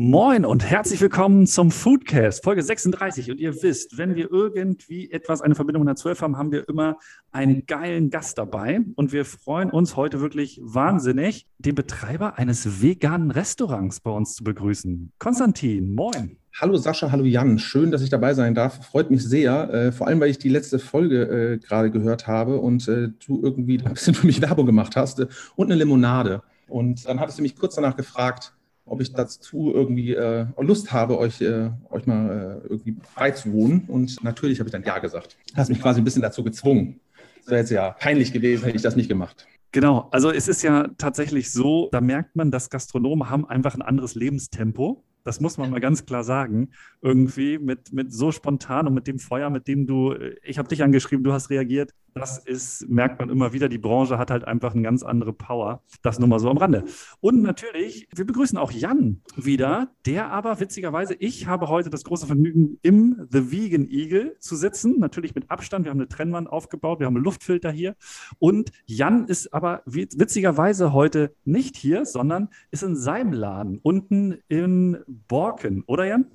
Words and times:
Moin 0.00 0.44
und 0.44 0.64
herzlich 0.64 1.00
willkommen 1.00 1.48
zum 1.48 1.72
Foodcast, 1.72 2.44
Folge 2.44 2.62
36. 2.62 3.32
Und 3.32 3.40
ihr 3.40 3.64
wisst, 3.64 3.98
wenn 3.98 4.14
wir 4.14 4.30
irgendwie 4.30 5.10
etwas, 5.10 5.42
eine 5.42 5.56
Verbindung 5.56 5.82
in 5.82 5.86
der 5.86 5.96
12 5.96 6.22
haben, 6.22 6.38
haben 6.38 6.52
wir 6.52 6.68
immer 6.68 6.98
einen 7.32 7.66
geilen 7.66 8.08
Gast 8.08 8.38
dabei. 8.38 8.78
Und 8.94 9.10
wir 9.10 9.24
freuen 9.24 9.70
uns 9.70 9.96
heute 9.96 10.20
wirklich 10.20 10.60
wahnsinnig, 10.62 11.48
den 11.58 11.74
Betreiber 11.74 12.38
eines 12.38 12.80
veganen 12.80 13.32
Restaurants 13.32 13.98
bei 13.98 14.12
uns 14.12 14.36
zu 14.36 14.44
begrüßen. 14.44 15.10
Konstantin, 15.18 15.92
moin. 15.92 16.36
Hallo 16.60 16.76
Sascha, 16.76 17.10
hallo 17.10 17.24
Jan. 17.24 17.58
Schön, 17.58 17.90
dass 17.90 18.00
ich 18.00 18.08
dabei 18.08 18.34
sein 18.34 18.54
darf. 18.54 18.86
Freut 18.86 19.10
mich 19.10 19.24
sehr. 19.24 19.68
Äh, 19.74 19.90
vor 19.90 20.06
allem, 20.06 20.20
weil 20.20 20.30
ich 20.30 20.38
die 20.38 20.48
letzte 20.48 20.78
Folge 20.78 21.22
äh, 21.22 21.58
gerade 21.58 21.90
gehört 21.90 22.28
habe 22.28 22.60
und 22.60 22.86
äh, 22.86 23.08
du 23.26 23.42
irgendwie 23.42 23.80
ein 23.84 23.94
bisschen 23.94 24.14
für 24.14 24.28
mich 24.28 24.40
Werbung 24.40 24.66
gemacht 24.66 24.94
hast 24.94 25.18
äh, 25.18 25.26
und 25.56 25.72
eine 25.72 25.74
Limonade. 25.74 26.44
Und 26.68 27.08
dann 27.08 27.18
hattest 27.18 27.38
du 27.38 27.42
mich 27.42 27.56
kurz 27.56 27.74
danach 27.74 27.96
gefragt, 27.96 28.52
ob 28.88 29.00
ich 29.00 29.12
dazu 29.12 29.72
irgendwie 29.74 30.14
äh, 30.14 30.46
Lust 30.60 30.92
habe, 30.92 31.18
euch, 31.18 31.40
äh, 31.40 31.70
euch 31.90 32.06
mal 32.06 32.62
äh, 32.64 32.68
irgendwie 32.68 32.96
beizuwohnen. 33.14 33.84
Und 33.88 34.22
natürlich 34.22 34.58
habe 34.58 34.68
ich 34.68 34.72
dann 34.72 34.82
Ja 34.82 34.98
gesagt. 34.98 35.36
Hast 35.54 35.68
mich 35.68 35.80
quasi 35.80 36.00
ein 36.00 36.04
bisschen 36.04 36.22
dazu 36.22 36.42
gezwungen. 36.42 37.00
Das 37.40 37.48
wäre 37.48 37.60
jetzt 37.60 37.70
ja 37.70 37.90
peinlich 37.90 38.32
gewesen, 38.32 38.64
hätte 38.64 38.76
ich 38.76 38.82
das 38.82 38.96
nicht 38.96 39.08
gemacht. 39.08 39.46
Genau, 39.72 40.08
also 40.12 40.30
es 40.30 40.48
ist 40.48 40.62
ja 40.62 40.88
tatsächlich 40.96 41.52
so, 41.52 41.88
da 41.92 42.00
merkt 42.00 42.36
man, 42.36 42.50
dass 42.50 42.70
Gastronomen 42.70 43.28
haben 43.28 43.46
einfach 43.46 43.74
ein 43.74 43.82
anderes 43.82 44.14
Lebenstempo. 44.14 45.04
Das 45.28 45.40
muss 45.40 45.58
man 45.58 45.68
mal 45.68 45.78
ganz 45.78 46.06
klar 46.06 46.24
sagen. 46.24 46.70
Irgendwie 47.02 47.58
mit, 47.58 47.92
mit 47.92 48.14
so 48.14 48.32
spontan 48.32 48.86
und 48.86 48.94
mit 48.94 49.06
dem 49.06 49.18
Feuer, 49.18 49.50
mit 49.50 49.68
dem 49.68 49.86
du, 49.86 50.14
ich 50.42 50.56
habe 50.56 50.70
dich 50.70 50.82
angeschrieben, 50.82 51.22
du 51.22 51.34
hast 51.34 51.50
reagiert. 51.50 51.92
Das 52.14 52.38
ist, 52.38 52.88
merkt 52.88 53.20
man 53.20 53.28
immer 53.28 53.52
wieder, 53.52 53.68
die 53.68 53.76
Branche 53.76 54.16
hat 54.16 54.30
halt 54.30 54.44
einfach 54.44 54.72
eine 54.72 54.82
ganz 54.82 55.02
andere 55.02 55.34
Power. 55.34 55.82
Das 56.00 56.18
nur 56.18 56.28
mal 56.28 56.38
so 56.38 56.48
am 56.48 56.56
Rande. 56.56 56.84
Und 57.20 57.42
natürlich, 57.42 58.08
wir 58.14 58.24
begrüßen 58.24 58.56
auch 58.56 58.72
Jan 58.72 59.20
wieder, 59.36 59.90
der 60.06 60.30
aber 60.30 60.60
witzigerweise, 60.60 61.14
ich 61.14 61.46
habe 61.46 61.68
heute 61.68 61.90
das 61.90 62.04
große 62.04 62.26
Vergnügen, 62.26 62.78
im 62.80 63.26
The 63.30 63.52
Vegan 63.52 63.86
Eagle 63.86 64.34
zu 64.38 64.56
sitzen. 64.56 64.98
Natürlich 64.98 65.34
mit 65.34 65.50
Abstand. 65.50 65.84
Wir 65.84 65.90
haben 65.90 65.98
eine 65.98 66.08
Trennwand 66.08 66.48
aufgebaut, 66.48 67.00
wir 67.00 67.06
haben 67.06 67.16
einen 67.16 67.24
Luftfilter 67.24 67.70
hier. 67.70 67.96
Und 68.38 68.72
Jan 68.86 69.26
ist 69.26 69.52
aber 69.52 69.82
witzigerweise 69.84 70.94
heute 70.94 71.34
nicht 71.44 71.76
hier, 71.76 72.06
sondern 72.06 72.48
ist 72.70 72.82
in 72.82 72.96
seinem 72.96 73.34
Laden 73.34 73.78
unten 73.82 74.38
in 74.48 75.04
Borken, 75.26 75.84
oder 75.86 76.04
Jan? 76.04 76.30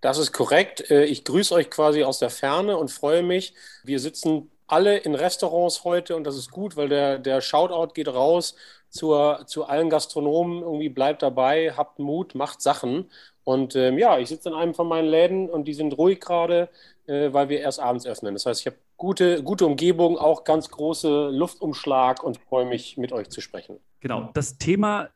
Das 0.00 0.18
ist 0.18 0.32
korrekt. 0.32 0.90
Äh, 0.90 1.04
ich 1.04 1.24
grüße 1.24 1.54
euch 1.54 1.70
quasi 1.70 2.04
aus 2.04 2.18
der 2.18 2.30
Ferne 2.30 2.76
und 2.76 2.90
freue 2.90 3.22
mich. 3.22 3.54
Wir 3.84 4.00
sitzen 4.00 4.50
alle 4.66 4.98
in 4.98 5.14
Restaurants 5.14 5.84
heute 5.84 6.16
und 6.16 6.24
das 6.24 6.36
ist 6.36 6.50
gut, 6.50 6.76
weil 6.76 6.88
der, 6.88 7.18
der 7.18 7.40
Shoutout 7.40 7.94
geht 7.94 8.08
raus 8.08 8.56
zur, 8.88 9.44
zu 9.46 9.64
allen 9.64 9.90
Gastronomen. 9.90 10.62
Irgendwie 10.62 10.88
bleibt 10.88 11.22
dabei, 11.22 11.72
habt 11.76 11.98
Mut, 11.98 12.34
macht 12.34 12.60
Sachen. 12.60 13.10
Und 13.44 13.76
ähm, 13.76 13.96
ja, 13.96 14.18
ich 14.18 14.28
sitze 14.28 14.48
in 14.48 14.54
einem 14.54 14.74
von 14.74 14.88
meinen 14.88 15.08
Läden 15.08 15.48
und 15.48 15.66
die 15.68 15.74
sind 15.74 15.96
ruhig 15.96 16.20
gerade, 16.20 16.68
äh, 17.06 17.32
weil 17.32 17.48
wir 17.48 17.60
erst 17.60 17.78
abends 17.78 18.04
öffnen. 18.04 18.34
Das 18.34 18.44
heißt, 18.44 18.60
ich 18.60 18.66
habe 18.66 18.76
gute, 18.96 19.42
gute 19.44 19.66
Umgebung, 19.66 20.18
auch 20.18 20.42
ganz 20.42 20.68
große 20.68 21.28
Luftumschlag 21.28 22.24
und 22.24 22.38
freue 22.38 22.66
mich, 22.66 22.96
mit 22.96 23.12
euch 23.12 23.28
zu 23.28 23.40
sprechen. 23.40 23.78
Genau, 24.00 24.30
das 24.34 24.58
Thema 24.58 25.10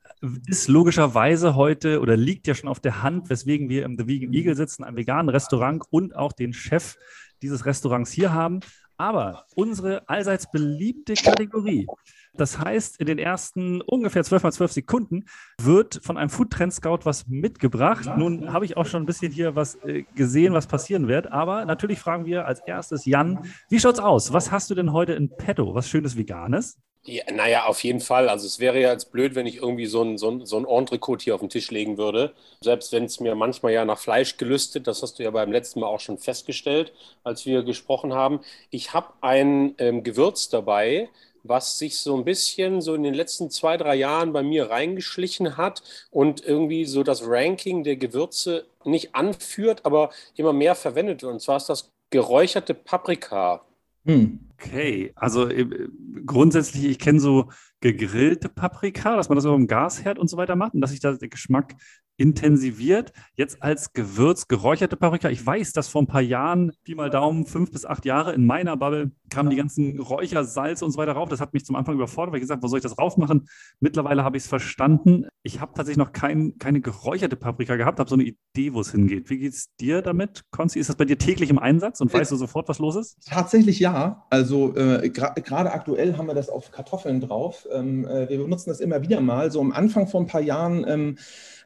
ist 0.47 0.69
logischerweise 0.69 1.55
heute 1.55 2.01
oder 2.01 2.17
liegt 2.17 2.47
ja 2.47 2.55
schon 2.55 2.69
auf 2.69 2.81
der 2.81 3.03
Hand, 3.03 3.31
weswegen 3.31 3.69
wir 3.69 3.85
im 3.85 3.97
The 3.97 4.07
Vegan 4.07 4.33
Eagle 4.33 4.55
sitzen, 4.55 4.85
einem 4.85 4.97
veganen 4.97 5.29
Restaurant 5.29 5.83
und 5.91 6.15
auch 6.15 6.33
den 6.33 6.53
Chef 6.53 6.97
dieses 7.43 7.65
Restaurants 7.65 8.13
hier 8.13 8.33
haben. 8.33 8.61
Aber 8.97 9.47
unsere 9.55 10.07
allseits 10.11 10.51
beliebte 10.51 11.15
Kategorie, 11.15 11.87
das 12.35 12.59
heißt, 12.59 13.01
in 13.01 13.07
den 13.07 13.19
ersten 13.19 13.81
ungefähr 13.81 14.23
12 14.23 14.43
mal 14.43 14.53
12 14.53 14.73
Sekunden 14.73 15.25
wird 15.59 16.01
von 16.03 16.19
einem 16.19 16.29
Food 16.29 16.51
Trend 16.51 16.75
Scout 16.75 17.01
was 17.05 17.27
mitgebracht. 17.27 18.11
Nun 18.19 18.53
habe 18.53 18.67
ich 18.67 18.77
auch 18.77 18.85
schon 18.85 19.03
ein 19.03 19.07
bisschen 19.07 19.33
hier 19.33 19.57
was 19.57 19.77
äh, 19.77 20.05
gesehen, 20.15 20.53
was 20.53 20.67
passieren 20.67 21.09
wird. 21.09 21.33
Aber 21.33 21.65
natürlich 21.65 21.99
fragen 21.99 22.27
wir 22.27 22.47
als 22.47 22.61
erstes 22.61 23.07
Jan, 23.07 23.39
wie 23.71 23.81
schaut's 23.81 24.01
aus? 24.01 24.35
Was 24.35 24.53
hast 24.53 24.69
du 24.69 24.75
denn 24.75 24.93
heute 24.93 25.15
in 25.15 25.35
petto? 25.35 25.75
Was 25.75 25.89
Schönes 25.89 26.19
Veganes? 26.19 26.79
Ja, 27.05 27.25
naja, 27.33 27.65
auf 27.65 27.83
jeden 27.83 28.01
Fall. 28.01 28.29
Also 28.29 28.47
es 28.47 28.59
wäre 28.61 28.79
ja 28.79 28.93
jetzt 28.93 29.11
blöd, 29.11 29.35
wenn 29.35 29.47
ich 29.47 29.57
irgendwie 29.57 29.87
so 29.87 30.03
ein, 30.03 30.19
so 30.19 30.31
ein, 30.31 30.45
so 30.45 30.59
ein 30.59 30.67
Entrecote 30.67 31.25
hier 31.25 31.35
auf 31.35 31.41
den 31.41 31.49
Tisch 31.49 31.71
legen 31.71 31.97
würde. 31.97 32.35
Selbst 32.61 32.93
wenn 32.93 33.05
es 33.05 33.21
mir 33.21 33.35
manchmal 33.35 33.73
ja 33.73 33.85
nach 33.87 33.99
Fleisch 33.99 34.37
gelüstet, 34.37 34.87
das 34.87 35.03
hast 35.03 35.19
du 35.19 35.23
ja 35.23 35.31
beim 35.31 35.51
letzten 35.51 35.81
Mal 35.81 35.87
auch 35.87 36.01
schon 36.01 36.19
festgestellt, 36.19 36.93
als 37.25 37.47
wir 37.47 37.63
gesprochen 37.63 38.13
haben. 38.13 38.41
Ich 38.71 38.93
habe 38.93 39.15
ein 39.23 39.75
ähm, 39.79 40.03
Gewürz 40.03 40.51
dabei, 40.51 41.09
was 41.43 41.79
sich 41.79 41.99
so 41.99 42.15
ein 42.17 42.25
bisschen 42.27 42.83
so 42.83 42.95
in 42.95 43.03
den 43.03 43.15
letzten 43.15 43.49
zwei, 43.51 43.79
drei 43.79 43.95
Jahren 43.95 44.35
bei 44.35 44.43
mir 44.43 44.69
reingeschlichen 44.71 45.57
hat 45.57 45.83
und 46.11 46.45
irgendwie 46.45 46.85
so 46.85 47.03
das 47.03 47.23
Ranking 47.27 47.83
der 47.83 47.97
Gewürze 47.97 48.67
nicht 48.85 49.15
anführt, 49.15 49.87
aber 49.87 50.11
immer 50.37 50.53
mehr 50.53 50.75
verwendet 50.75 51.23
wird. 51.23 51.33
Und 51.33 51.41
zwar 51.41 51.57
ist 51.57 51.71
das 51.71 51.91
geräucherte 52.11 52.75
Paprika. 52.75 53.65
Hm. 54.05 54.50
Okay, 54.63 55.13
also 55.15 55.49
äh, 55.49 55.89
grundsätzlich, 56.27 56.85
ich 56.85 56.99
kenne 56.99 57.19
so 57.19 57.49
gegrillte 57.81 58.51
Paprika, 58.51 59.17
dass 59.17 59.31
man 59.31 59.37
das 59.37 59.47
über 59.47 59.57
dem 59.57 59.67
Gasherd 59.67 60.19
und 60.19 60.29
so 60.29 60.37
weiter 60.37 60.55
macht 60.55 60.75
und 60.75 60.83
dass 60.83 60.91
sich 60.91 61.01
da 61.01 61.13
der 61.13 61.29
Geschmack 61.29 61.77
intensiviert. 62.19 63.13
Jetzt 63.35 63.63
als 63.63 63.95
Gewürz 63.95 64.47
geräucherte 64.47 64.97
Paprika. 64.99 65.31
Ich 65.31 65.45
weiß, 65.45 65.73
dass 65.73 65.89
vor 65.89 66.03
ein 66.03 66.07
paar 66.07 66.21
Jahren, 66.21 66.73
Pi 66.85 66.95
mal 66.95 67.09
Daumen, 67.09 67.47
fünf 67.47 67.73
bis 67.73 67.87
acht 67.87 68.05
Jahre 68.05 68.35
in 68.35 68.45
meiner 68.45 68.77
Bubble 68.77 69.13
kamen 69.31 69.49
die 69.49 69.57
ganzen 69.57 69.99
Räuchersalze 69.99 70.85
und 70.85 70.91
so 70.91 70.99
weiter 70.99 71.13
rauf. 71.13 71.31
Das 71.31 71.41
hat 71.41 71.55
mich 71.55 71.65
zum 71.65 71.77
Anfang 71.77 71.95
überfordert, 71.95 72.33
weil 72.33 72.39
ich 72.39 72.43
gesagt, 72.43 72.63
wo 72.63 72.69
soll 72.69 72.79
ich 72.79 72.83
das 72.83 72.99
raufmachen? 72.99 73.49
Mittlerweile 73.79 74.23
habe 74.23 74.37
ich 74.37 74.43
es 74.43 74.49
verstanden. 74.49 75.27
Ich 75.43 75.61
habe 75.61 75.73
tatsächlich 75.75 75.97
noch 75.97 76.13
kein, 76.13 76.59
keine 76.59 76.83
geräucherte 76.83 77.37
Paprika 77.37 77.77
gehabt, 77.77 77.99
habe 77.99 78.11
so 78.11 78.17
eine 78.17 78.25
Idee, 78.25 78.75
wo 78.75 78.81
es 78.81 78.91
hingeht. 78.91 79.31
Wie 79.31 79.39
geht 79.39 79.55
es 79.55 79.75
dir 79.81 80.03
damit, 80.03 80.43
Konzi? 80.51 80.79
Ist 80.79 80.91
das 80.91 80.97
bei 80.97 81.07
dir 81.07 81.17
täglich 81.17 81.49
im 81.49 81.59
Einsatz 81.59 82.03
und 82.03 82.13
weißt 82.13 82.33
du 82.33 82.37
sofort, 82.37 82.69
was 82.69 82.79
los 82.81 82.97
ist? 82.97 83.17
Tatsächlich 83.25 83.79
ja. 83.79 84.27
Also 84.29 84.50
äh, 84.77 85.11
gerade 85.11 85.73
aktuell 85.73 86.17
haben 86.17 86.27
wir 86.27 86.35
das 86.35 86.49
auf 86.49 86.71
Kartoffeln 86.71 87.21
drauf. 87.21 87.67
Ähm, 87.73 88.07
äh, 88.07 88.29
wir 88.29 88.39
benutzen 88.39 88.71
das 88.71 88.81
immer 88.81 89.03
wieder 89.03 89.21
mal. 89.21 89.51
So 89.51 89.61
am 89.61 89.73
Anfang 89.73 90.07
vor 90.07 90.21
ein 90.21 90.27
paar 90.27 90.41
Jahren 90.41 90.85
ähm, 90.89 91.19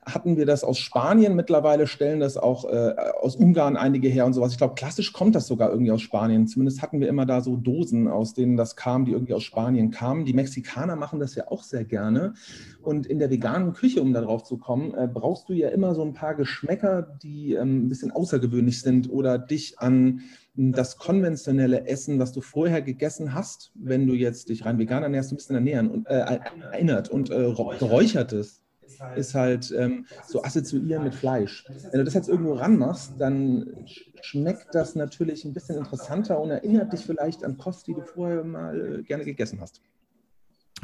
hatten 0.06 0.37
wir 0.37 0.47
das 0.47 0.65
aus 0.65 0.78
Spanien. 0.78 1.34
Mittlerweile 1.34 1.87
stellen 1.87 2.20
das 2.20 2.37
auch 2.37 2.65
äh, 2.65 2.94
aus 3.20 3.37
Ungarn 3.37 3.76
einige 3.76 4.09
her 4.09 4.26
und 4.26 4.32
sowas. 4.32 4.53
Ich 4.53 4.59
glaube, 4.59 4.75
klassisch 4.75 5.12
kommt 5.12 5.34
das 5.34 5.47
sogar 5.47 5.70
irgendwie 5.70 5.92
aus 5.92 6.03
Spanien. 6.03 6.47
Zumindest 6.47 6.82
hatten 6.82 7.00
wir 7.00 7.09
immer 7.09 7.26
da 7.26 7.41
so 7.41 7.56
Dosen, 7.56 8.09
aus 8.09 8.34
denen 8.34 8.56
das 8.56 8.76
kam, 8.76 9.04
die 9.04 9.12
irgendwie 9.12 9.34
aus 9.34 9.43
Spanien 9.43 9.91
kamen. 9.91 10.25
Die 10.25 10.32
Mexikaner 10.32 10.97
machen 10.97 11.20
das 11.20 11.34
ja 11.34 11.50
auch 11.50 11.62
sehr 11.62 11.84
gerne. 11.84 12.34
Und 12.82 13.06
in 13.06 13.19
der 13.19 13.31
veganen 13.31 13.72
Küche, 13.72 14.03
um 14.03 14.12
darauf 14.12 14.44
zu 14.44 14.59
kommen, 14.59 14.94
äh, 14.94 15.09
brauchst 15.12 15.48
du 15.48 15.53
ja 15.53 15.69
immer 15.69 15.94
so 15.94 16.03
ein 16.03 16.14
paar 16.14 16.34
Geschmäcker, 16.34 17.03
die 17.22 17.54
ähm, 17.54 17.87
ein 17.87 17.88
bisschen 17.88 18.10
außergewöhnlich 18.10 18.81
sind 18.81 19.10
oder 19.10 19.38
dich 19.38 19.78
an 19.78 20.20
das 20.56 20.98
konventionelle 20.98 21.88
Essen, 21.88 22.20
was 22.20 22.32
du 22.32 22.41
vorher 22.41 22.81
gegessen 22.81 23.34
hast, 23.34 23.72
wenn 23.75 24.06
du 24.06 24.14
jetzt 24.14 24.50
dich 24.50 24.64
rein 24.64 24.78
vegan 24.78 25.03
ernährst, 25.03 25.32
ein 25.32 25.37
bisschen 25.37 25.56
ernähren 25.56 25.91
und 25.91 26.06
äh, 26.06 26.38
erinnert 26.72 27.09
und 27.09 27.31
äh, 27.31 27.53
geräuchertes 27.78 28.44
ist 28.44 28.63
halt 29.34 29.72
ähm, 29.76 30.06
so 30.26 30.42
assoziieren 30.42 31.04
mit 31.04 31.14
Fleisch. 31.14 31.64
Wenn 31.90 31.98
du 31.98 32.04
das 32.04 32.14
jetzt 32.14 32.28
irgendwo 32.28 32.54
ranmachst, 32.54 33.12
dann 33.19 33.86
schmeckt 34.22 34.75
das 34.75 34.94
natürlich 34.94 35.44
ein 35.44 35.52
bisschen 35.52 35.76
interessanter 35.76 36.40
und 36.40 36.50
erinnert 36.50 36.92
dich 36.92 37.04
vielleicht 37.04 37.44
an 37.44 37.58
Kost, 37.58 37.86
die 37.86 37.94
du 37.94 38.02
vorher 38.02 38.44
mal 38.44 39.00
äh, 39.00 39.02
gerne 39.02 39.25
gegessen 39.25 39.60
hast. 39.60 39.81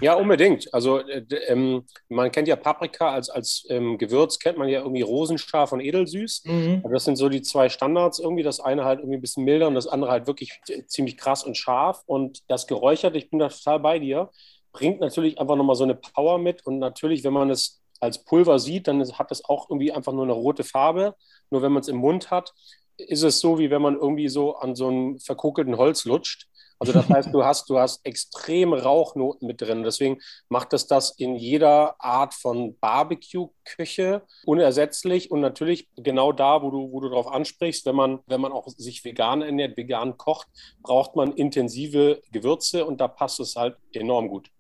Ja, 0.01 0.15
unbedingt. 0.15 0.73
Also 0.73 1.01
äh, 1.01 1.25
ähm, 1.49 1.85
man 2.09 2.31
kennt 2.31 2.49
ja 2.49 2.57
Paprika 2.57 3.13
als, 3.13 3.29
als 3.29 3.67
ähm, 3.69 3.99
Gewürz, 3.99 4.39
kennt 4.39 4.57
man 4.57 4.69
ja 4.69 4.81
irgendwie 4.81 5.03
rosenscharf 5.03 5.73
und 5.73 5.81
edelsüß. 5.81 6.45
Mhm. 6.45 6.83
das 6.91 7.05
sind 7.05 7.17
so 7.17 7.29
die 7.29 7.43
zwei 7.43 7.69
Standards 7.69 8.19
irgendwie. 8.19 8.43
Das 8.43 8.61
eine 8.61 8.85
halt 8.85 9.01
irgendwie 9.01 9.19
ein 9.19 9.21
bisschen 9.21 9.45
milder 9.45 9.69
und 9.69 9.75
das 9.75 9.87
andere 9.87 10.11
halt 10.11 10.27
wirklich 10.27 10.59
ziemlich 10.87 11.19
krass 11.19 11.45
und 11.45 11.57
scharf. 11.57 12.03
Und 12.07 12.43
das 12.49 12.67
Geräucherte, 12.67 13.19
ich 13.19 13.31
bin 13.31 13.39
da 13.39 13.49
total 13.49 13.81
bei 13.81 13.99
dir, 13.99 14.31
bringt 14.73 15.01
natürlich 15.01 15.39
einfach 15.39 15.57
nochmal 15.57 15.77
so 15.77 15.85
eine 15.85 15.95
Power 15.95 16.39
mit. 16.39 16.67
Und 16.67 16.79
natürlich, 16.79 17.23
wenn 17.25 17.35
man 17.35 17.51
es 17.51 17.83
als 18.01 18.25
Pulver 18.25 18.59
sieht, 18.59 18.89
dann 18.89 19.01
hat 19.13 19.31
es 19.31 19.45
auch 19.45 19.69
irgendwie 19.71 19.93
einfach 19.93 20.13
nur 20.13 20.25
eine 20.25 20.33
rote 20.33 20.65
Farbe. 20.65 21.15
Nur 21.51 21.63
wenn 21.63 21.73
man 21.73 21.83
es 21.83 21.89
im 21.89 21.97
Mund 21.97 22.31
hat, 22.31 22.55
ist 22.97 23.23
es 23.23 23.41
so, 23.41 23.59
wie 23.59 23.71
wenn 23.71 23.83
man 23.83 23.97
irgendwie 23.97 24.29
so 24.29 24.57
an 24.57 24.75
so 24.75 24.89
einem 24.89 25.19
verkokelten 25.19 25.77
Holz 25.77 26.05
lutscht. 26.05 26.47
Also 26.79 26.95
das 26.95 27.09
heißt, 27.09 27.29
du 27.35 27.45
hast, 27.45 27.69
du 27.69 27.79
hast 27.79 28.05
extreme 28.05 28.83
Rauchnoten 28.83 29.47
mit 29.47 29.61
drin. 29.61 29.83
Deswegen 29.83 30.19
macht 30.49 30.73
es 30.73 30.87
das 30.87 31.11
in 31.11 31.37
jeder 31.37 32.03
Art 32.03 32.35
von 32.35 32.79
Barbecue-Küche 32.79 34.23
unersetzlich 34.47 35.31
und 35.31 35.41
natürlich 35.41 35.89
genau 35.97 36.33
da, 36.33 36.63
wo 36.63 36.71
du, 36.71 36.91
wo 36.91 37.01
du 37.01 37.11
drauf 37.11 37.29
ansprichst, 37.29 37.85
wenn 37.87 37.97
man, 37.97 38.21
wenn 38.27 38.41
man 38.41 38.53
auch 38.53 38.69
sich 38.69 39.05
vegan 39.05 39.43
ernährt, 39.43 39.77
vegan 39.77 40.17
kocht, 40.17 40.49
braucht 40.83 41.17
man 41.17 41.33
intensive 41.33 42.23
Gewürze 42.33 42.87
und 42.87 43.01
da 43.01 43.09
passt 43.09 43.41
es 43.41 43.57
halt 43.57 43.77
enorm 43.93 44.29
gut. 44.29 44.51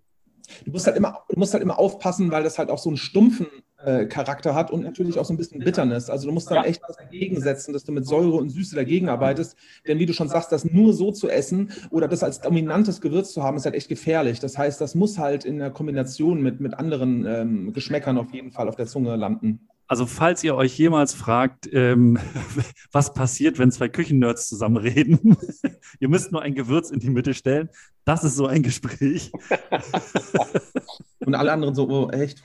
Du 0.64 0.72
musst 0.72 0.86
halt 0.86 0.96
immer, 0.96 1.18
du 1.28 1.38
musst 1.38 1.52
halt 1.52 1.62
immer 1.62 1.78
aufpassen, 1.78 2.30
weil 2.30 2.42
das 2.42 2.58
halt 2.58 2.70
auch 2.70 2.78
so 2.78 2.90
einen 2.90 2.96
stumpfen 2.96 3.46
äh, 3.84 4.06
Charakter 4.06 4.54
hat 4.54 4.70
und 4.70 4.82
natürlich 4.82 5.18
auch 5.18 5.24
so 5.24 5.32
ein 5.32 5.36
bisschen 5.36 5.60
Bitterness. 5.60 6.10
Also 6.10 6.26
du 6.26 6.32
musst 6.32 6.50
dann 6.50 6.58
ja. 6.58 6.64
echt 6.64 6.82
was 6.86 6.96
dagegen 6.96 7.40
setzen, 7.40 7.72
dass 7.72 7.84
du 7.84 7.92
mit 7.92 8.06
Säure 8.06 8.36
und 8.36 8.50
Süße 8.50 8.74
dagegen 8.74 9.08
arbeitest. 9.08 9.56
Denn 9.86 9.98
wie 9.98 10.06
du 10.06 10.12
schon 10.12 10.28
sagst, 10.28 10.52
das 10.52 10.64
nur 10.64 10.92
so 10.92 11.12
zu 11.12 11.28
essen 11.28 11.72
oder 11.90 12.08
das 12.08 12.22
als 12.22 12.40
dominantes 12.40 13.00
Gewürz 13.00 13.32
zu 13.32 13.42
haben, 13.42 13.56
ist 13.56 13.64
halt 13.64 13.74
echt 13.74 13.88
gefährlich. 13.88 14.40
Das 14.40 14.58
heißt, 14.58 14.80
das 14.80 14.94
muss 14.94 15.18
halt 15.18 15.44
in 15.44 15.58
der 15.58 15.70
Kombination 15.70 16.42
mit, 16.42 16.60
mit 16.60 16.74
anderen 16.74 17.24
ähm, 17.26 17.72
Geschmäckern 17.72 18.18
auf 18.18 18.32
jeden 18.32 18.52
Fall 18.52 18.68
auf 18.68 18.76
der 18.76 18.86
Zunge 18.86 19.16
landen. 19.16 19.68
Also 19.90 20.06
falls 20.06 20.44
ihr 20.44 20.54
euch 20.54 20.78
jemals 20.78 21.14
fragt, 21.14 21.68
ähm, 21.72 22.16
was 22.92 23.12
passiert, 23.12 23.58
wenn 23.58 23.72
zwei 23.72 23.88
Küchennerds 23.88 24.48
zusammen 24.48 24.76
reden, 24.76 25.36
ihr 25.98 26.08
müsst 26.08 26.30
nur 26.30 26.42
ein 26.42 26.54
Gewürz 26.54 26.90
in 26.90 27.00
die 27.00 27.10
Mitte 27.10 27.34
stellen. 27.34 27.70
Das 28.04 28.22
ist 28.22 28.36
so 28.36 28.46
ein 28.46 28.62
Gespräch. 28.62 29.32
Und 31.18 31.34
alle 31.34 31.50
anderen 31.50 31.74
so, 31.74 31.88
oh, 31.88 32.08
echt? 32.10 32.40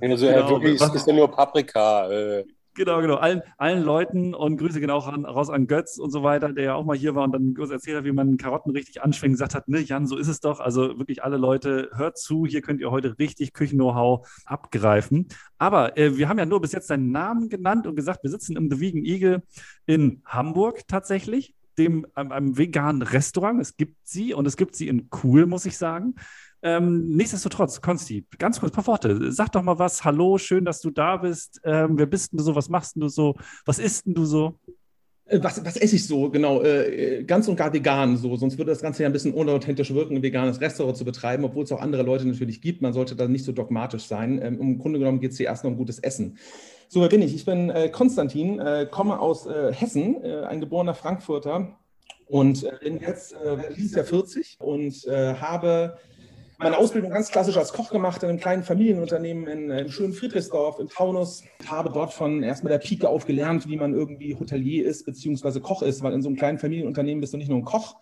Also, 0.00 0.28
genau, 0.28 0.48
wirklich, 0.48 0.80
was 0.80 0.94
ist 0.94 1.04
denn 1.04 1.16
nur 1.16 1.30
Paprika? 1.30 2.10
Äh. 2.10 2.44
Genau, 2.78 3.00
genau. 3.00 3.16
Allen, 3.16 3.42
allen 3.56 3.82
Leuten 3.82 4.34
und 4.34 4.56
Grüße 4.56 4.80
genau 4.80 4.98
raus 4.98 5.50
an 5.50 5.66
Götz 5.66 5.98
und 5.98 6.12
so 6.12 6.22
weiter, 6.22 6.52
der 6.52 6.64
ja 6.64 6.74
auch 6.74 6.84
mal 6.84 6.96
hier 6.96 7.16
war 7.16 7.24
und 7.24 7.32
dann 7.32 7.52
kurz 7.54 7.72
erzählt 7.72 7.96
hat, 7.96 8.04
wie 8.04 8.12
man 8.12 8.36
Karotten 8.36 8.70
richtig 8.70 9.02
anschwingt, 9.02 9.34
gesagt 9.34 9.56
hat, 9.56 9.66
ne, 9.66 9.80
Jan, 9.80 10.06
so 10.06 10.16
ist 10.16 10.28
es 10.28 10.38
doch. 10.38 10.60
Also 10.60 10.96
wirklich 10.96 11.24
alle 11.24 11.38
Leute, 11.38 11.90
hört 11.94 12.18
zu, 12.18 12.46
hier 12.46 12.62
könnt 12.62 12.80
ihr 12.80 12.92
heute 12.92 13.18
richtig 13.18 13.52
Küchen-Know-how 13.52 14.28
abgreifen. 14.44 15.26
Aber 15.58 15.98
äh, 15.98 16.16
wir 16.16 16.28
haben 16.28 16.38
ja 16.38 16.46
nur 16.46 16.60
bis 16.60 16.70
jetzt 16.70 16.88
deinen 16.88 17.10
Namen 17.10 17.48
genannt 17.48 17.88
und 17.88 17.96
gesagt, 17.96 18.22
wir 18.22 18.30
sitzen 18.30 18.56
im 18.56 18.70
The 18.70 18.78
Vegan 18.78 19.04
Eagle 19.04 19.42
in 19.86 20.22
Hamburg 20.24 20.86
tatsächlich, 20.86 21.56
dem 21.78 22.06
einem, 22.14 22.30
einem 22.30 22.58
veganen 22.58 23.02
Restaurant. 23.02 23.60
Es 23.60 23.76
gibt 23.76 23.96
sie 24.04 24.34
und 24.34 24.46
es 24.46 24.56
gibt 24.56 24.76
sie 24.76 24.86
in 24.86 25.08
cool, 25.24 25.46
muss 25.46 25.66
ich 25.66 25.76
sagen. 25.76 26.14
Ähm, 26.62 27.10
nichtsdestotrotz, 27.10 27.80
Konsti, 27.80 28.26
ganz 28.38 28.58
kurz, 28.58 28.72
ein 28.72 28.74
paar 28.74 28.86
Worte. 28.86 29.32
Sag 29.32 29.52
doch 29.52 29.62
mal 29.62 29.78
was. 29.78 30.04
Hallo, 30.04 30.38
schön, 30.38 30.64
dass 30.64 30.80
du 30.80 30.90
da 30.90 31.18
bist. 31.18 31.60
Ähm, 31.64 31.98
wer 31.98 32.06
bist 32.06 32.32
denn 32.32 32.38
du 32.38 32.44
so? 32.44 32.54
Was 32.54 32.68
machst 32.68 32.96
denn 32.96 33.00
du 33.00 33.08
so? 33.08 33.36
Was 33.64 33.78
isst 33.78 34.06
denn 34.06 34.14
du 34.14 34.24
so? 34.24 34.58
Äh, 35.26 35.42
was, 35.42 35.64
was 35.64 35.76
esse 35.76 35.96
ich 35.96 36.06
so? 36.06 36.30
Genau, 36.30 36.62
äh, 36.62 37.22
ganz 37.24 37.46
und 37.48 37.56
gar 37.56 37.72
vegan. 37.72 38.16
So. 38.16 38.34
Sonst 38.36 38.58
würde 38.58 38.72
das 38.72 38.82
Ganze 38.82 39.02
ja 39.02 39.08
ein 39.08 39.12
bisschen 39.12 39.34
unauthentisch 39.34 39.92
wirken, 39.94 40.16
ein 40.16 40.22
veganes 40.22 40.60
Restaurant 40.60 40.96
zu 40.96 41.04
betreiben, 41.04 41.44
obwohl 41.44 41.64
es 41.64 41.72
auch 41.72 41.80
andere 41.80 42.02
Leute 42.02 42.26
natürlich 42.26 42.60
gibt. 42.60 42.82
Man 42.82 42.92
sollte 42.92 43.14
da 43.14 43.28
nicht 43.28 43.44
so 43.44 43.52
dogmatisch 43.52 44.04
sein. 44.04 44.40
Ähm, 44.42 44.60
Im 44.60 44.78
Grunde 44.78 44.98
genommen 44.98 45.20
geht 45.20 45.32
es 45.32 45.36
hier 45.36 45.46
erst 45.46 45.64
noch 45.64 45.70
um 45.70 45.76
gutes 45.76 45.98
Essen. 46.00 46.38
So, 46.88 47.02
wer 47.02 47.08
bin 47.08 47.22
ich? 47.22 47.34
Ich 47.34 47.44
bin 47.44 47.70
äh, 47.70 47.90
Konstantin, 47.90 48.58
äh, 48.58 48.88
komme 48.90 49.20
aus 49.20 49.46
äh, 49.46 49.72
Hessen, 49.72 50.24
äh, 50.24 50.44
ein 50.44 50.60
geborener 50.60 50.94
Frankfurter 50.94 51.76
und 52.26 52.66
bin 52.82 53.00
jetzt 53.00 53.34
dieses 53.74 53.94
Jahr 53.94 54.04
40 54.04 54.56
und 54.58 54.92
habe 55.08 55.96
meine 56.58 56.76
Ausbildung 56.76 57.10
ganz 57.10 57.30
klassisch 57.30 57.56
als 57.56 57.72
Koch 57.72 57.90
gemacht 57.90 58.22
in 58.22 58.28
einem 58.28 58.40
kleinen 58.40 58.64
Familienunternehmen 58.64 59.46
in, 59.46 59.70
in 59.70 59.88
schönen 59.90 60.12
Friedrichsdorf 60.12 60.80
im 60.80 60.88
Taunus. 60.88 61.44
Habe 61.66 61.90
dort 61.90 62.12
von 62.12 62.42
erst 62.42 62.64
mit 62.64 62.72
der 62.72 62.78
Pike 62.78 63.08
auf 63.08 63.26
gelernt, 63.26 63.68
wie 63.68 63.76
man 63.76 63.94
irgendwie 63.94 64.34
Hotelier 64.34 64.84
ist 64.84 65.06
beziehungsweise 65.06 65.60
Koch 65.60 65.82
ist, 65.82 66.02
weil 66.02 66.12
in 66.12 66.22
so 66.22 66.28
einem 66.28 66.36
kleinen 66.36 66.58
Familienunternehmen 66.58 67.20
bist 67.20 67.32
du 67.32 67.36
nicht 67.36 67.48
nur 67.48 67.58
ein 67.58 67.64
Koch, 67.64 67.96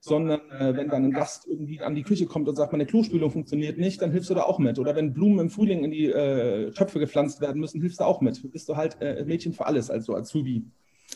sondern 0.00 0.40
äh, 0.50 0.76
wenn 0.76 0.90
dann 0.90 1.04
ein 1.04 1.12
Gast 1.12 1.46
irgendwie 1.48 1.80
an 1.80 1.94
die 1.94 2.02
Küche 2.02 2.26
kommt 2.26 2.46
und 2.46 2.56
sagt, 2.56 2.72
meine 2.72 2.84
Klospülung 2.84 3.30
funktioniert 3.30 3.78
nicht, 3.78 4.02
dann 4.02 4.12
hilfst 4.12 4.28
du 4.28 4.34
da 4.34 4.42
auch 4.42 4.58
mit. 4.58 4.78
Oder 4.78 4.94
wenn 4.94 5.14
Blumen 5.14 5.38
im 5.38 5.50
Frühling 5.50 5.82
in 5.82 5.90
die 5.90 6.06
äh, 6.06 6.72
Töpfe 6.72 6.98
gepflanzt 6.98 7.40
werden 7.40 7.58
müssen, 7.58 7.80
hilfst 7.80 8.00
du 8.00 8.04
auch 8.04 8.20
mit. 8.20 8.52
Bist 8.52 8.68
du 8.68 8.76
halt 8.76 9.00
äh, 9.00 9.24
Mädchen 9.24 9.54
für 9.54 9.64
alles, 9.64 9.90
also 9.90 10.14
Azubi 10.14 10.66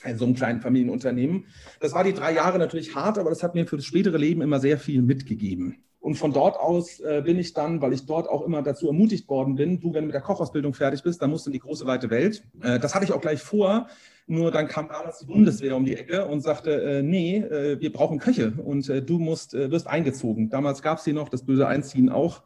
in 0.05 0.17
so 0.17 0.25
einem 0.25 0.35
kleinen 0.35 0.61
Familienunternehmen. 0.62 1.46
Das 1.81 1.93
war 1.93 2.05
die 2.05 2.12
drei 2.14 2.32
Jahre 2.32 2.58
natürlich 2.58 2.94
hart, 2.94 3.19
aber 3.19 3.31
das 3.31 3.43
hat 3.43 3.55
mir 3.55 3.67
für 3.67 3.76
das 3.76 3.85
spätere 3.85 4.17
Leben 4.17 4.40
immer 4.40 4.61
sehr 4.61 4.79
viel 4.79 5.02
mitgegeben. 5.02 5.82
Und 6.00 6.15
von 6.15 6.33
dort 6.33 6.56
aus 6.59 7.00
äh, 7.00 7.23
bin 7.25 7.39
ich 7.39 7.55
dann, 7.55 7.83
weil 7.83 7.93
ich 7.93 8.06
dort 8.06 8.29
auch 8.29 8.47
immer 8.47 8.62
dazu 8.62 8.87
ermutigt 8.87 9.29
worden 9.29 9.56
bin, 9.56 9.81
du, 9.81 9.95
wenn 9.95 10.03
du 10.03 10.06
mit 10.06 10.15
der 10.15 10.21
Kochausbildung 10.21 10.73
fertig 10.73 11.03
bist, 11.03 11.21
dann 11.21 11.31
musst 11.31 11.47
du 11.47 11.50
in 11.50 11.55
die 11.55 11.59
große 11.59 11.87
weite 11.87 12.09
Welt. 12.09 12.45
Äh, 12.62 12.79
das 12.79 12.95
hatte 12.95 13.05
ich 13.05 13.12
auch 13.12 13.21
gleich 13.21 13.43
vor. 13.43 13.89
Nur 14.31 14.50
dann 14.50 14.69
kam 14.69 14.89
damals 14.89 15.21
die 15.21 15.27
Bundeswehr 15.27 15.75
um 15.75 15.87
die 15.87 15.97
Ecke 15.97 16.27
und 16.27 16.43
sagte, 16.43 16.71
äh, 16.71 17.03
nee, 17.03 17.39
äh, 17.39 17.81
wir 17.81 17.91
brauchen 17.91 18.19
Köche 18.19 18.53
und 18.62 18.89
äh, 18.91 19.03
du 19.03 19.19
musst, 19.19 19.55
äh, 19.55 19.71
wirst 19.71 19.87
eingezogen. 19.87 20.50
Damals 20.50 20.83
gab 20.83 20.99
es 20.99 21.05
hier 21.05 21.15
noch 21.15 21.31
das 21.31 21.45
böse 21.47 21.67
Einziehen 21.67 22.11
auch. 22.11 22.43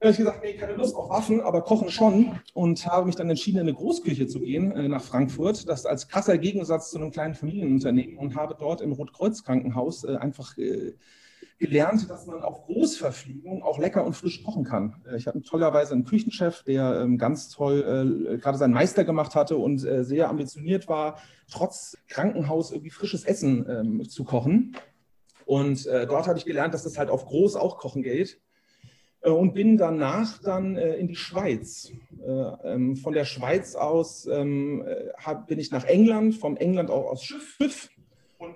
Da 0.00 0.08
habe 0.08 0.10
ich 0.10 0.18
gesagt, 0.18 0.42
nee, 0.42 0.54
keine 0.54 0.74
Lust 0.74 0.94
auf 0.96 1.08
Waffen, 1.08 1.40
aber 1.40 1.62
kochen 1.62 1.90
schon 1.90 2.40
und 2.52 2.84
habe 2.86 3.06
mich 3.06 3.14
dann 3.14 3.30
entschieden, 3.30 3.58
in 3.58 3.62
eine 3.62 3.74
Großküche 3.74 4.26
zu 4.26 4.40
gehen 4.40 4.90
nach 4.90 5.02
Frankfurt. 5.02 5.66
Das 5.70 5.86
als 5.86 6.08
krasser 6.08 6.36
Gegensatz 6.36 6.90
zu 6.90 6.98
einem 6.98 7.12
kleinen 7.12 7.34
Familienunternehmen 7.34 8.18
und 8.18 8.36
habe 8.36 8.56
dort 8.58 8.82
im 8.82 8.92
Rotkreuz-Krankenhaus 8.92 10.04
einfach 10.04 10.54
gelernt, 11.58 12.08
dass 12.10 12.26
man 12.26 12.42
auf 12.42 12.66
Großverfliegung 12.66 13.62
auch 13.62 13.78
lecker 13.78 14.04
und 14.04 14.14
frisch 14.14 14.42
kochen 14.42 14.64
kann. 14.64 15.02
Äh, 15.10 15.16
ich 15.16 15.26
hatte 15.26 15.42
tollerweise 15.42 15.94
einen 15.94 16.04
Küchenchef, 16.04 16.62
der 16.64 17.00
ähm, 17.00 17.18
ganz 17.18 17.48
toll 17.48 18.28
äh, 18.28 18.38
gerade 18.38 18.58
seinen 18.58 18.74
Meister 18.74 19.04
gemacht 19.04 19.34
hatte 19.34 19.56
und 19.56 19.84
äh, 19.84 20.04
sehr 20.04 20.28
ambitioniert 20.28 20.88
war, 20.88 21.18
trotz 21.50 21.96
Krankenhaus 22.08 22.72
irgendwie 22.72 22.90
frisches 22.90 23.24
Essen 23.24 23.66
ähm, 23.68 24.08
zu 24.08 24.24
kochen. 24.24 24.76
Und 25.44 25.86
dort 25.86 26.26
habe 26.26 26.36
ich 26.36 26.44
gelernt, 26.44 26.74
dass 26.74 26.82
das 26.82 26.98
halt 26.98 27.08
auf 27.08 27.24
groß 27.24 27.54
auch 27.54 27.78
kochen 27.78 28.02
geht 28.02 28.40
und 29.20 29.54
bin 29.54 29.76
danach 29.76 30.38
dann 30.42 30.76
äh, 30.76 30.96
in 30.96 31.06
die 31.06 31.14
Schweiz. 31.14 31.92
Äh, 32.20 32.30
ähm, 32.64 32.96
von 32.96 33.12
der 33.12 33.24
Schweiz 33.24 33.76
aus 33.76 34.24
bin 34.24 35.58
ich 35.58 35.70
nach 35.70 35.84
England, 35.84 36.34
vom 36.34 36.56
England 36.56 36.90
auch 36.90 37.06
aus 37.06 37.22
Schiff 37.22 37.90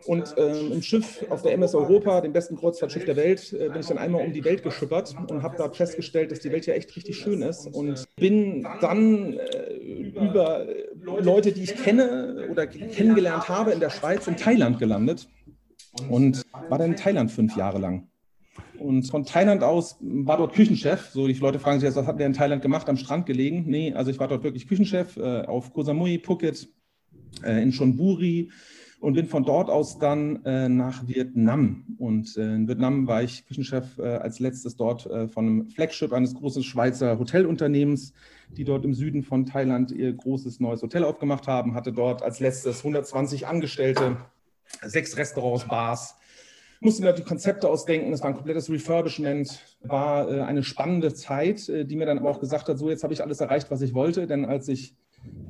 und 0.07 0.35
ähm, 0.37 0.73
im 0.73 0.83
Schiff 0.83 1.25
auf 1.31 1.43
der 1.43 1.53
MS 1.53 1.75
Europa, 1.75 2.21
dem 2.21 2.33
besten 2.33 2.57
Kreuzfahrtschiff 2.57 3.05
der 3.05 3.17
Welt, 3.17 3.53
äh, 3.53 3.69
bin 3.69 3.81
ich 3.81 3.87
dann 3.87 3.99
einmal 3.99 4.25
um 4.25 4.33
die 4.33 4.45
Welt 4.45 4.63
geschippert 4.63 5.15
und 5.29 5.43
habe 5.43 5.57
da 5.57 5.71
festgestellt, 5.71 6.31
dass 6.31 6.41
die 6.41 6.53
Welt 6.53 6.67
ja 6.67 6.75
echt 6.75 6.95
richtig 6.97 7.17
schön 7.17 7.43
ist. 7.43 7.67
Und 7.67 8.05
bin 8.17 8.67
dann 8.81 9.35
äh, 9.35 9.73
über 9.75 10.67
Leute, 11.03 11.53
die 11.53 11.63
ich 11.63 11.77
kenne 11.77 12.49
oder 12.51 12.67
kennengelernt 12.67 13.49
habe, 13.49 13.73
in 13.73 13.81
der 13.81 13.91
Schweiz, 13.91 14.27
in 14.27 14.37
Thailand 14.37 14.79
gelandet 14.79 15.29
und 16.09 16.43
war 16.69 16.79
dann 16.79 16.91
in 16.91 16.97
Thailand 16.97 17.31
fünf 17.31 17.57
Jahre 17.57 17.79
lang. 17.79 18.09
Und 18.79 19.05
von 19.05 19.25
Thailand 19.25 19.63
aus 19.63 19.97
war 20.01 20.37
dort 20.37 20.55
Küchenchef. 20.55 21.11
So, 21.11 21.27
die 21.27 21.35
Leute 21.35 21.59
fragen 21.59 21.81
sich 21.81 21.87
jetzt, 21.87 21.97
was 21.97 22.07
hat 22.07 22.19
der 22.19 22.27
in 22.27 22.33
Thailand 22.33 22.63
gemacht? 22.63 22.89
Am 22.89 22.97
Strand 22.97 23.27
gelegen? 23.27 23.65
Nee, 23.67 23.93
also 23.95 24.11
ich 24.11 24.19
war 24.19 24.29
dort 24.29 24.43
wirklich 24.43 24.69
Küchenchef 24.69 25.17
äh, 25.17 25.43
auf 25.43 25.73
Koh 25.73 25.83
Samui, 25.83 26.19
Phuket, 26.19 26.69
äh, 27.43 27.63
in 27.63 27.73
Chonburi, 27.73 28.51
und 29.01 29.15
bin 29.15 29.27
von 29.27 29.45
dort 29.45 29.71
aus 29.71 29.99
dann 29.99 30.45
äh, 30.45 30.69
nach 30.69 31.09
Vietnam. 31.09 31.85
Und 31.99 32.37
äh, 32.37 32.55
in 32.55 32.69
Vietnam 32.69 33.07
war 33.07 33.23
ich 33.23 33.47
Küchenchef 33.47 33.99
äh, 33.99 34.03
als 34.03 34.39
letztes 34.41 34.77
dort 34.77 35.07
äh, 35.07 35.27
von 35.27 35.47
einem 35.47 35.71
Flagship 35.71 36.13
eines 36.13 36.35
großen 36.35 36.63
Schweizer 36.63 37.19
Hotelunternehmens, 37.19 38.13
die 38.51 38.65
dort 38.65 38.85
im 38.85 38.93
Süden 38.93 39.23
von 39.23 39.47
Thailand 39.47 39.91
ihr 39.91 40.13
großes 40.13 40.61
neues 40.61 40.83
Hotel 40.83 41.05
aufgemacht 41.05 41.49
haben, 41.49 41.75
hatte 41.75 41.93
dort 41.93 42.23
als 42.23 42.41
letztes 42.41 42.79
120 42.79 43.47
Angestellte, 43.47 44.19
sechs 44.83 45.17
Restaurants, 45.17 45.67
Bars. 45.67 46.17
Musste 46.83 47.03
mir 47.03 47.13
die 47.13 47.23
Konzepte 47.23 47.69
ausdenken, 47.69 48.13
es 48.13 48.21
war 48.23 48.29
ein 48.29 48.37
komplettes 48.37 48.71
Refurbishment, 48.71 49.77
war 49.83 50.31
äh, 50.31 50.41
eine 50.43 50.63
spannende 50.63 51.15
Zeit, 51.15 51.69
äh, 51.71 51.87
die 51.87 51.97
mir 51.97 52.07
dann 52.07 52.19
aber 52.19 52.31
auch 52.31 52.41
gesagt 52.41 52.69
hat, 52.69 52.79
so 52.79 52.91
jetzt 52.91 53.03
habe 53.03 53.15
ich 53.15 53.23
alles 53.23 53.41
erreicht, 53.41 53.71
was 53.71 53.81
ich 53.81 53.95
wollte, 53.95 54.27
denn 54.27 54.45
als 54.45 54.69
ich 54.69 54.95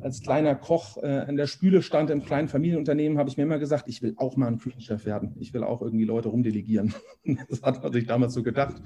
als 0.01 0.23
kleiner 0.23 0.55
Koch 0.55 0.97
äh, 1.03 1.07
an 1.07 1.37
der 1.37 1.47
Spüle 1.47 1.83
stand 1.83 2.11
im 2.11 2.25
kleinen 2.25 2.49
Familienunternehmen, 2.49 3.19
habe 3.19 3.29
ich 3.29 3.37
mir 3.37 3.43
immer 3.45 3.59
gesagt, 3.59 3.85
ich 3.89 4.03
will 4.03 4.15
auch 4.17 4.37
mal 4.37 4.47
ein 4.47 4.59
Küchenchef 4.59 5.05
werden. 5.05 5.37
Ich 5.39 5.53
will 5.53 5.63
auch 5.63 5.83
irgendwie 5.83 6.05
Leute 6.05 6.29
rumdelegieren. 6.29 6.95
das 7.49 7.63
hat 7.63 7.83
man 7.83 7.93
sich 7.93 8.07
damals 8.07 8.35
so 8.35 8.43
gedacht. 8.43 8.77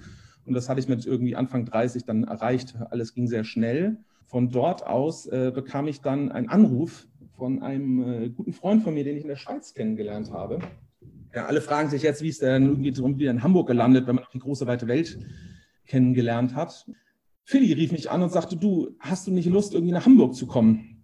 Und 0.45 0.55
das 0.55 0.69
hatte 0.69 0.81
ich 0.81 0.89
mit 0.89 1.07
irgendwie 1.07 1.37
Anfang 1.37 1.65
30 1.65 2.05
dann 2.05 2.25
erreicht. 2.25 2.77
Alles 2.91 3.15
ging 3.15 3.27
sehr 3.27 3.45
schnell. 3.45 3.99
Von 4.27 4.51
dort 4.51 4.87
aus 4.87 5.27
äh, 5.27 5.53
bekam 5.55 5.87
ich 5.87 6.01
dann 6.01 6.33
einen 6.33 6.49
Anruf 6.49 7.07
von 7.37 7.63
einem 7.63 8.03
äh, 8.03 8.29
guten 8.31 8.53
Freund 8.53 8.83
von 8.83 8.95
mir, 8.95 9.05
den 9.05 9.17
ich 9.17 9.23
in 9.23 9.29
der 9.29 9.37
Schweiz 9.37 9.75
kennengelernt 9.75 10.33
habe. 10.33 10.59
Ja, 11.35 11.47
alle 11.47 11.61
fragen 11.61 11.91
sich 11.91 12.03
jetzt, 12.03 12.23
wie 12.23 12.29
ist 12.29 12.43
der 12.43 12.59
denn 12.59 12.85
irgendwie 12.85 13.19
wieder 13.19 13.31
in 13.31 13.43
Hamburg 13.43 13.67
gelandet, 13.67 14.07
wenn 14.07 14.17
man 14.17 14.25
die 14.33 14.39
große 14.39 14.67
weite 14.67 14.87
Welt 14.87 15.19
kennengelernt 15.87 16.55
hat. 16.55 16.87
Philly 17.45 17.73
rief 17.75 17.93
mich 17.93 18.11
an 18.11 18.23
und 18.23 18.33
sagte, 18.33 18.57
du, 18.57 18.97
hast 18.99 19.27
du 19.27 19.31
nicht 19.31 19.47
Lust, 19.47 19.75
irgendwie 19.75 19.93
nach 19.93 20.07
Hamburg 20.07 20.35
zu 20.35 20.47
kommen? 20.47 20.95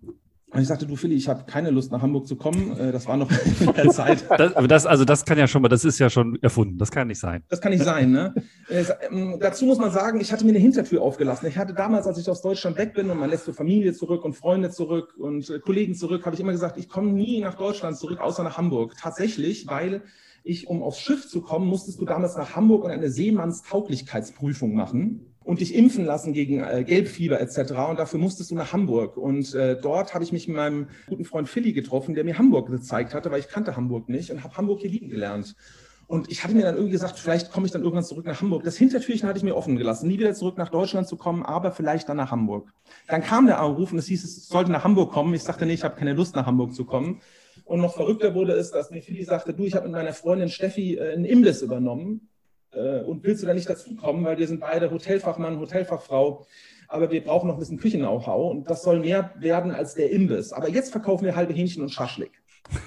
Und 0.52 0.61
ich 0.61 0.66
sagte, 0.66 0.85
du 0.85 0.97
Philly, 0.97 1.14
ich 1.14 1.28
habe 1.28 1.44
keine 1.44 1.70
Lust 1.70 1.92
nach 1.92 2.02
Hamburg 2.02 2.26
zu 2.26 2.35
kommen. 2.35 2.76
Äh, 2.76 2.90
das 2.90 3.06
war 3.06 3.16
noch 3.16 3.30
in 3.61 3.73
der 3.73 3.88
Zeit. 3.90 4.25
Das, 4.40 4.54
das, 4.68 4.87
also 4.87 5.04
das 5.04 5.25
kann 5.25 5.38
ja 5.38 5.47
schon 5.47 5.62
mal, 5.62 5.68
das 5.68 5.85
ist 5.85 5.99
ja 5.99 6.11
schon 6.11 6.38
erfunden. 6.42 6.78
Das 6.78 6.90
kann 6.90 7.09
nicht 7.09 7.20
sein. 7.20 7.44
Das 7.49 7.61
kann 7.61 7.73
nicht 7.73 7.85
sein. 7.85 8.11
Ne? 8.11 8.35
Äh, 8.68 8.85
ähm, 9.11 9.37
dazu 9.40 9.64
muss 9.64 9.78
man 9.78 9.90
sagen, 9.90 10.20
ich 10.20 10.32
hatte 10.32 10.44
mir 10.44 10.50
eine 10.50 10.61
Hintertür 10.61 11.02
aufgelassen. 11.02 11.49
Ich 11.49 11.59
hatte 11.59 11.75
damals, 11.75 12.06
als 12.06 12.18
ich 12.18 12.30
aus 12.30 12.40
Deutschland 12.40 12.78
weg 12.78 12.94
bin 12.94 13.11
und 13.11 13.18
man 13.18 13.28
lässt 13.28 13.44
so 13.44 13.52
Familie 13.52 13.92
zurück 13.94 14.25
und 14.25 14.35
Freunde 14.35 14.70
zurück 14.70 15.14
und 15.18 15.50
äh, 15.50 15.59
Kollegen 15.59 15.97
zurück, 15.97 16.25
habe 16.25 16.37
ich 16.37 16.40
immer 16.40 16.52
gesagt, 16.52 16.76
ich 16.78 16.88
komme 16.88 17.11
nie 17.11 17.40
nach 17.40 17.54
Deutschland 17.54 17.97
zurück, 17.97 18.20
außer 18.20 18.44
nach 18.44 18.56
Hamburg. 18.56 18.94
Tatsächlich, 18.97 19.66
weil 19.66 20.02
ich, 20.44 20.68
um 20.68 20.85
aufs 20.85 21.00
Schiff 21.00 21.28
zu 21.28 21.42
kommen, 21.42 21.66
musstest 21.66 22.00
du 22.00 22.04
damals 22.04 22.37
nach 22.37 22.54
Hamburg 22.54 22.85
und 22.85 22.92
eine 22.92 23.11
Seemannstauglichkeitsprüfung 23.11 24.75
machen 24.75 25.29
und 25.50 25.59
dich 25.59 25.75
impfen 25.75 26.04
lassen 26.04 26.33
gegen 26.33 26.62
äh, 26.62 26.85
Gelbfieber 26.85 27.40
etc. 27.40 27.73
Und 27.73 27.99
dafür 27.99 28.21
musstest 28.21 28.52
du 28.52 28.54
nach 28.54 28.73
Hamburg. 28.73 29.16
Und 29.16 29.52
äh, 29.52 29.76
dort 29.80 30.14
habe 30.14 30.23
ich 30.23 30.30
mich 30.30 30.47
mit 30.47 30.57
meinem 30.57 30.87
guten 31.09 31.25
Freund 31.25 31.49
Philly 31.49 31.73
getroffen, 31.73 32.14
der 32.14 32.23
mir 32.23 32.38
Hamburg 32.38 32.71
gezeigt 32.71 33.14
hatte, 33.14 33.33
weil 33.33 33.40
ich 33.40 33.49
kannte 33.49 33.75
Hamburg 33.75 34.09
nicht 34.09 34.30
und 34.30 34.45
habe 34.45 34.57
Hamburg 34.57 34.78
hier 34.78 34.90
lieben 34.90 35.09
gelernt. 35.09 35.57
Und 36.07 36.30
ich 36.30 36.45
hatte 36.45 36.54
mir 36.54 36.62
dann 36.62 36.76
irgendwie 36.76 36.92
gesagt, 36.92 37.19
vielleicht 37.19 37.50
komme 37.50 37.66
ich 37.66 37.73
dann 37.73 37.83
irgendwann 37.83 38.04
zurück 38.04 38.26
nach 38.26 38.40
Hamburg. 38.40 38.62
Das 38.62 38.76
Hintertürchen 38.76 39.28
hatte 39.28 39.38
ich 39.38 39.42
mir 39.42 39.57
offen 39.57 39.75
gelassen, 39.75 40.07
nie 40.07 40.21
wieder 40.21 40.35
zurück 40.35 40.57
nach 40.57 40.69
Deutschland 40.69 41.09
zu 41.09 41.16
kommen, 41.16 41.42
aber 41.42 41.73
vielleicht 41.73 42.09
dann 42.09 42.19
nach 42.19 42.30
Hamburg. 42.30 42.73
Dann 43.09 43.21
kam 43.25 43.47
der 43.47 43.59
Anruf 43.61 43.90
und 43.90 43.99
es 43.99 44.07
hieß, 44.07 44.23
es 44.23 44.47
sollte 44.47 44.71
nach 44.71 44.85
Hamburg 44.85 45.11
kommen. 45.11 45.35
Ich 45.35 45.42
sagte, 45.42 45.66
nee, 45.66 45.73
ich 45.73 45.83
habe 45.83 45.97
keine 45.97 46.12
Lust, 46.12 46.37
nach 46.37 46.47
Hamburg 46.47 46.76
zu 46.76 46.85
kommen. 46.85 47.23
Und 47.64 47.80
noch 47.80 47.95
verrückter 47.95 48.37
wurde 48.37 48.52
es, 48.52 48.71
dass 48.71 48.92
mir 48.92 49.02
Philly 49.02 49.25
sagte, 49.25 49.52
du, 49.52 49.64
ich 49.64 49.75
habe 49.75 49.87
mit 49.87 49.97
meiner 49.97 50.12
Freundin 50.12 50.49
Steffi 50.49 50.95
äh, 50.95 51.12
einen 51.12 51.25
Imbiss 51.25 51.61
übernommen 51.61 52.28
äh, 52.72 53.00
und 53.00 53.24
willst 53.24 53.42
du 53.42 53.46
da 53.46 53.54
nicht 53.54 53.68
dazukommen, 53.68 54.24
weil 54.24 54.38
wir 54.38 54.46
sind 54.46 54.60
beide 54.60 54.90
Hotelfachmann, 54.90 55.58
Hotelfachfrau, 55.58 56.46
aber 56.88 57.10
wir 57.10 57.22
brauchen 57.22 57.48
noch 57.48 57.54
ein 57.54 57.60
bisschen 57.60 57.78
Küchen-Know-how 57.78 58.50
und 58.50 58.68
das 58.68 58.82
soll 58.82 59.00
mehr 59.00 59.32
werden 59.38 59.72
als 59.72 59.94
der 59.94 60.10
Imbiss. 60.10 60.52
Aber 60.52 60.68
jetzt 60.68 60.90
verkaufen 60.90 61.24
wir 61.24 61.36
halbe 61.36 61.52
Hähnchen 61.52 61.82
und 61.82 61.90
Schaschlik. 61.90 62.32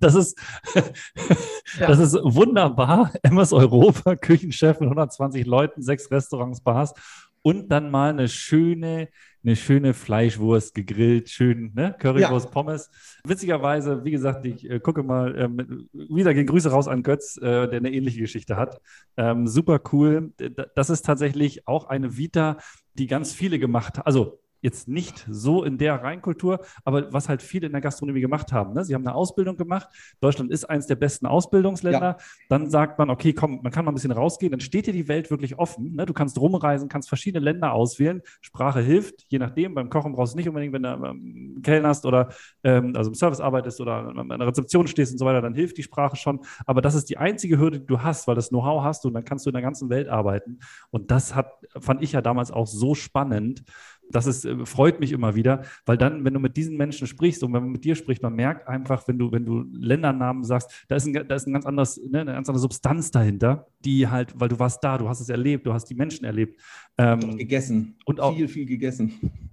Das 0.00 0.14
ist, 0.14 0.38
das 1.78 1.98
ist 1.98 2.14
wunderbar. 2.22 3.12
Emmas 3.22 3.54
Europa, 3.54 4.14
Küchenchef 4.14 4.78
mit 4.78 4.88
120 4.88 5.46
Leuten, 5.46 5.80
sechs 5.80 6.10
Restaurants, 6.10 6.60
Bars 6.60 6.92
und 7.40 7.70
dann 7.70 7.90
mal 7.90 8.10
eine 8.10 8.28
schöne, 8.28 9.08
eine 9.44 9.56
schöne 9.56 9.94
Fleischwurst 9.94 10.74
gegrillt, 10.74 11.28
schön, 11.28 11.72
ne? 11.74 11.94
Currywurst, 11.98 12.46
ja. 12.46 12.52
Pommes. 12.52 12.90
Witzigerweise, 13.24 14.04
wie 14.04 14.10
gesagt, 14.10 14.44
ich 14.44 14.68
äh, 14.68 14.80
gucke 14.80 15.02
mal, 15.02 15.38
ähm, 15.38 15.88
wieder 15.92 16.34
gehen 16.34 16.46
Grüße 16.46 16.70
raus 16.70 16.88
an 16.88 17.02
Götz, 17.02 17.36
äh, 17.36 17.68
der 17.68 17.74
eine 17.74 17.92
ähnliche 17.92 18.20
Geschichte 18.20 18.56
hat. 18.56 18.80
Ähm, 19.16 19.46
super 19.46 19.80
cool. 19.92 20.32
Das 20.74 20.90
ist 20.90 21.02
tatsächlich 21.06 21.66
auch 21.68 21.86
eine 21.86 22.16
Vita, 22.16 22.58
die 22.94 23.06
ganz 23.06 23.32
viele 23.32 23.58
gemacht 23.58 23.98
haben. 23.98 24.06
Also 24.06 24.40
jetzt 24.60 24.88
nicht 24.88 25.26
so 25.30 25.62
in 25.64 25.78
der 25.78 26.02
Reinkultur, 26.02 26.60
aber 26.84 27.12
was 27.12 27.28
halt 27.28 27.42
viele 27.42 27.66
in 27.66 27.72
der 27.72 27.80
Gastronomie 27.80 28.20
gemacht 28.20 28.52
haben. 28.52 28.74
Ne? 28.74 28.84
Sie 28.84 28.94
haben 28.94 29.06
eine 29.06 29.14
Ausbildung 29.14 29.56
gemacht. 29.56 29.88
Deutschland 30.20 30.50
ist 30.50 30.64
eines 30.64 30.86
der 30.86 30.96
besten 30.96 31.26
Ausbildungsländer. 31.26 32.00
Ja. 32.00 32.16
Dann 32.48 32.68
sagt 32.68 32.98
man, 32.98 33.10
okay, 33.10 33.32
komm, 33.32 33.60
man 33.62 33.72
kann 33.72 33.84
mal 33.84 33.92
ein 33.92 33.94
bisschen 33.94 34.10
rausgehen. 34.10 34.50
Dann 34.50 34.60
steht 34.60 34.86
dir 34.86 34.92
die 34.92 35.08
Welt 35.08 35.30
wirklich 35.30 35.58
offen. 35.58 35.94
Ne? 35.94 36.06
Du 36.06 36.12
kannst 36.12 36.38
rumreisen, 36.38 36.88
kannst 36.88 37.08
verschiedene 37.08 37.44
Länder 37.44 37.72
auswählen. 37.72 38.22
Sprache 38.40 38.80
hilft, 38.80 39.24
je 39.28 39.38
nachdem. 39.38 39.74
Beim 39.74 39.90
Kochen 39.90 40.12
brauchst 40.12 40.34
du 40.34 40.38
nicht 40.38 40.48
unbedingt, 40.48 40.72
wenn 40.72 40.82
du 40.82 40.88
ähm, 40.88 41.60
kellnerst 41.62 42.04
oder 42.06 42.30
ähm, 42.64 42.94
also 42.96 43.10
im 43.10 43.14
Service 43.14 43.40
arbeitest 43.40 43.80
oder 43.80 44.08
an 44.08 44.28
der 44.28 44.46
Rezeption 44.46 44.86
stehst 44.86 45.12
und 45.12 45.18
so 45.18 45.24
weiter, 45.24 45.40
dann 45.40 45.54
hilft 45.54 45.78
die 45.78 45.82
Sprache 45.82 46.16
schon. 46.16 46.40
Aber 46.66 46.82
das 46.82 46.94
ist 46.94 47.08
die 47.10 47.18
einzige 47.18 47.58
Hürde, 47.58 47.80
die 47.80 47.86
du 47.86 48.02
hast, 48.02 48.26
weil 48.26 48.34
das 48.34 48.48
Know-how 48.48 48.82
hast 48.82 49.04
du 49.04 49.08
und 49.08 49.14
dann 49.14 49.24
kannst 49.24 49.46
du 49.46 49.50
in 49.50 49.54
der 49.54 49.62
ganzen 49.62 49.88
Welt 49.90 50.08
arbeiten. 50.08 50.58
Und 50.90 51.10
das 51.10 51.34
hat, 51.34 51.52
fand 51.78 52.02
ich 52.02 52.12
ja 52.12 52.22
damals 52.22 52.50
auch 52.50 52.66
so 52.66 52.94
spannend 52.94 53.62
das 54.10 54.26
ist, 54.26 54.44
äh, 54.44 54.64
freut 54.66 55.00
mich 55.00 55.12
immer 55.12 55.34
wieder, 55.34 55.62
weil 55.86 55.96
dann, 55.96 56.24
wenn 56.24 56.34
du 56.34 56.40
mit 56.40 56.56
diesen 56.56 56.76
Menschen 56.76 57.06
sprichst 57.06 57.42
und 57.42 57.52
wenn 57.52 57.62
man 57.62 57.72
mit 57.72 57.84
dir 57.84 57.94
spricht, 57.94 58.22
man 58.22 58.34
merkt 58.34 58.68
einfach, 58.68 59.06
wenn 59.08 59.18
du, 59.18 59.32
wenn 59.32 59.44
du 59.44 59.64
Ländernamen 59.72 60.44
sagst, 60.44 60.84
da 60.88 60.96
ist 60.96 61.06
ein, 61.06 61.12
da 61.12 61.34
ist 61.34 61.46
ein 61.46 61.52
ganz 61.52 61.66
anderes, 61.66 62.00
ne, 62.08 62.20
eine 62.20 62.32
ganz 62.32 62.48
andere 62.48 62.60
Substanz 62.60 63.10
dahinter, 63.10 63.66
die 63.84 64.08
halt, 64.08 64.32
weil 64.38 64.48
du 64.48 64.58
warst 64.58 64.82
da, 64.82 64.98
du 64.98 65.08
hast 65.08 65.20
es 65.20 65.28
erlebt, 65.28 65.66
du 65.66 65.72
hast 65.72 65.86
die 65.86 65.94
Menschen 65.94 66.24
erlebt. 66.24 66.60
Ähm, 66.96 67.36
gegessen. 67.36 67.96
Und 68.04 68.20
auch, 68.20 68.34
viel, 68.34 68.48
viel 68.48 68.66
gegessen. 68.66 69.12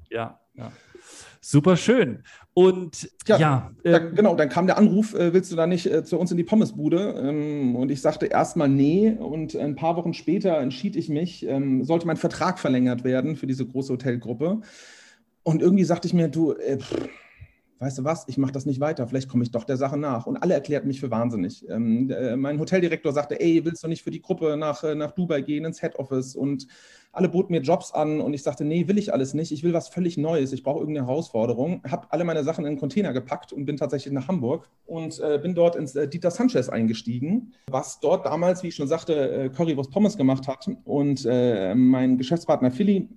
Ja, 0.10 0.40
ja. 0.54 0.72
Super 1.48 1.78
schön. 1.78 2.24
Und 2.56 3.08
ja, 3.28 3.38
ja 3.38 3.72
ähm, 3.84 4.16
genau, 4.16 4.36
dann 4.36 4.50
kam 4.50 4.66
der 4.66 4.80
Anruf, 4.80 5.14
äh, 5.14 5.32
willst 5.32 5.52
du 5.52 5.56
da 5.56 5.68
nicht 5.68 5.86
äh, 5.86 6.04
zu 6.04 6.18
uns 6.18 6.32
in 6.32 6.38
die 6.38 6.44
Pommesbude? 6.44 7.22
Ähm, 7.24 7.76
und 7.76 7.92
ich 7.92 8.02
sagte 8.02 8.26
erstmal 8.26 8.68
nee. 8.68 9.12
Und 9.12 9.56
ein 9.56 9.76
paar 9.76 9.96
Wochen 9.96 10.16
später 10.16 10.58
entschied 10.58 10.96
ich 10.96 11.08
mich, 11.08 11.46
ähm, 11.46 11.84
sollte 11.84 12.08
mein 12.08 12.18
Vertrag 12.18 12.58
verlängert 12.58 13.04
werden 13.04 13.36
für 13.36 13.46
diese 13.46 13.64
große 13.64 13.94
Hotelgruppe. 13.94 14.62
Und 15.44 15.62
irgendwie 15.62 15.84
sagte 15.84 16.08
ich 16.08 16.16
mir, 16.16 16.30
du, 16.30 16.54
äh, 16.54 16.80
pff, 16.80 17.10
weißt 17.80 17.98
du 18.00 18.04
was, 18.04 18.26
ich 18.28 18.38
mache 18.38 18.54
das 18.54 18.66
nicht 18.66 18.80
weiter, 18.80 19.08
vielleicht 19.08 19.30
komme 19.30 19.44
ich 19.44 19.52
doch 19.52 19.66
der 19.66 19.78
Sache 19.78 19.98
nach. 19.98 20.28
Und 20.28 20.38
alle 20.38 20.54
erklärten 20.54 20.88
mich 20.88 21.00
für 21.00 21.12
wahnsinnig. 21.12 21.68
Ähm, 21.70 22.10
äh, 22.10 22.36
mein 22.38 22.60
Hoteldirektor 22.60 23.12
sagte, 23.12 23.40
ey, 23.40 23.66
willst 23.66 23.84
du 23.84 23.88
nicht 23.88 24.04
für 24.04 24.12
die 24.12 24.22
Gruppe 24.22 24.56
nach, 24.58 24.84
äh, 24.84 24.96
nach 24.96 25.12
Dubai 25.12 25.42
gehen, 25.42 25.66
ins 25.66 25.82
Head 25.82 25.98
Office? 25.98 26.36
Und 26.36 26.68
alle 27.12 27.30
boten 27.30 27.54
mir 27.54 27.62
Jobs 27.62 27.92
an 27.92 28.22
und 28.22 28.34
ich 28.34 28.44
sagte, 28.44 28.66
nee, 28.66 28.88
will 28.88 28.98
ich 28.98 29.14
alles 29.14 29.34
nicht, 29.34 29.52
ich 29.52 29.64
will 29.64 29.74
was 29.74 29.88
völlig 29.90 30.18
Neues, 30.18 30.54
ich 30.54 30.64
brauche 30.64 30.80
irgendeine 30.80 31.08
Herausforderung. 31.08 31.82
Habe 31.90 32.08
alle 32.12 32.24
meine 32.24 32.44
Sachen 32.44 32.66
in 32.66 32.70
einen 32.70 32.80
Container 32.80 33.14
gepackt 33.14 33.52
und 33.52 33.66
bin 33.66 33.78
tatsächlich 33.78 34.14
nach 34.14 34.28
Hamburg 34.28 34.70
und 34.86 35.20
äh, 35.20 35.40
bin 35.42 35.56
dort 35.56 35.76
ins 35.76 35.96
äh, 35.96 36.08
Dieter 36.08 36.32
Sanchez 36.32 36.70
eingestiegen, 36.70 37.54
was 37.70 38.00
dort 38.00 38.26
damals, 38.26 38.64
wie 38.64 38.68
ich 38.68 38.76
schon 38.76 38.88
sagte, 38.88 39.32
äh, 39.32 39.50
Currywurst 39.50 39.92
Pommes 39.92 40.18
gemacht 40.18 40.48
hat. 40.48 40.70
Und 40.86 41.26
äh, 41.26 41.76
mein 41.76 42.18
Geschäftspartner 42.18 42.72
Philly 42.72 43.10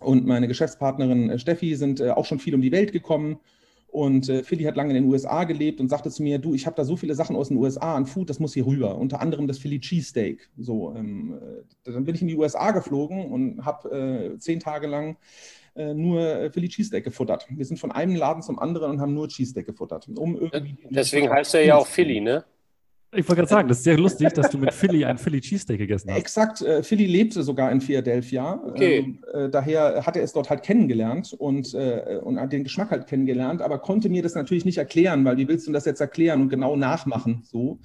und 0.00 0.26
meine 0.26 0.48
Geschäftspartnerin 0.48 1.38
Steffi 1.38 1.76
sind 1.76 2.02
auch 2.02 2.24
schon 2.24 2.38
viel 2.38 2.54
um 2.54 2.60
die 2.60 2.72
Welt 2.72 2.92
gekommen 2.92 3.38
und 3.92 4.26
äh, 4.30 4.42
Philly 4.42 4.64
hat 4.64 4.74
lange 4.74 4.96
in 4.96 5.02
den 5.02 5.12
USA 5.12 5.44
gelebt 5.44 5.78
und 5.78 5.90
sagte 5.90 6.10
zu 6.10 6.22
mir, 6.22 6.38
du, 6.38 6.54
ich 6.54 6.64
habe 6.64 6.74
da 6.74 6.82
so 6.82 6.96
viele 6.96 7.14
Sachen 7.14 7.36
aus 7.36 7.48
den 7.48 7.58
USA 7.58 7.94
an 7.94 8.06
Food, 8.06 8.30
das 8.30 8.40
muss 8.40 8.54
hier 8.54 8.64
rüber. 8.64 8.96
Unter 8.96 9.20
anderem 9.20 9.46
das 9.46 9.58
Philly 9.58 9.80
Cheesesteak. 9.80 10.48
So, 10.56 10.94
ähm, 10.96 11.38
äh, 11.84 11.90
dann 11.92 12.04
bin 12.04 12.14
ich 12.14 12.22
in 12.22 12.28
die 12.28 12.36
USA 12.36 12.70
geflogen 12.70 13.30
und 13.30 13.66
habe 13.66 14.32
äh, 14.34 14.38
zehn 14.38 14.60
Tage 14.60 14.86
lang 14.86 15.18
äh, 15.76 15.92
nur 15.92 16.20
äh, 16.20 16.50
Philly 16.50 16.70
Cheesesteak 16.70 17.04
gefuttert. 17.04 17.46
Wir 17.50 17.66
sind 17.66 17.78
von 17.78 17.92
einem 17.92 18.16
Laden 18.16 18.42
zum 18.42 18.58
anderen 18.58 18.92
und 18.92 19.00
haben 19.02 19.12
nur 19.12 19.28
Cheesesteak 19.28 19.66
gefuttert. 19.66 20.08
Um 20.08 20.36
irgendwie 20.36 20.74
Deswegen 20.88 21.28
heißt 21.28 21.54
er 21.54 21.64
ja 21.66 21.76
auch 21.76 21.86
Philly, 21.86 22.22
ne? 22.22 22.44
Ich 23.14 23.28
wollte 23.28 23.40
gerade 23.40 23.48
sagen, 23.48 23.68
das 23.68 23.78
ist 23.78 23.84
sehr 23.84 23.98
lustig, 23.98 24.32
dass 24.32 24.48
du 24.48 24.56
mit 24.56 24.72
Philly 24.72 25.04
ein 25.04 25.18
Philly 25.18 25.40
Cheesesteak 25.40 25.78
gegessen 25.78 26.10
hast. 26.10 26.18
Exakt, 26.18 26.62
äh, 26.62 26.82
Philly 26.82 27.04
lebte 27.04 27.42
sogar 27.42 27.70
in 27.70 27.82
Philadelphia. 27.82 28.58
Okay. 28.64 28.98
Ähm, 28.98 29.24
äh, 29.34 29.50
daher 29.50 30.06
hat 30.06 30.16
er 30.16 30.22
es 30.22 30.32
dort 30.32 30.48
halt 30.48 30.62
kennengelernt 30.62 31.34
und, 31.34 31.74
äh, 31.74 32.20
und 32.22 32.40
hat 32.40 32.52
den 32.52 32.64
Geschmack 32.64 32.90
halt 32.90 33.06
kennengelernt, 33.06 33.60
aber 33.60 33.80
konnte 33.80 34.08
mir 34.08 34.22
das 34.22 34.34
natürlich 34.34 34.64
nicht 34.64 34.78
erklären, 34.78 35.26
weil 35.26 35.36
wie 35.36 35.46
willst 35.46 35.68
du 35.68 35.72
das 35.72 35.84
jetzt 35.84 36.00
erklären 36.00 36.40
und 36.40 36.48
genau 36.48 36.74
nachmachen? 36.74 37.42
So. 37.44 37.72
Und 37.72 37.80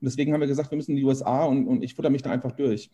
deswegen 0.00 0.32
haben 0.32 0.40
wir 0.40 0.48
gesagt, 0.48 0.72
wir 0.72 0.76
müssen 0.76 0.92
in 0.92 0.96
die 0.96 1.04
USA 1.04 1.44
und, 1.44 1.68
und 1.68 1.84
ich 1.84 1.94
futter 1.94 2.10
mich 2.10 2.22
da 2.22 2.30
einfach 2.30 2.50
durch 2.50 2.90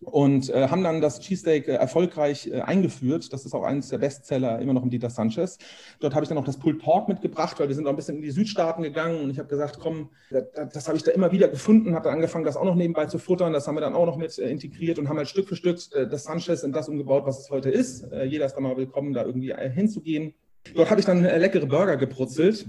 und 0.00 0.48
äh, 0.50 0.68
haben 0.68 0.84
dann 0.84 1.00
das 1.00 1.20
Cheesesteak 1.20 1.66
äh, 1.66 1.72
erfolgreich 1.72 2.46
äh, 2.46 2.60
eingeführt. 2.60 3.32
Das 3.32 3.44
ist 3.44 3.54
auch 3.54 3.64
eines 3.64 3.88
der 3.88 3.98
Bestseller 3.98 4.60
immer 4.60 4.72
noch 4.72 4.84
im 4.84 4.90
Dieter 4.90 5.10
Sanchez. 5.10 5.58
Dort 5.98 6.14
habe 6.14 6.24
ich 6.24 6.28
dann 6.28 6.38
auch 6.38 6.44
das 6.44 6.58
Pulled 6.58 6.78
Pork 6.78 7.08
mitgebracht, 7.08 7.58
weil 7.58 7.68
wir 7.68 7.74
sind 7.74 7.86
auch 7.86 7.90
ein 7.90 7.96
bisschen 7.96 8.16
in 8.16 8.22
die 8.22 8.30
Südstaaten 8.30 8.82
gegangen 8.82 9.20
und 9.20 9.30
ich 9.30 9.38
habe 9.38 9.48
gesagt, 9.48 9.78
komm, 9.80 10.10
das, 10.30 10.44
das 10.72 10.88
habe 10.88 10.96
ich 10.96 11.02
da 11.02 11.10
immer 11.10 11.32
wieder 11.32 11.48
gefunden, 11.48 11.94
habe 11.94 12.04
dann 12.04 12.14
angefangen, 12.14 12.44
das 12.44 12.56
auch 12.56 12.64
noch 12.64 12.76
nebenbei 12.76 13.06
zu 13.06 13.18
futtern. 13.18 13.52
Das 13.52 13.66
haben 13.66 13.74
wir 13.74 13.80
dann 13.80 13.94
auch 13.94 14.06
noch 14.06 14.16
mit 14.16 14.38
äh, 14.38 14.48
integriert 14.48 14.98
und 14.98 15.08
haben 15.08 15.16
halt 15.16 15.28
Stück 15.28 15.48
für 15.48 15.56
Stück 15.56 15.78
äh, 15.92 16.06
das 16.06 16.24
Sanchez 16.24 16.62
in 16.62 16.72
das 16.72 16.88
umgebaut, 16.88 17.24
was 17.26 17.40
es 17.40 17.50
heute 17.50 17.70
ist. 17.70 18.04
Äh, 18.12 18.24
jeder 18.24 18.46
ist 18.46 18.54
da 18.54 18.60
mal 18.60 18.76
willkommen, 18.76 19.12
da 19.12 19.24
irgendwie 19.24 19.52
hinzugehen. 19.52 20.34
Dort 20.74 20.90
habe 20.90 21.00
ich 21.00 21.06
dann 21.06 21.22
leckere 21.22 21.66
Burger 21.66 21.96
gebrutzelt 21.96 22.66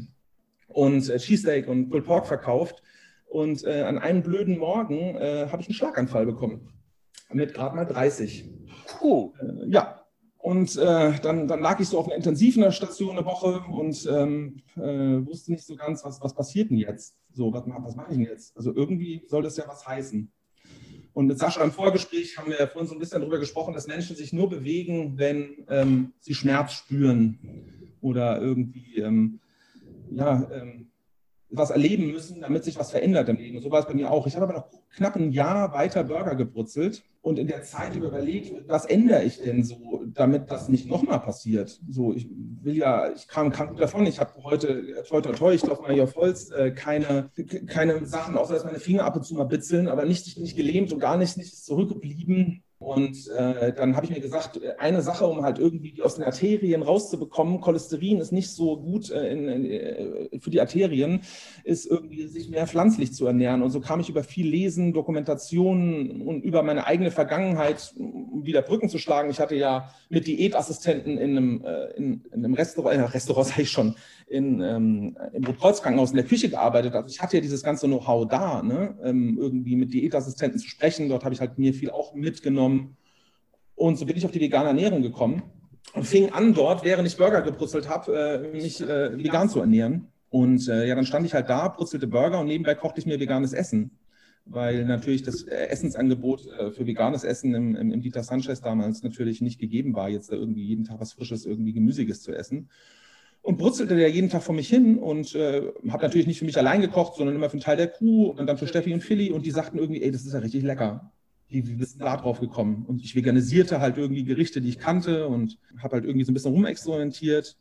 und 0.68 1.02
Cheesesteak 1.02 1.68
und 1.68 1.90
Pulled 1.90 2.06
Pork 2.06 2.28
verkauft. 2.28 2.82
Und 3.26 3.66
an 3.66 4.00
einem 4.00 4.24
blöden 4.24 4.58
Morgen 4.58 5.16
habe 5.20 5.62
ich 5.62 5.68
einen 5.68 5.76
Schlaganfall 5.76 6.26
bekommen 6.26 6.79
mit 7.34 7.54
gerade 7.54 7.76
mal 7.76 7.86
30. 7.86 8.50
Puh. 9.00 9.34
Äh, 9.40 9.70
ja. 9.70 9.96
Und 10.38 10.78
äh, 10.78 11.20
dann, 11.20 11.48
dann 11.48 11.60
lag 11.60 11.80
ich 11.82 11.90
so 11.90 12.00
auf 12.00 12.08
einer 12.08 12.16
intensiven 12.16 12.72
Station 12.72 13.18
eine 13.18 13.26
Woche 13.26 13.62
und 13.70 14.08
ähm, 14.10 14.62
äh, 14.78 15.26
wusste 15.28 15.52
nicht 15.52 15.66
so 15.66 15.76
ganz, 15.76 16.06
was, 16.06 16.22
was 16.22 16.34
passiert 16.34 16.70
denn 16.70 16.78
jetzt? 16.78 17.18
So, 17.34 17.52
was, 17.52 17.64
was 17.68 17.96
mache 17.96 18.12
ich 18.12 18.18
denn 18.18 18.26
jetzt? 18.26 18.56
Also 18.56 18.74
irgendwie 18.74 19.24
soll 19.28 19.44
das 19.44 19.58
ja 19.58 19.66
was 19.68 19.86
heißen. 19.86 20.32
Und 21.12 21.28
mit 21.28 21.38
Sascha 21.38 21.62
im 21.62 21.74
Vorgespräch 21.74 22.38
haben 22.38 22.50
wir 22.50 22.68
vorhin 22.68 22.88
so 22.88 22.96
ein 22.96 23.00
bisschen 23.00 23.20
darüber 23.20 23.40
gesprochen, 23.40 23.74
dass 23.74 23.88
Menschen 23.88 24.16
sich 24.16 24.32
nur 24.32 24.50
bewegen, 24.50 25.18
wenn 25.18 25.66
ähm, 25.68 26.14
sie 26.22 26.34
Schmerz 26.34 26.72
spüren 26.72 27.40
oder 28.00 28.42
irgendwie 28.42 28.96
ähm, 28.98 29.42
ja, 30.10 30.50
ähm, 30.52 30.88
was 31.50 31.72
erleben 31.72 32.12
müssen, 32.12 32.42
damit 32.42 32.64
sich 32.64 32.78
was 32.78 32.92
verändert 32.92 33.28
im 33.28 33.38
Leben. 33.38 33.62
So 33.62 33.72
war 33.72 33.82
es 33.82 33.88
bei 33.88 33.94
mir 33.94 34.10
auch. 34.10 34.28
Ich 34.28 34.36
habe 34.36 34.46
aber 34.46 34.54
noch 34.54 34.70
knapp 34.96 35.16
ein 35.18 35.34
Jahr 35.34 35.74
weiter 35.74 36.06
Burger 36.06 36.36
gebrutzelt 36.36 37.04
und 37.22 37.38
in 37.38 37.48
der 37.48 37.64
Zeit 37.64 37.96
überlegt, 37.96 38.68
was 38.68 38.86
ändere 38.86 39.24
ich 39.24 39.42
denn 39.42 39.64
so, 39.64 40.04
damit 40.08 40.50
das 40.50 40.70
nicht 40.70 40.90
nochmal 40.90 41.20
passiert. 41.20 41.80
So, 41.90 42.14
ich 42.14 42.30
will 42.62 42.78
ja, 42.78 43.12
ich 43.12 43.28
kam, 43.28 43.52
kam 43.52 43.76
davon, 43.76 44.06
ich 44.06 44.20
habe 44.20 44.32
heute, 44.44 45.04
toi, 45.08 45.22
toi, 45.22 45.34
toi, 45.34 45.54
ich 45.54 45.66
laufe 45.66 45.82
mal 45.82 45.94
hier 45.94 46.04
auf 46.04 46.16
Holz, 46.16 46.50
äh, 46.52 46.72
keine, 46.72 47.30
keine 47.68 48.06
Sachen, 48.06 48.38
außer 48.38 48.54
dass 48.54 48.64
meine 48.64 48.80
Finger 48.80 49.04
ab 49.04 49.16
und 49.16 49.24
zu 49.24 49.36
mal 49.36 49.44
bitzeln, 49.44 49.88
aber 49.88 50.06
nicht, 50.06 50.38
nicht 50.38 50.56
gelähmt 50.56 50.94
und 50.94 51.00
gar 51.00 51.18
nicht, 51.18 51.38
nicht 51.38 51.64
zurückgeblieben. 51.64 52.64
Und 52.80 53.28
äh, 53.28 53.74
dann 53.74 53.98
habe 53.98 54.06
ich 54.06 54.12
mir 54.12 54.22
gesagt, 54.22 54.62
eine 54.78 55.02
Sache, 55.02 55.28
um 55.28 55.44
halt 55.44 55.60
irgendwie 55.60 56.02
aus 56.02 56.16
den 56.16 56.24
Arterien 56.24 56.82
rauszubekommen, 56.82 57.60
Cholesterin 57.60 58.20
ist 58.20 58.32
nicht 58.32 58.52
so 58.52 58.78
gut 58.78 59.12
äh, 59.12 59.34
in, 59.34 59.50
in, 59.50 59.66
äh, 59.66 60.40
für 60.40 60.50
die 60.50 60.62
Arterien, 60.62 61.20
ist 61.66 61.86
irgendwie 61.86 62.26
sich 62.28 62.50
mehr 62.50 62.68
pflanzlich 62.68 63.14
zu 63.14 63.28
ernähren. 63.28 63.64
Und 63.64 63.72
so 63.72 63.82
kam 63.82 64.00
ich 64.00 64.08
über 64.08 64.24
viel 64.24 64.48
Lesen, 64.48 64.94
Dokumentationen 64.94 66.22
und 66.22 66.42
über 66.46 66.64
meine 66.64 66.88
eigene 66.88 67.12
Vergangenheit, 67.12 67.94
um 67.98 68.46
wieder 68.46 68.62
Brücken 68.62 68.88
zu 68.88 68.98
schlagen. 68.98 69.30
Ich 69.30 69.42
hatte 69.42 69.56
ja 69.56 69.94
mit 70.08 70.26
Diätassistenten 70.28 71.18
in 71.18 71.32
einem, 71.32 71.66
äh, 71.66 71.88
in, 71.98 72.24
in 72.32 72.46
einem 72.46 72.54
Restaurant, 72.54 72.98
äh, 72.98 73.02
Restaurant 73.02 73.48
sage 73.50 73.64
ich 73.64 73.72
schon, 73.72 73.96
in, 74.30 74.62
ähm, 74.62 75.18
im 75.34 75.44
Rotkreuzkrankenhaus 75.44 76.12
in 76.12 76.18
der 76.18 76.26
Küche 76.26 76.50
gearbeitet. 76.50 76.94
Also 76.94 77.10
ich 77.10 77.22
hatte 77.22 77.38
ja 77.38 77.42
dieses 77.42 77.64
ganze 77.64 77.88
Know-how 77.88 78.28
da, 78.28 78.62
ne? 78.62 78.98
ähm, 79.04 79.38
irgendwie 79.40 79.76
mit 79.76 79.94
Diätassistenten 79.94 80.60
zu 80.60 80.68
sprechen. 80.68 81.10
Dort 81.10 81.24
habe 81.24 81.34
ich 81.34 81.42
halt 81.42 81.58
mir 81.58 81.74
viel 81.74 81.90
auch 81.90 82.14
mitgenommen. 82.14 82.96
Und 83.76 83.98
so 83.98 84.06
bin 84.06 84.16
ich 84.18 84.26
auf 84.26 84.32
die 84.32 84.42
vegane 84.42 84.70
Ernährung 84.70 85.02
gekommen 85.02 85.44
und 85.94 86.06
fing 86.06 86.32
an 86.32 86.54
dort, 86.54 86.84
während 86.84 87.08
ich 87.08 87.18
Burger 87.18 87.42
gebrutzelt 87.42 87.90
habe, 87.90 88.52
äh, 88.54 88.56
mich 88.56 88.82
äh, 88.82 89.18
vegan 89.18 89.50
zu 89.50 89.62
ernähren. 89.62 90.10
Und 90.30 90.68
äh, 90.68 90.88
ja, 90.88 90.94
dann 90.94 91.06
stand 91.06 91.26
ich 91.26 91.34
halt 91.34 91.50
da, 91.50 91.68
brutzelte 91.70 92.06
Burger 92.06 92.40
und 92.40 92.48
nebenbei 92.48 92.76
kochte 92.76 93.00
ich 93.00 93.08
mir 93.08 93.20
veganes 93.20 93.54
Essen. 93.54 93.92
Weil 94.46 94.86
natürlich 94.86 95.24
das 95.24 95.44
äh, 95.44 95.68
Essensangebot 95.68 96.46
äh, 96.48 96.72
für 96.72 96.86
veganes 96.86 97.24
Essen 97.24 97.56
im, 97.56 97.76
im, 97.76 97.92
im 97.92 98.02
Dieter 98.02 98.24
Sanchez 98.24 98.62
damals 98.62 99.02
natürlich 99.02 99.42
nicht 99.42 99.60
gegeben 99.60 99.96
war, 99.96 100.10
jetzt 100.10 100.32
irgendwie 100.32 100.64
jeden 100.64 100.84
Tag 100.84 101.00
was 101.00 101.14
Frisches, 101.14 101.46
irgendwie 101.46 101.74
Gemüsiges 101.74 102.22
zu 102.22 102.32
essen 102.32 102.70
und 103.50 103.58
brutzelte 103.58 103.96
der 103.96 104.12
jeden 104.12 104.30
Tag 104.30 104.44
vor 104.44 104.54
mich 104.54 104.70
hin 104.70 105.00
und 105.00 105.34
äh, 105.34 105.74
habe 105.90 106.04
natürlich 106.04 106.28
nicht 106.28 106.38
für 106.38 106.46
mich 106.46 106.60
allein 106.60 106.82
gekocht, 106.82 107.16
sondern 107.16 107.36
immer 107.36 107.50
für 107.50 107.54
einen 107.54 107.64
Teil 107.64 107.78
der 107.78 107.88
Crew 107.88 108.26
und 108.28 108.46
dann 108.46 108.60
für 108.60 108.68
Steffi 108.68 108.94
und 108.94 109.02
Philly 109.02 109.32
und 109.32 109.44
die 109.44 109.50
sagten 109.50 109.80
irgendwie, 109.80 110.04
ey, 110.04 110.12
das 110.12 110.24
ist 110.24 110.34
ja 110.34 110.40
richtig 110.40 110.62
lecker. 110.62 111.12
Wie 111.48 111.64
bist 111.64 111.96
du 111.96 112.04
da 112.06 112.16
drauf 112.16 112.40
gekommen? 112.40 112.86
Und 112.88 113.02
ich 113.04 113.16
veganisierte 113.16 113.82
halt 113.82 113.98
irgendwie 113.98 114.24
Gerichte, 114.24 114.62
die 114.62 114.70
ich 114.70 114.78
kannte 114.78 115.28
und 115.28 115.58
habe 115.80 115.96
halt 115.96 116.06
irgendwie 116.06 116.26
so 116.26 116.32
ein 116.32 116.36
bisschen 116.36 116.52
rumexperimentiert 116.52 117.58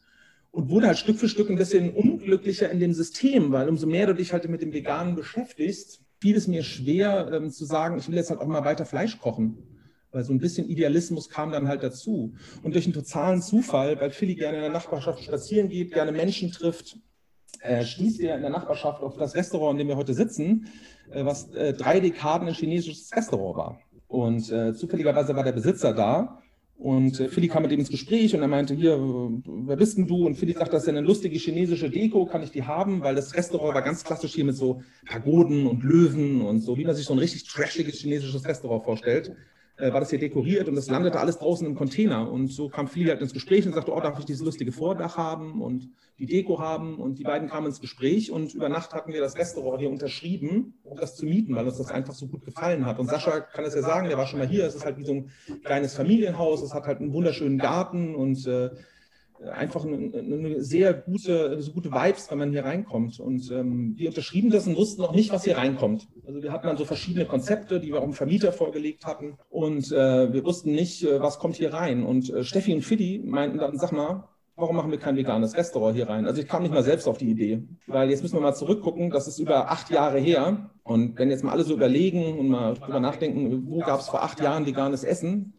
und 0.50 0.68
wurde 0.68 0.88
halt 0.88 0.98
Stück 0.98 1.16
für 1.16 1.26
Stück 1.30 1.48
ein 1.48 1.56
bisschen 1.56 1.94
unglücklicher 1.94 2.70
in 2.70 2.80
dem 2.80 2.92
System, 2.92 3.50
weil 3.50 3.66
umso 3.66 3.86
mehr 3.86 4.08
du 4.08 4.14
dich 4.14 4.34
halt 4.34 4.46
mit 4.46 4.60
dem 4.60 4.74
Veganen 4.74 5.14
beschäftigst, 5.14 6.02
fiel 6.20 6.36
es 6.36 6.48
mir 6.48 6.64
schwer 6.64 7.30
ähm, 7.32 7.50
zu 7.50 7.64
sagen, 7.64 7.96
ich 7.96 8.06
will 8.08 8.16
jetzt 8.16 8.28
halt 8.28 8.40
auch 8.40 8.46
mal 8.46 8.66
weiter 8.66 8.84
Fleisch 8.84 9.18
kochen. 9.18 9.56
Weil 10.10 10.24
so 10.24 10.32
ein 10.32 10.38
bisschen 10.38 10.68
Idealismus 10.68 11.28
kam 11.28 11.52
dann 11.52 11.68
halt 11.68 11.82
dazu. 11.82 12.34
Und 12.62 12.74
durch 12.74 12.86
einen 12.86 12.94
totalen 12.94 13.42
Zufall, 13.42 14.00
weil 14.00 14.10
Philly 14.10 14.34
gerne 14.34 14.56
in 14.56 14.62
der 14.62 14.72
Nachbarschaft 14.72 15.22
spazieren 15.22 15.68
geht, 15.68 15.92
gerne 15.92 16.12
Menschen 16.12 16.50
trifft, 16.50 16.98
äh, 17.60 17.84
stieß 17.84 18.20
er 18.20 18.36
in 18.36 18.42
der 18.42 18.50
Nachbarschaft 18.50 19.02
auf 19.02 19.16
das 19.16 19.34
Restaurant, 19.34 19.72
in 19.72 19.78
dem 19.78 19.88
wir 19.88 19.96
heute 19.96 20.14
sitzen, 20.14 20.68
äh, 21.10 21.24
was 21.24 21.50
äh, 21.52 21.74
drei 21.74 22.00
Dekaden 22.00 22.48
ein 22.48 22.54
chinesisches 22.54 23.14
Restaurant 23.14 23.56
war. 23.56 23.80
Und 24.06 24.50
äh, 24.50 24.74
zufälligerweise 24.74 25.36
war 25.36 25.44
der 25.44 25.52
Besitzer 25.52 25.92
da. 25.92 26.40
Und 26.78 27.18
äh, 27.18 27.28
Philly 27.28 27.48
kam 27.48 27.64
mit 27.64 27.72
ihm 27.72 27.80
ins 27.80 27.90
Gespräch 27.90 28.34
und 28.34 28.40
er 28.40 28.48
meinte, 28.48 28.72
hier, 28.72 28.96
wer 28.98 29.76
bist 29.76 29.98
denn 29.98 30.06
du? 30.06 30.26
Und 30.26 30.36
Philly 30.36 30.52
sagt, 30.52 30.72
das 30.72 30.82
ist 30.82 30.86
ja 30.86 30.96
eine 30.96 31.06
lustige 31.06 31.36
chinesische 31.36 31.90
Deko, 31.90 32.24
kann 32.24 32.42
ich 32.42 32.52
die 32.52 32.62
haben? 32.62 33.02
Weil 33.02 33.16
das 33.16 33.34
Restaurant 33.34 33.74
war 33.74 33.82
ganz 33.82 34.04
klassisch 34.04 34.34
hier 34.34 34.44
mit 34.44 34.56
so 34.56 34.80
Pagoden 35.04 35.66
und 35.66 35.82
Löwen 35.82 36.40
und 36.40 36.60
so, 36.60 36.78
wie 36.78 36.84
man 36.84 36.94
sich 36.94 37.04
so 37.04 37.12
ein 37.12 37.18
richtig 37.18 37.44
trashiges 37.44 37.96
chinesisches 37.96 38.46
Restaurant 38.46 38.84
vorstellt 38.84 39.34
äh, 39.78 39.92
war 39.92 40.00
das 40.00 40.10
hier 40.10 40.18
dekoriert 40.18 40.68
und 40.68 40.74
das 40.74 40.90
landete 40.90 41.20
alles 41.20 41.38
draußen 41.38 41.66
im 41.66 41.74
Container. 41.74 42.30
Und 42.30 42.48
so 42.48 42.68
kam 42.68 42.88
Philly 42.88 43.06
halt 43.06 43.20
ins 43.20 43.32
Gespräch 43.32 43.66
und 43.66 43.74
sagte, 43.74 43.92
oh, 43.92 44.00
darf 44.00 44.18
ich 44.18 44.24
dieses 44.24 44.44
lustige 44.44 44.72
Vordach 44.72 45.16
haben 45.16 45.62
und 45.62 45.90
die 46.18 46.26
Deko 46.26 46.58
haben? 46.58 46.98
Und 46.98 47.18
die 47.18 47.22
beiden 47.22 47.48
kamen 47.48 47.66
ins 47.66 47.80
Gespräch 47.80 48.32
und 48.32 48.54
über 48.54 48.68
Nacht 48.68 48.92
hatten 48.92 49.12
wir 49.12 49.20
das 49.20 49.36
Restaurant 49.36 49.80
hier 49.80 49.90
unterschrieben, 49.90 50.74
um 50.82 50.96
das 50.96 51.16
zu 51.16 51.26
mieten, 51.26 51.54
weil 51.54 51.66
uns 51.66 51.78
das 51.78 51.90
einfach 51.90 52.14
so 52.14 52.26
gut 52.26 52.44
gefallen 52.44 52.86
hat. 52.86 52.98
Und 52.98 53.08
Sascha 53.08 53.40
kann 53.40 53.64
es 53.64 53.74
ja 53.74 53.82
sagen, 53.82 54.08
der 54.08 54.18
war 54.18 54.26
schon 54.26 54.40
mal 54.40 54.48
hier, 54.48 54.66
es 54.66 54.74
ist 54.74 54.84
halt 54.84 54.98
wie 54.98 55.04
so 55.04 55.12
ein 55.12 55.30
kleines 55.64 55.94
Familienhaus, 55.94 56.62
es 56.62 56.74
hat 56.74 56.86
halt 56.86 56.98
einen 56.98 57.12
wunderschönen 57.12 57.58
Garten 57.58 58.14
und 58.14 58.46
äh, 58.46 58.70
einfach 59.44 59.84
eine, 59.84 59.96
eine, 60.16 60.62
sehr 60.62 60.94
gute, 60.94 61.60
so 61.62 61.72
gute 61.72 61.92
Vibes, 61.92 62.30
wenn 62.30 62.38
man 62.38 62.50
hier 62.50 62.64
reinkommt. 62.64 63.20
Und 63.20 63.50
ähm, 63.50 63.94
wir 63.96 64.08
unterschrieben 64.08 64.50
das 64.50 64.66
und 64.66 64.76
wussten 64.76 65.02
noch 65.02 65.14
nicht, 65.14 65.32
was 65.32 65.44
hier 65.44 65.56
reinkommt. 65.56 66.08
Also 66.26 66.42
wir 66.42 66.52
hatten 66.52 66.66
dann 66.66 66.76
so 66.76 66.84
verschiedene 66.84 67.26
Konzepte, 67.26 67.80
die 67.80 67.88
wir 67.88 67.98
auch 67.98 68.04
dem 68.04 68.12
Vermieter 68.12 68.52
vorgelegt 68.52 69.06
hatten. 69.06 69.38
Und 69.48 69.92
äh, 69.92 70.32
wir 70.32 70.44
wussten 70.44 70.72
nicht, 70.72 71.04
äh, 71.04 71.20
was 71.20 71.38
kommt 71.38 71.56
hier 71.56 71.72
rein. 71.72 72.04
Und 72.04 72.30
äh, 72.30 72.44
Steffi 72.44 72.74
und 72.74 72.82
Fiddy 72.82 73.22
meinten 73.24 73.58
dann, 73.58 73.78
sag 73.78 73.92
mal, 73.92 74.28
warum 74.56 74.76
machen 74.76 74.90
wir 74.90 74.98
kein 74.98 75.16
veganes 75.16 75.56
Restaurant 75.56 75.94
hier 75.94 76.08
rein? 76.08 76.26
Also 76.26 76.40
ich 76.40 76.48
kam 76.48 76.62
nicht 76.62 76.74
mal 76.74 76.82
selbst 76.82 77.06
auf 77.06 77.16
die 77.16 77.30
Idee, 77.30 77.62
weil 77.86 78.10
jetzt 78.10 78.22
müssen 78.22 78.36
wir 78.36 78.40
mal 78.40 78.54
zurückgucken, 78.54 79.10
das 79.10 79.28
ist 79.28 79.38
über 79.38 79.70
acht 79.70 79.90
Jahre 79.90 80.18
her. 80.18 80.70
Und 80.82 81.18
wenn 81.18 81.30
jetzt 81.30 81.44
mal 81.44 81.52
alle 81.52 81.62
so 81.62 81.74
überlegen 81.74 82.38
und 82.38 82.48
mal 82.48 82.74
drüber 82.74 82.98
nachdenken, 82.98 83.68
wo 83.68 83.78
gab 83.78 84.00
es 84.00 84.08
vor 84.08 84.22
acht 84.22 84.40
Jahren 84.40 84.66
veganes 84.66 85.04
Essen, 85.04 85.54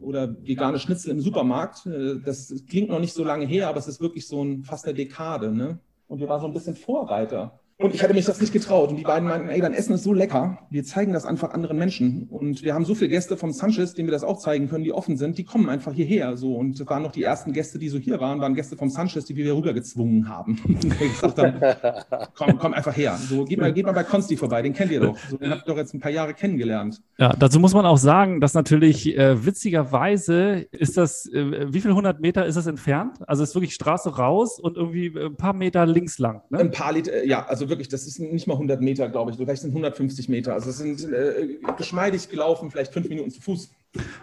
oder 0.00 0.36
vegane 0.42 0.78
Schnitzel 0.78 1.10
im 1.10 1.20
Supermarkt. 1.20 1.86
Äh, 1.86 2.20
das 2.24 2.54
klingt 2.68 2.90
noch 2.90 3.00
nicht 3.00 3.14
so 3.14 3.24
lange 3.24 3.46
her, 3.46 3.68
aber 3.68 3.78
es 3.78 3.88
ist 3.88 4.00
wirklich 4.00 4.26
so 4.26 4.42
ein, 4.42 4.62
fast 4.62 4.84
eine 4.84 4.94
Dekade. 4.94 5.52
Ne? 5.52 5.78
Und 6.06 6.20
wir 6.20 6.28
waren 6.28 6.40
so 6.40 6.46
ein 6.46 6.52
bisschen 6.52 6.76
Vorreiter. 6.76 7.60
Und 7.80 7.94
ich 7.94 8.02
hatte 8.02 8.12
mich 8.12 8.24
das 8.24 8.40
nicht 8.40 8.52
getraut. 8.52 8.90
Und 8.90 8.96
die 8.96 9.04
beiden 9.04 9.28
meinten, 9.28 9.48
ey, 9.50 9.60
dein 9.60 9.72
Essen 9.72 9.94
ist 9.94 10.02
so 10.02 10.12
lecker. 10.12 10.58
Wir 10.68 10.82
zeigen 10.82 11.12
das 11.12 11.24
einfach 11.24 11.52
anderen 11.52 11.78
Menschen. 11.78 12.26
Und 12.28 12.64
wir 12.64 12.74
haben 12.74 12.84
so 12.84 12.96
viele 12.96 13.08
Gäste 13.08 13.36
vom 13.36 13.52
Sanchez, 13.52 13.94
denen 13.94 14.08
wir 14.08 14.12
das 14.12 14.24
auch 14.24 14.38
zeigen 14.40 14.68
können, 14.68 14.82
die 14.82 14.92
offen 14.92 15.16
sind. 15.16 15.38
Die 15.38 15.44
kommen 15.44 15.68
einfach 15.68 15.92
hierher. 15.92 16.36
So. 16.36 16.56
Und 16.56 16.84
waren 16.88 17.04
noch 17.04 17.12
die 17.12 17.22
ersten 17.22 17.52
Gäste, 17.52 17.78
die 17.78 17.88
so 17.88 17.98
hier 17.98 18.18
waren, 18.18 18.40
waren 18.40 18.56
Gäste 18.56 18.76
vom 18.76 18.90
Sanchez, 18.90 19.26
die 19.26 19.36
wir 19.36 19.44
hier 19.44 19.54
rübergezwungen 19.54 20.28
haben. 20.28 20.58
gesagt 20.98 21.38
haben, 21.38 22.28
komm, 22.34 22.58
komm 22.58 22.74
einfach 22.74 22.96
her. 22.96 23.16
So, 23.16 23.44
geht 23.44 23.60
mal, 23.60 23.72
geht 23.72 23.86
mal 23.86 23.92
bei 23.92 24.02
Consti 24.02 24.36
vorbei. 24.36 24.60
Den 24.60 24.72
kennt 24.72 24.90
ihr 24.90 24.98
doch. 24.98 25.16
So, 25.30 25.36
den 25.36 25.52
habt 25.52 25.62
ihr 25.62 25.72
doch 25.72 25.78
jetzt 25.78 25.94
ein 25.94 26.00
paar 26.00 26.10
Jahre 26.10 26.34
kennengelernt. 26.34 27.00
Ja, 27.16 27.32
dazu 27.38 27.60
muss 27.60 27.74
man 27.74 27.86
auch 27.86 27.98
sagen, 27.98 28.40
dass 28.40 28.54
natürlich 28.54 29.16
äh, 29.16 29.46
witzigerweise 29.46 30.66
ist 30.72 30.96
das, 30.96 31.26
äh, 31.32 31.72
wie 31.72 31.80
viele 31.80 31.94
hundert 31.94 32.20
Meter 32.20 32.44
ist 32.44 32.56
das 32.56 32.66
entfernt? 32.66 33.18
Also 33.28 33.44
es 33.44 33.50
ist 33.50 33.54
wirklich 33.54 33.74
Straße 33.74 34.16
raus 34.16 34.58
und 34.58 34.76
irgendwie 34.76 35.06
äh, 35.06 35.26
ein 35.26 35.36
paar 35.36 35.52
Meter 35.52 35.86
links 35.86 36.18
lang. 36.18 36.42
Ne? 36.50 36.58
Ein 36.58 36.72
paar 36.72 36.92
Liter, 36.92 37.24
ja, 37.24 37.46
also 37.46 37.67
wirklich, 37.68 37.88
das 37.88 38.06
ist 38.06 38.18
nicht 38.18 38.46
mal 38.46 38.54
100 38.54 38.80
Meter, 38.80 39.08
glaube 39.08 39.30
ich. 39.30 39.36
Vielleicht 39.36 39.62
sind 39.62 39.70
150 39.70 40.28
Meter. 40.28 40.54
Also 40.54 40.70
es 40.70 40.78
sind 40.78 41.04
äh, 41.12 41.58
geschmeidig 41.76 42.28
gelaufen, 42.28 42.70
vielleicht 42.70 42.92
fünf 42.92 43.08
Minuten 43.08 43.30
zu 43.30 43.40
Fuß. 43.40 43.70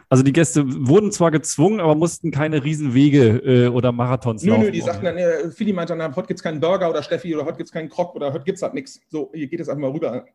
Also 0.09 0.23
die 0.23 0.33
Gäste 0.33 0.63
wurden 0.87 1.11
zwar 1.11 1.31
gezwungen, 1.31 1.79
aber 1.79 1.95
mussten 1.95 2.31
keine 2.31 2.63
Riesenwege 2.63 3.37
äh, 3.45 3.67
oder 3.67 3.91
Marathons 3.91 4.43
nö, 4.43 4.51
laufen. 4.51 4.65
Nö, 4.65 4.71
die 4.71 4.81
sagten 4.81 5.05
dann, 5.05 5.17
äh, 5.17 5.51
Philly 5.51 5.73
meinte 5.73 5.95
dann, 5.95 6.15
heute 6.15 6.27
gibt 6.27 6.39
es 6.39 6.43
keinen 6.43 6.59
Burger 6.59 6.89
oder 6.89 7.01
Steffi 7.03 7.35
oder 7.35 7.45
heute 7.45 7.57
gibt 7.57 7.67
es 7.67 7.73
keinen 7.73 7.89
Krok 7.89 8.15
oder 8.15 8.31
heute 8.31 8.43
gibt 8.43 8.57
es 8.57 8.61
halt 8.61 8.73
nichts. 8.73 9.01
So, 9.09 9.31
hier 9.33 9.47
geht 9.47 9.59
es 9.59 9.69
einfach 9.69 9.81
mal 9.81 9.91
rüber. 9.91 10.25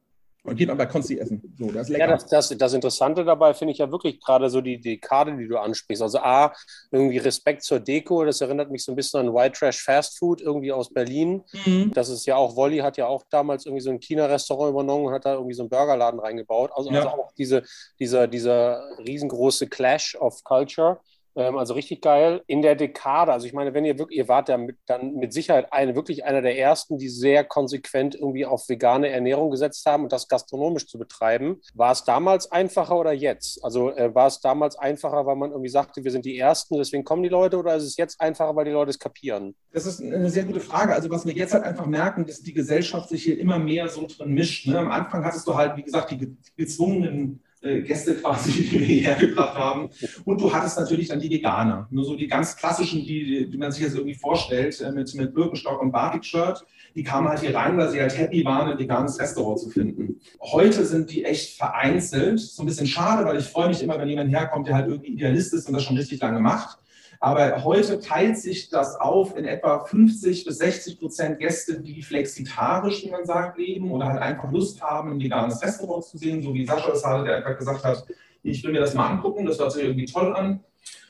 Und 0.42 0.57
geht 0.57 0.68
man 0.68 0.79
bei 0.79 0.87
Konsti 0.87 1.18
essen. 1.18 1.42
So, 1.59 1.70
das 1.70 1.83
ist 1.83 1.88
lecker. 1.90 2.07
Ja, 2.07 2.11
das, 2.12 2.26
das, 2.26 2.48
das 2.48 2.72
Interessante 2.72 3.24
dabei 3.24 3.53
finde 3.53 3.72
ich 3.72 3.79
ja 3.79 3.90
wirklich 3.90 4.20
gerade 4.20 4.48
so 4.48 4.62
die 4.62 4.81
Dekade, 4.81 5.37
die 5.37 5.46
du 5.46 5.59
ansprichst. 5.59 6.03
Also 6.03 6.18
A, 6.20 6.55
irgendwie 6.90 7.18
Respekt 7.18 7.62
zur 7.62 7.79
Deko. 7.79 8.24
Das 8.24 8.40
erinnert 8.40 8.70
mich 8.70 8.83
so 8.83 8.92
ein 8.92 8.96
bisschen 8.96 9.20
an 9.20 9.35
White 9.35 9.59
Trash 9.59 9.83
Fast 9.83 10.18
Food 10.18 10.40
irgendwie 10.40 10.72
aus 10.72 10.92
Berlin. 10.92 11.42
Mhm. 11.66 11.92
Das 11.92 12.09
ist 12.09 12.24
ja 12.24 12.37
auch, 12.37 12.57
Wolli 12.57 12.79
hat 12.79 12.96
ja 12.96 13.07
auch 13.07 13.22
damals 13.29 13.66
irgendwie 13.66 13.83
so 13.83 13.90
ein 13.90 14.00
China-Restaurant 14.00 14.70
übernommen 14.70 15.07
und 15.07 15.12
hat 15.12 15.26
da 15.26 15.35
irgendwie 15.35 15.55
so 15.55 15.62
einen 15.62 15.70
Burgerladen 15.70 16.20
reingebaut. 16.20 16.70
Also, 16.74 16.90
ja. 16.90 17.00
also 17.00 17.09
auch 17.11 17.33
diese, 17.37 17.62
dieser, 17.98 18.26
dieser 18.26 18.83
riesengroße 18.98 19.66
Clash 19.66 20.16
of 20.16 20.42
Culture. 20.44 21.00
Ähm, 21.36 21.56
also 21.56 21.74
richtig 21.74 22.02
geil. 22.02 22.42
In 22.46 22.62
der 22.62 22.74
Dekade, 22.74 23.32
also 23.32 23.46
ich 23.46 23.52
meine, 23.52 23.74
wenn 23.74 23.84
ihr 23.84 23.98
wirklich, 23.98 24.18
ihr 24.18 24.28
wart 24.28 24.48
ja 24.48 24.56
mit, 24.56 24.76
dann 24.86 25.14
mit 25.14 25.32
Sicherheit 25.32 25.72
eine, 25.72 25.94
wirklich 25.94 26.24
einer 26.24 26.42
der 26.42 26.58
ersten, 26.58 26.98
die 26.98 27.08
sehr 27.08 27.44
konsequent 27.44 28.14
irgendwie 28.14 28.46
auf 28.46 28.68
vegane 28.68 29.08
Ernährung 29.08 29.50
gesetzt 29.50 29.86
haben 29.86 30.04
und 30.04 30.12
das 30.12 30.28
gastronomisch 30.28 30.86
zu 30.86 30.98
betreiben. 30.98 31.60
War 31.74 31.92
es 31.92 32.04
damals 32.04 32.50
einfacher 32.50 32.98
oder 32.98 33.12
jetzt? 33.12 33.64
Also 33.64 33.90
äh, 33.90 34.14
war 34.14 34.26
es 34.26 34.40
damals 34.40 34.76
einfacher, 34.76 35.26
weil 35.26 35.36
man 35.36 35.50
irgendwie 35.50 35.70
sagte, 35.70 36.04
wir 36.04 36.10
sind 36.10 36.24
die 36.24 36.38
Ersten, 36.38 36.76
deswegen 36.76 37.04
kommen 37.04 37.22
die 37.22 37.28
Leute 37.28 37.58
oder 37.58 37.76
ist 37.76 37.84
es 37.84 37.96
jetzt 37.96 38.20
einfacher, 38.20 38.54
weil 38.56 38.64
die 38.64 38.70
Leute 38.70 38.90
es 38.90 38.98
kapieren? 38.98 39.54
Das 39.72 39.86
ist 39.86 40.02
eine 40.02 40.30
sehr 40.30 40.44
gute 40.44 40.60
Frage. 40.60 40.94
Also 40.94 41.10
was 41.10 41.26
wir 41.26 41.32
jetzt 41.32 41.54
halt 41.54 41.64
einfach 41.64 41.86
merken, 41.86 42.26
dass 42.26 42.42
die 42.42 42.52
Gesellschaft 42.52 43.08
sich 43.08 43.22
hier 43.22 43.38
immer 43.38 43.58
mehr 43.58 43.88
so 43.88 44.06
drin 44.06 44.34
mischt. 44.34 44.66
Ne? 44.66 44.78
Am 44.78 44.90
Anfang 44.90 45.24
hattest 45.24 45.46
du 45.46 45.54
halt, 45.54 45.76
wie 45.76 45.82
gesagt, 45.82 46.10
die 46.10 46.36
gezwungenen 46.56 47.42
äh, 47.62 47.83
Gäste 47.83 48.14
quasi, 48.14 48.51
hierher 48.51 49.16
gebracht 49.16 49.55
haben. 49.57 49.90
Und 50.25 50.40
du 50.40 50.53
hattest 50.53 50.79
natürlich 50.79 51.09
dann 51.09 51.20
die 51.20 51.31
Veganer, 51.31 51.88
nur 51.90 52.05
so 52.05 52.16
die 52.16 52.27
ganz 52.27 52.57
klassischen, 52.57 53.05
die, 53.05 53.51
die 53.51 53.59
man 53.59 53.70
sich 53.73 53.83
jetzt 53.83 53.94
irgendwie 53.94 54.14
vorstellt, 54.14 54.81
äh, 54.81 54.92
mit, 54.92 55.14
mit 55.14 55.35
Birkenstock 55.35 55.81
und 55.81 55.92
Batik-Shirt. 55.92 56.64
Die 56.96 57.05
kamen 57.05 57.29
halt 57.29 57.40
hier 57.40 57.55
rein, 57.55 57.77
weil 57.79 57.90
sie 57.90 58.01
halt 58.01 58.16
happy 58.18 58.44
waren, 58.44 58.73
ein 58.73 58.79
veganes 58.79 59.20
Restaurant 59.20 59.61
zu 59.61 59.70
finden. 59.70 60.20
Heute 60.40 60.85
sind 60.85 61.11
die 61.11 61.25
echt 61.25 61.57
vereinzelt. 61.57 62.40
So 62.40 62.62
ein 62.62 62.66
bisschen 62.66 62.88
schade, 62.88 63.25
weil 63.25 63.38
ich 63.38 63.46
freue 63.46 63.68
mich 63.68 63.83
immer, 63.83 63.99
wenn 63.99 64.09
jemand 64.09 64.31
herkommt, 64.31 64.66
der 64.66 64.75
halt 64.75 64.88
irgendwie 64.88 65.12
Idealist 65.12 65.55
ist 65.55 65.68
und 65.68 65.75
das 65.75 65.85
schon 65.85 65.96
richtig 65.96 66.20
lange 66.20 66.40
macht. 66.40 66.79
Aber 67.22 67.64
heute 67.64 68.00
teilt 68.00 68.38
sich 68.38 68.70
das 68.70 68.96
auf 68.96 69.37
in 69.37 69.44
etwa 69.44 69.85
50 69.85 70.46
bis 70.46 70.56
60 70.56 70.98
Prozent 70.98 71.38
Gäste, 71.38 71.78
die 71.78 72.02
flexitarisch, 72.02 73.04
wie 73.04 73.11
man 73.11 73.26
sagt, 73.26 73.59
leben 73.59 73.92
oder 73.92 74.06
halt 74.06 74.22
einfach 74.22 74.50
Lust 74.50 74.80
haben, 74.80 75.12
ein 75.12 75.20
veganes 75.20 75.62
Restaurant 75.62 76.02
zu 76.02 76.16
sehen, 76.16 76.42
so 76.42 76.54
wie 76.54 76.64
Sascha 76.64 76.92
es 76.92 77.04
hatte, 77.04 77.24
der 77.24 77.37
einfach 77.37 77.59
gesagt 77.59 77.85
hat, 77.85 78.06
ich 78.42 78.64
will 78.64 78.72
mir 78.72 78.80
das 78.80 78.94
mal 78.94 79.11
angucken, 79.11 79.44
das 79.44 79.59
hört 79.59 79.72
sich 79.72 79.85
irgendwie 79.85 80.06
toll 80.06 80.35
an. 80.35 80.61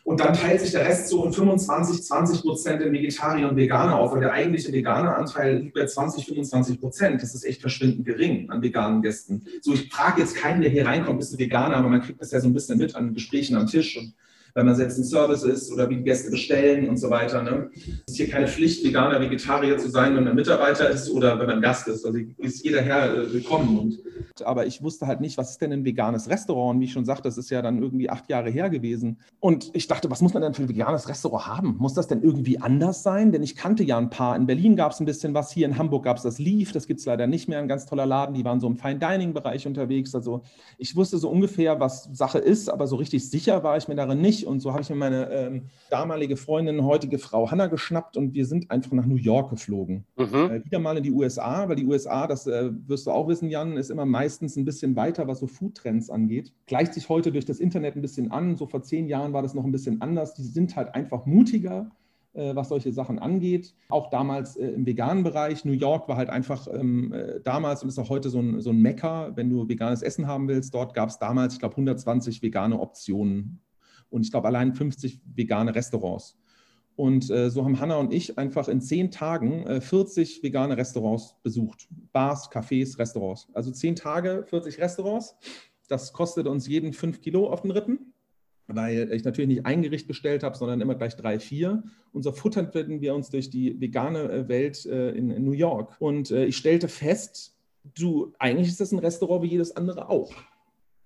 Und 0.02 0.18
dann 0.18 0.34
teilt 0.34 0.60
sich 0.60 0.72
der 0.72 0.84
Rest 0.84 1.08
so 1.08 1.24
in 1.24 1.32
25, 1.32 2.02
20 2.02 2.42
Prozent 2.42 2.82
in 2.82 2.92
Vegetarier 2.92 3.48
und 3.48 3.56
Veganer 3.56 3.96
auf. 3.96 4.12
Und 4.12 4.20
der 4.20 4.32
eigentliche 4.32 4.72
Veganeranteil 4.72 5.58
liegt 5.58 5.74
bei 5.74 5.86
20, 5.86 6.24
25 6.24 6.80
Prozent. 6.80 7.22
Das 7.22 7.34
ist 7.34 7.44
echt 7.44 7.60
verschwindend 7.60 8.06
gering 8.06 8.50
an 8.50 8.62
veganen 8.62 9.02
Gästen. 9.02 9.46
So, 9.60 9.74
ich 9.74 9.88
frage 9.92 10.22
jetzt 10.22 10.34
keinen, 10.34 10.62
der 10.62 10.70
hier 10.70 10.86
reinkommt, 10.86 11.20
ist 11.20 11.34
ein 11.34 11.38
Veganer, 11.38 11.76
aber 11.76 11.88
man 11.88 12.00
kriegt 12.00 12.20
das 12.20 12.32
ja 12.32 12.40
so 12.40 12.48
ein 12.48 12.54
bisschen 12.54 12.78
mit 12.78 12.96
an 12.96 13.14
Gesprächen 13.14 13.56
am 13.56 13.66
Tisch. 13.66 13.98
Und 13.98 14.14
wenn 14.60 14.66
man 14.66 14.74
selbst 14.74 14.98
ein 14.98 15.04
Service 15.04 15.42
ist 15.42 15.72
oder 15.72 15.88
wie 15.88 15.96
die 15.96 16.02
Gäste 16.02 16.30
bestellen 16.30 16.86
und 16.86 16.98
so 16.98 17.08
weiter. 17.08 17.42
Ne? 17.42 17.70
Es 18.06 18.12
ist 18.12 18.16
hier 18.18 18.28
keine 18.28 18.46
Pflicht, 18.46 18.84
Veganer, 18.84 19.18
Vegetarier 19.18 19.78
zu 19.78 19.88
sein, 19.88 20.14
wenn 20.14 20.24
man 20.24 20.34
Mitarbeiter 20.34 20.90
ist 20.90 21.10
oder 21.10 21.38
wenn 21.38 21.46
man 21.46 21.62
Gast 21.62 21.88
ist. 21.88 22.04
Also 22.04 22.18
ist 22.36 22.62
jeder 22.62 22.82
Herr 22.82 23.14
äh, 23.14 23.32
willkommen. 23.32 23.78
Und, 23.78 23.98
aber 24.44 24.66
ich 24.66 24.82
wusste 24.82 25.06
halt 25.06 25.22
nicht, 25.22 25.38
was 25.38 25.52
ist 25.52 25.62
denn 25.62 25.72
ein 25.72 25.86
veganes 25.86 26.28
Restaurant? 26.28 26.74
Und 26.74 26.80
wie 26.82 26.84
ich 26.84 26.92
schon 26.92 27.06
sagte, 27.06 27.22
das 27.22 27.38
ist 27.38 27.48
ja 27.48 27.62
dann 27.62 27.82
irgendwie 27.82 28.10
acht 28.10 28.28
Jahre 28.28 28.50
her 28.50 28.68
gewesen. 28.68 29.16
Und 29.40 29.70
ich 29.72 29.88
dachte, 29.88 30.10
was 30.10 30.20
muss 30.20 30.34
man 30.34 30.42
denn 30.42 30.52
für 30.52 30.62
ein 30.62 30.68
veganes 30.68 31.08
Restaurant 31.08 31.46
haben? 31.46 31.76
Muss 31.78 31.94
das 31.94 32.06
denn 32.06 32.22
irgendwie 32.22 32.60
anders 32.60 33.02
sein? 33.02 33.32
Denn 33.32 33.42
ich 33.42 33.56
kannte 33.56 33.82
ja 33.82 33.96
ein 33.96 34.10
paar. 34.10 34.36
In 34.36 34.46
Berlin 34.46 34.76
gab 34.76 34.92
es 34.92 35.00
ein 35.00 35.06
bisschen 35.06 35.32
was, 35.32 35.50
hier 35.50 35.66
in 35.66 35.78
Hamburg 35.78 36.04
gab 36.04 36.18
es 36.18 36.22
das 36.22 36.38
Leaf, 36.38 36.72
das 36.72 36.86
gibt 36.86 37.00
es 37.00 37.06
leider 37.06 37.26
nicht 37.26 37.48
mehr, 37.48 37.60
ein 37.60 37.68
ganz 37.68 37.86
toller 37.86 38.04
Laden. 38.04 38.34
Die 38.34 38.44
waren 38.44 38.60
so 38.60 38.66
im 38.66 38.76
Fine-Dining-Bereich 38.76 39.66
unterwegs. 39.66 40.14
Also 40.14 40.42
ich 40.76 40.94
wusste 40.96 41.16
so 41.16 41.30
ungefähr, 41.30 41.80
was 41.80 42.10
Sache 42.12 42.38
ist, 42.38 42.68
aber 42.68 42.86
so 42.86 42.96
richtig 42.96 43.30
sicher 43.30 43.62
war 43.62 43.78
ich 43.78 43.88
mir 43.88 43.94
darin 43.94 44.20
nicht. 44.20 44.46
Und 44.50 44.60
so 44.60 44.72
habe 44.72 44.82
ich 44.82 44.90
mir 44.90 44.96
meine 44.96 45.30
ähm, 45.30 45.62
damalige 45.88 46.36
Freundin, 46.36 46.84
heutige 46.84 47.18
Frau 47.18 47.50
Hanna 47.50 47.68
geschnappt 47.68 48.16
und 48.16 48.34
wir 48.34 48.44
sind 48.44 48.70
einfach 48.70 48.92
nach 48.92 49.06
New 49.06 49.16
York 49.16 49.50
geflogen. 49.50 50.04
Mhm. 50.16 50.34
Äh, 50.34 50.64
wieder 50.64 50.78
mal 50.78 50.96
in 50.96 51.02
die 51.02 51.12
USA, 51.12 51.68
weil 51.68 51.76
die 51.76 51.86
USA, 51.86 52.26
das 52.26 52.46
äh, 52.46 52.70
wirst 52.86 53.06
du 53.06 53.10
auch 53.10 53.28
wissen, 53.28 53.48
Jan, 53.48 53.76
ist 53.76 53.90
immer 53.90 54.04
meistens 54.04 54.56
ein 54.56 54.64
bisschen 54.64 54.96
weiter, 54.96 55.26
was 55.28 55.38
so 55.38 55.46
Foodtrends 55.46 56.10
angeht. 56.10 56.52
Gleicht 56.66 56.94
sich 56.94 57.08
heute 57.08 57.32
durch 57.32 57.44
das 57.46 57.60
Internet 57.60 57.96
ein 57.96 58.02
bisschen 58.02 58.30
an. 58.30 58.56
So 58.56 58.66
vor 58.66 58.82
zehn 58.82 59.08
Jahren 59.08 59.32
war 59.32 59.42
das 59.42 59.54
noch 59.54 59.64
ein 59.64 59.72
bisschen 59.72 60.00
anders. 60.02 60.34
Die 60.34 60.42
sind 60.42 60.76
halt 60.76 60.94
einfach 60.94 61.24
mutiger 61.24 61.90
äh, 62.32 62.54
was 62.54 62.68
solche 62.68 62.92
Sachen 62.92 63.18
angeht. 63.18 63.74
Auch 63.88 64.10
damals 64.10 64.56
äh, 64.56 64.68
im 64.68 64.86
veganen 64.86 65.24
Bereich. 65.24 65.64
New 65.64 65.72
York 65.72 66.08
war 66.08 66.16
halt 66.16 66.30
einfach 66.30 66.68
ähm, 66.72 67.12
äh, 67.12 67.40
damals 67.40 67.82
und 67.82 67.88
ist 67.88 67.98
auch 67.98 68.08
heute 68.08 68.30
so 68.30 68.38
ein, 68.38 68.60
so 68.60 68.70
ein 68.70 68.80
Mecker, 68.80 69.32
wenn 69.34 69.50
du 69.50 69.68
veganes 69.68 70.02
Essen 70.02 70.26
haben 70.26 70.48
willst. 70.48 70.74
Dort 70.74 70.94
gab 70.94 71.08
es 71.08 71.18
damals, 71.18 71.54
ich 71.54 71.60
glaube, 71.60 71.74
120 71.74 72.42
vegane 72.42 72.78
Optionen 72.78 73.60
und 74.10 74.22
ich 74.22 74.30
glaube 74.30 74.48
allein 74.48 74.74
50 74.74 75.20
vegane 75.34 75.74
Restaurants. 75.74 76.36
Und 76.96 77.30
äh, 77.30 77.50
so 77.50 77.64
haben 77.64 77.80
Hanna 77.80 77.96
und 77.96 78.12
ich 78.12 78.36
einfach 78.36 78.68
in 78.68 78.82
zehn 78.82 79.10
Tagen 79.10 79.66
äh, 79.66 79.80
40 79.80 80.42
vegane 80.42 80.76
Restaurants 80.76 81.36
besucht. 81.42 81.88
Bars, 82.12 82.50
Cafés, 82.50 82.98
Restaurants. 82.98 83.48
Also 83.54 83.70
zehn 83.70 83.96
Tage, 83.96 84.44
40 84.48 84.78
Restaurants. 84.78 85.34
Das 85.88 86.12
kostet 86.12 86.46
uns 86.46 86.68
jeden 86.68 86.92
fünf 86.92 87.22
Kilo 87.22 87.48
auf 87.50 87.62
den 87.62 87.70
Rippen, 87.70 88.12
weil 88.66 89.10
ich 89.12 89.24
natürlich 89.24 89.48
nicht 89.48 89.66
ein 89.66 89.82
Gericht 89.82 90.08
bestellt 90.08 90.42
habe, 90.42 90.58
sondern 90.58 90.80
immer 90.82 90.94
gleich 90.94 91.16
drei, 91.16 91.38
vier. 91.38 91.82
Und 92.12 92.22
so 92.22 92.32
futterten 92.32 93.00
wir 93.00 93.14
uns 93.14 93.30
durch 93.30 93.48
die 93.48 93.80
vegane 93.80 94.30
äh, 94.30 94.48
Welt 94.48 94.84
äh, 94.84 95.12
in, 95.12 95.30
in, 95.30 95.44
New 95.44 95.52
York. 95.52 95.96
Und 96.00 96.30
äh, 96.30 96.44
ich 96.44 96.58
stellte 96.58 96.88
fest, 96.88 97.56
du, 97.94 98.34
eigentlich 98.38 98.68
ist 98.68 98.80
das 98.80 98.92
ein 98.92 98.98
Restaurant 98.98 99.42
wie 99.42 99.48
jedes 99.48 99.74
andere 99.74 100.10
auch 100.10 100.34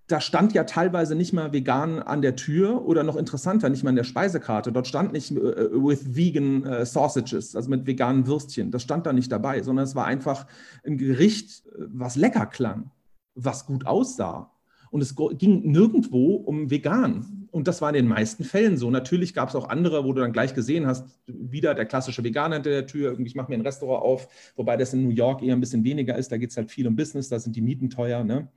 da 0.07 0.21
stand 0.21 0.53
ja 0.53 0.65
teilweise 0.65 1.15
nicht 1.15 1.33
mal 1.33 1.53
vegan 1.53 2.01
an 2.03 2.21
der 2.21 2.37
Tür 2.37 2.87
oder 2.87 3.03
noch 3.03 3.17
interessanter, 3.17 3.71
nicht 3.71 3.85
mal 3.85 3.91
in 3.91 3.97
der 3.97 4.05
Speisekarte. 4.05 4.71
Dort 4.71 4.87
stand 4.87 5.13
nicht 5.13 5.31
äh, 5.31 5.37
with 5.37 6.15
vegan 6.15 6.65
äh, 6.65 6.85
sausages, 6.85 7.57
also 7.57 7.71
mit 7.71 7.87
veganen 7.87 8.27
Würstchen. 8.27 8.71
Das 8.71 8.83
stand 8.83 9.07
da 9.07 9.13
nicht 9.13 9.33
dabei, 9.33 9.63
sondern 9.63 9.85
es 9.85 9.95
war 9.95 10.05
einfach 10.05 10.47
ein 10.85 10.99
Gericht, 10.99 11.67
äh, 11.67 11.85
was 11.89 12.17
lecker 12.17 12.47
klang, 12.47 12.91
was 13.35 13.65
gut 13.65 13.87
aussah. 13.87 14.51
Und 14.91 15.01
es 15.01 15.17
ging 15.17 15.73
nirgendwo 15.73 16.37
um 16.37 16.71
vegan. 16.71 17.49
Und 17.51 17.67
das 17.67 17.83
war 17.83 17.89
in 17.89 17.95
den 17.95 18.07
meisten 18.07 18.45
Fällen 18.45 18.77
so. 18.77 18.91
Natürlich 18.91 19.35
gab 19.35 19.49
es 19.49 19.57
auch 19.57 19.69
andere, 19.69 20.05
wo 20.05 20.13
du 20.13 20.21
dann 20.21 20.33
gleich 20.33 20.55
gesehen 20.55 20.87
hast, 20.87 21.09
wieder 21.27 21.75
der 21.75 21.87
klassische 21.87 22.23
Veganer 22.23 22.57
hinter 22.57 22.71
der 22.71 22.87
Tür, 22.87 23.11
irgendwie, 23.11 23.31
ich 23.31 23.35
mache 23.35 23.51
mir 23.51 23.57
ein 23.57 23.63
Restaurant 23.63 24.05
auf, 24.05 24.29
wobei 24.55 24.77
das 24.77 24.93
in 24.93 25.03
New 25.03 25.11
York 25.11 25.43
eher 25.43 25.57
ein 25.57 25.61
bisschen 25.61 25.83
weniger 25.83 26.17
ist. 26.17 26.31
Da 26.31 26.37
geht 26.37 26.51
es 26.51 26.57
halt 26.57 26.71
viel 26.71 26.87
um 26.87 26.95
Business, 26.95 27.29
da 27.29 27.41
sind 27.41 27.57
die 27.57 27.61
Mieten 27.61 27.91
teuer. 27.91 28.23
Ne? 28.23 28.49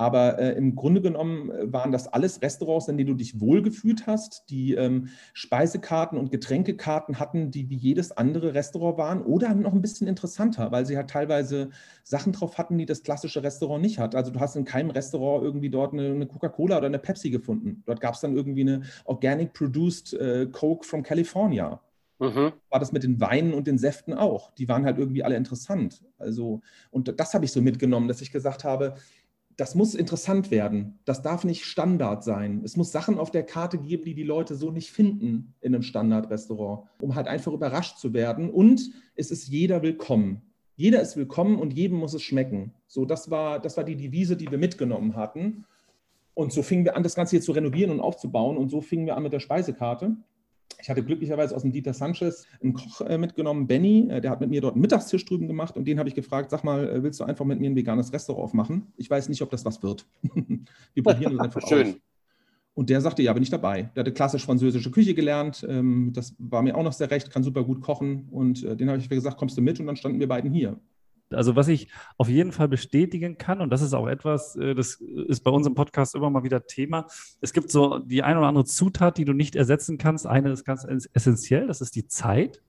Aber 0.00 0.38
äh, 0.38 0.52
im 0.52 0.76
Grunde 0.76 1.02
genommen 1.02 1.50
äh, 1.50 1.70
waren 1.70 1.92
das 1.92 2.08
alles 2.08 2.40
Restaurants, 2.40 2.88
in 2.88 2.96
denen 2.96 3.10
du 3.10 3.14
dich 3.14 3.38
wohlgefühlt 3.38 4.06
hast, 4.06 4.44
die 4.48 4.72
ähm, 4.72 5.08
Speisekarten 5.34 6.16
und 6.16 6.30
Getränkekarten 6.30 7.18
hatten, 7.18 7.50
die 7.50 7.68
wie 7.68 7.76
jedes 7.76 8.10
andere 8.10 8.54
Restaurant 8.54 8.96
waren 8.96 9.20
oder 9.20 9.54
noch 9.54 9.74
ein 9.74 9.82
bisschen 9.82 10.08
interessanter, 10.08 10.72
weil 10.72 10.86
sie 10.86 10.96
halt 10.96 11.10
teilweise 11.10 11.68
Sachen 12.02 12.32
drauf 12.32 12.56
hatten, 12.56 12.78
die 12.78 12.86
das 12.86 13.02
klassische 13.02 13.42
Restaurant 13.42 13.82
nicht 13.82 13.98
hat. 13.98 14.14
Also 14.14 14.30
du 14.30 14.40
hast 14.40 14.56
in 14.56 14.64
keinem 14.64 14.88
Restaurant 14.88 15.44
irgendwie 15.44 15.68
dort 15.68 15.92
eine, 15.92 16.12
eine 16.12 16.26
Coca-Cola 16.26 16.78
oder 16.78 16.86
eine 16.86 16.98
Pepsi 16.98 17.28
gefunden. 17.28 17.82
Dort 17.84 18.00
gab 18.00 18.14
es 18.14 18.20
dann 18.20 18.34
irgendwie 18.34 18.62
eine 18.62 18.80
Organic 19.04 19.52
Produced 19.52 20.14
äh, 20.14 20.46
Coke 20.50 20.86
from 20.86 21.02
California. 21.02 21.78
Mhm. 22.20 22.52
War 22.68 22.78
das 22.78 22.92
mit 22.92 23.02
den 23.02 23.18
Weinen 23.18 23.54
und 23.54 23.66
den 23.66 23.78
Säften 23.78 24.12
auch. 24.12 24.50
Die 24.54 24.68
waren 24.68 24.84
halt 24.84 24.98
irgendwie 24.98 25.24
alle 25.24 25.36
interessant. 25.36 26.04
Also, 26.18 26.60
und 26.90 27.18
das 27.18 27.32
habe 27.32 27.46
ich 27.46 27.52
so 27.52 27.62
mitgenommen, 27.62 28.08
dass 28.08 28.20
ich 28.20 28.30
gesagt 28.30 28.62
habe, 28.62 28.94
das 29.60 29.74
muss 29.74 29.94
interessant 29.94 30.50
werden. 30.50 30.98
Das 31.04 31.20
darf 31.20 31.44
nicht 31.44 31.66
Standard 31.66 32.24
sein. 32.24 32.62
Es 32.64 32.78
muss 32.78 32.92
Sachen 32.92 33.18
auf 33.18 33.30
der 33.30 33.42
Karte 33.42 33.76
geben, 33.76 34.04
die 34.04 34.14
die 34.14 34.22
Leute 34.22 34.54
so 34.54 34.70
nicht 34.70 34.90
finden 34.90 35.52
in 35.60 35.74
einem 35.74 35.82
Standardrestaurant, 35.82 36.88
um 37.02 37.14
halt 37.14 37.28
einfach 37.28 37.52
überrascht 37.52 37.98
zu 37.98 38.14
werden. 38.14 38.48
Und 38.48 38.90
es 39.16 39.30
ist 39.30 39.48
jeder 39.48 39.82
willkommen. 39.82 40.40
Jeder 40.76 41.02
ist 41.02 41.18
willkommen 41.18 41.58
und 41.58 41.74
jedem 41.74 41.98
muss 41.98 42.14
es 42.14 42.22
schmecken. 42.22 42.72
So, 42.86 43.04
das 43.04 43.30
war, 43.30 43.60
das 43.60 43.76
war 43.76 43.84
die 43.84 43.96
Devise, 43.96 44.34
die 44.34 44.50
wir 44.50 44.56
mitgenommen 44.56 45.14
hatten. 45.14 45.66
Und 46.32 46.54
so 46.54 46.62
fingen 46.62 46.86
wir 46.86 46.96
an, 46.96 47.02
das 47.02 47.14
Ganze 47.14 47.32
hier 47.32 47.42
zu 47.42 47.52
renovieren 47.52 47.90
und 47.90 48.00
aufzubauen. 48.00 48.56
Und 48.56 48.70
so 48.70 48.80
fingen 48.80 49.04
wir 49.04 49.14
an 49.14 49.24
mit 49.24 49.34
der 49.34 49.40
Speisekarte. 49.40 50.16
Ich 50.82 50.90
hatte 50.90 51.02
glücklicherweise 51.02 51.54
aus 51.54 51.62
dem 51.62 51.72
Dieter 51.72 51.94
Sanchez 51.94 52.46
einen 52.62 52.72
Koch 52.72 53.00
äh, 53.02 53.18
mitgenommen, 53.18 53.66
Benny, 53.66 54.08
äh, 54.10 54.20
der 54.20 54.30
hat 54.30 54.40
mit 54.40 54.50
mir 54.50 54.60
dort 54.60 54.74
einen 54.74 54.82
Mittagstisch 54.82 55.24
drüben 55.24 55.46
gemacht 55.46 55.76
und 55.76 55.84
den 55.86 55.98
habe 55.98 56.08
ich 56.08 56.14
gefragt, 56.14 56.50
sag 56.50 56.64
mal, 56.64 56.88
äh, 56.88 57.02
willst 57.02 57.20
du 57.20 57.24
einfach 57.24 57.44
mit 57.44 57.60
mir 57.60 57.70
ein 57.70 57.76
veganes 57.76 58.12
Restaurant 58.12 58.44
aufmachen? 58.44 58.92
Ich 58.96 59.10
weiß 59.10 59.28
nicht, 59.28 59.42
ob 59.42 59.50
das 59.50 59.64
was 59.64 59.82
wird. 59.82 60.06
Wir 60.94 61.02
probieren 61.02 61.34
es 61.34 61.40
einfach 61.40 61.60
Schön. 61.68 61.88
aus. 61.88 61.94
Und 62.74 62.88
der 62.88 63.00
sagte, 63.00 63.22
ja, 63.22 63.32
bin 63.32 63.42
ich 63.42 63.50
dabei. 63.50 63.90
Der 63.94 64.02
hatte 64.02 64.12
klassisch 64.12 64.44
französische 64.44 64.90
Küche 64.90 65.14
gelernt. 65.14 65.66
Ähm, 65.68 66.12
das 66.14 66.34
war 66.38 66.62
mir 66.62 66.76
auch 66.76 66.82
noch 66.84 66.92
sehr 66.92 67.10
recht, 67.10 67.30
kann 67.30 67.42
super 67.42 67.64
gut 67.64 67.80
kochen. 67.82 68.28
Und 68.30 68.62
den 68.62 68.88
habe 68.88 68.98
ich 68.98 69.08
gesagt, 69.08 69.36
kommst 69.36 69.58
du 69.58 69.60
mit? 69.60 69.80
Und 69.80 69.86
dann 69.86 69.96
standen 69.96 70.20
wir 70.20 70.28
beiden 70.28 70.52
hier. 70.52 70.78
Also 71.32 71.56
was 71.56 71.68
ich 71.68 71.88
auf 72.16 72.28
jeden 72.28 72.52
Fall 72.52 72.68
bestätigen 72.68 73.38
kann, 73.38 73.60
und 73.60 73.70
das 73.70 73.82
ist 73.82 73.94
auch 73.94 74.06
etwas, 74.06 74.56
äh, 74.56 74.74
das 74.74 75.00
ist 75.28 75.42
bei 75.42 75.50
uns 75.50 75.66
im 75.66 75.74
Podcast 75.74 76.14
immer 76.14 76.30
mal 76.30 76.42
wieder 76.42 76.66
Thema. 76.66 77.06
Es 77.40 77.52
gibt 77.52 77.70
so 77.70 77.98
die 77.98 78.22
eine 78.22 78.38
oder 78.38 78.48
andere 78.48 78.64
Zutat, 78.64 79.18
die 79.18 79.24
du 79.24 79.32
nicht 79.32 79.56
ersetzen 79.56 79.98
kannst. 79.98 80.26
Eine 80.26 80.50
ist 80.50 80.64
ganz 80.64 80.86
essentiell, 81.12 81.66
das 81.66 81.80
ist 81.80 81.94
die 81.96 82.06
Zeit. 82.06 82.62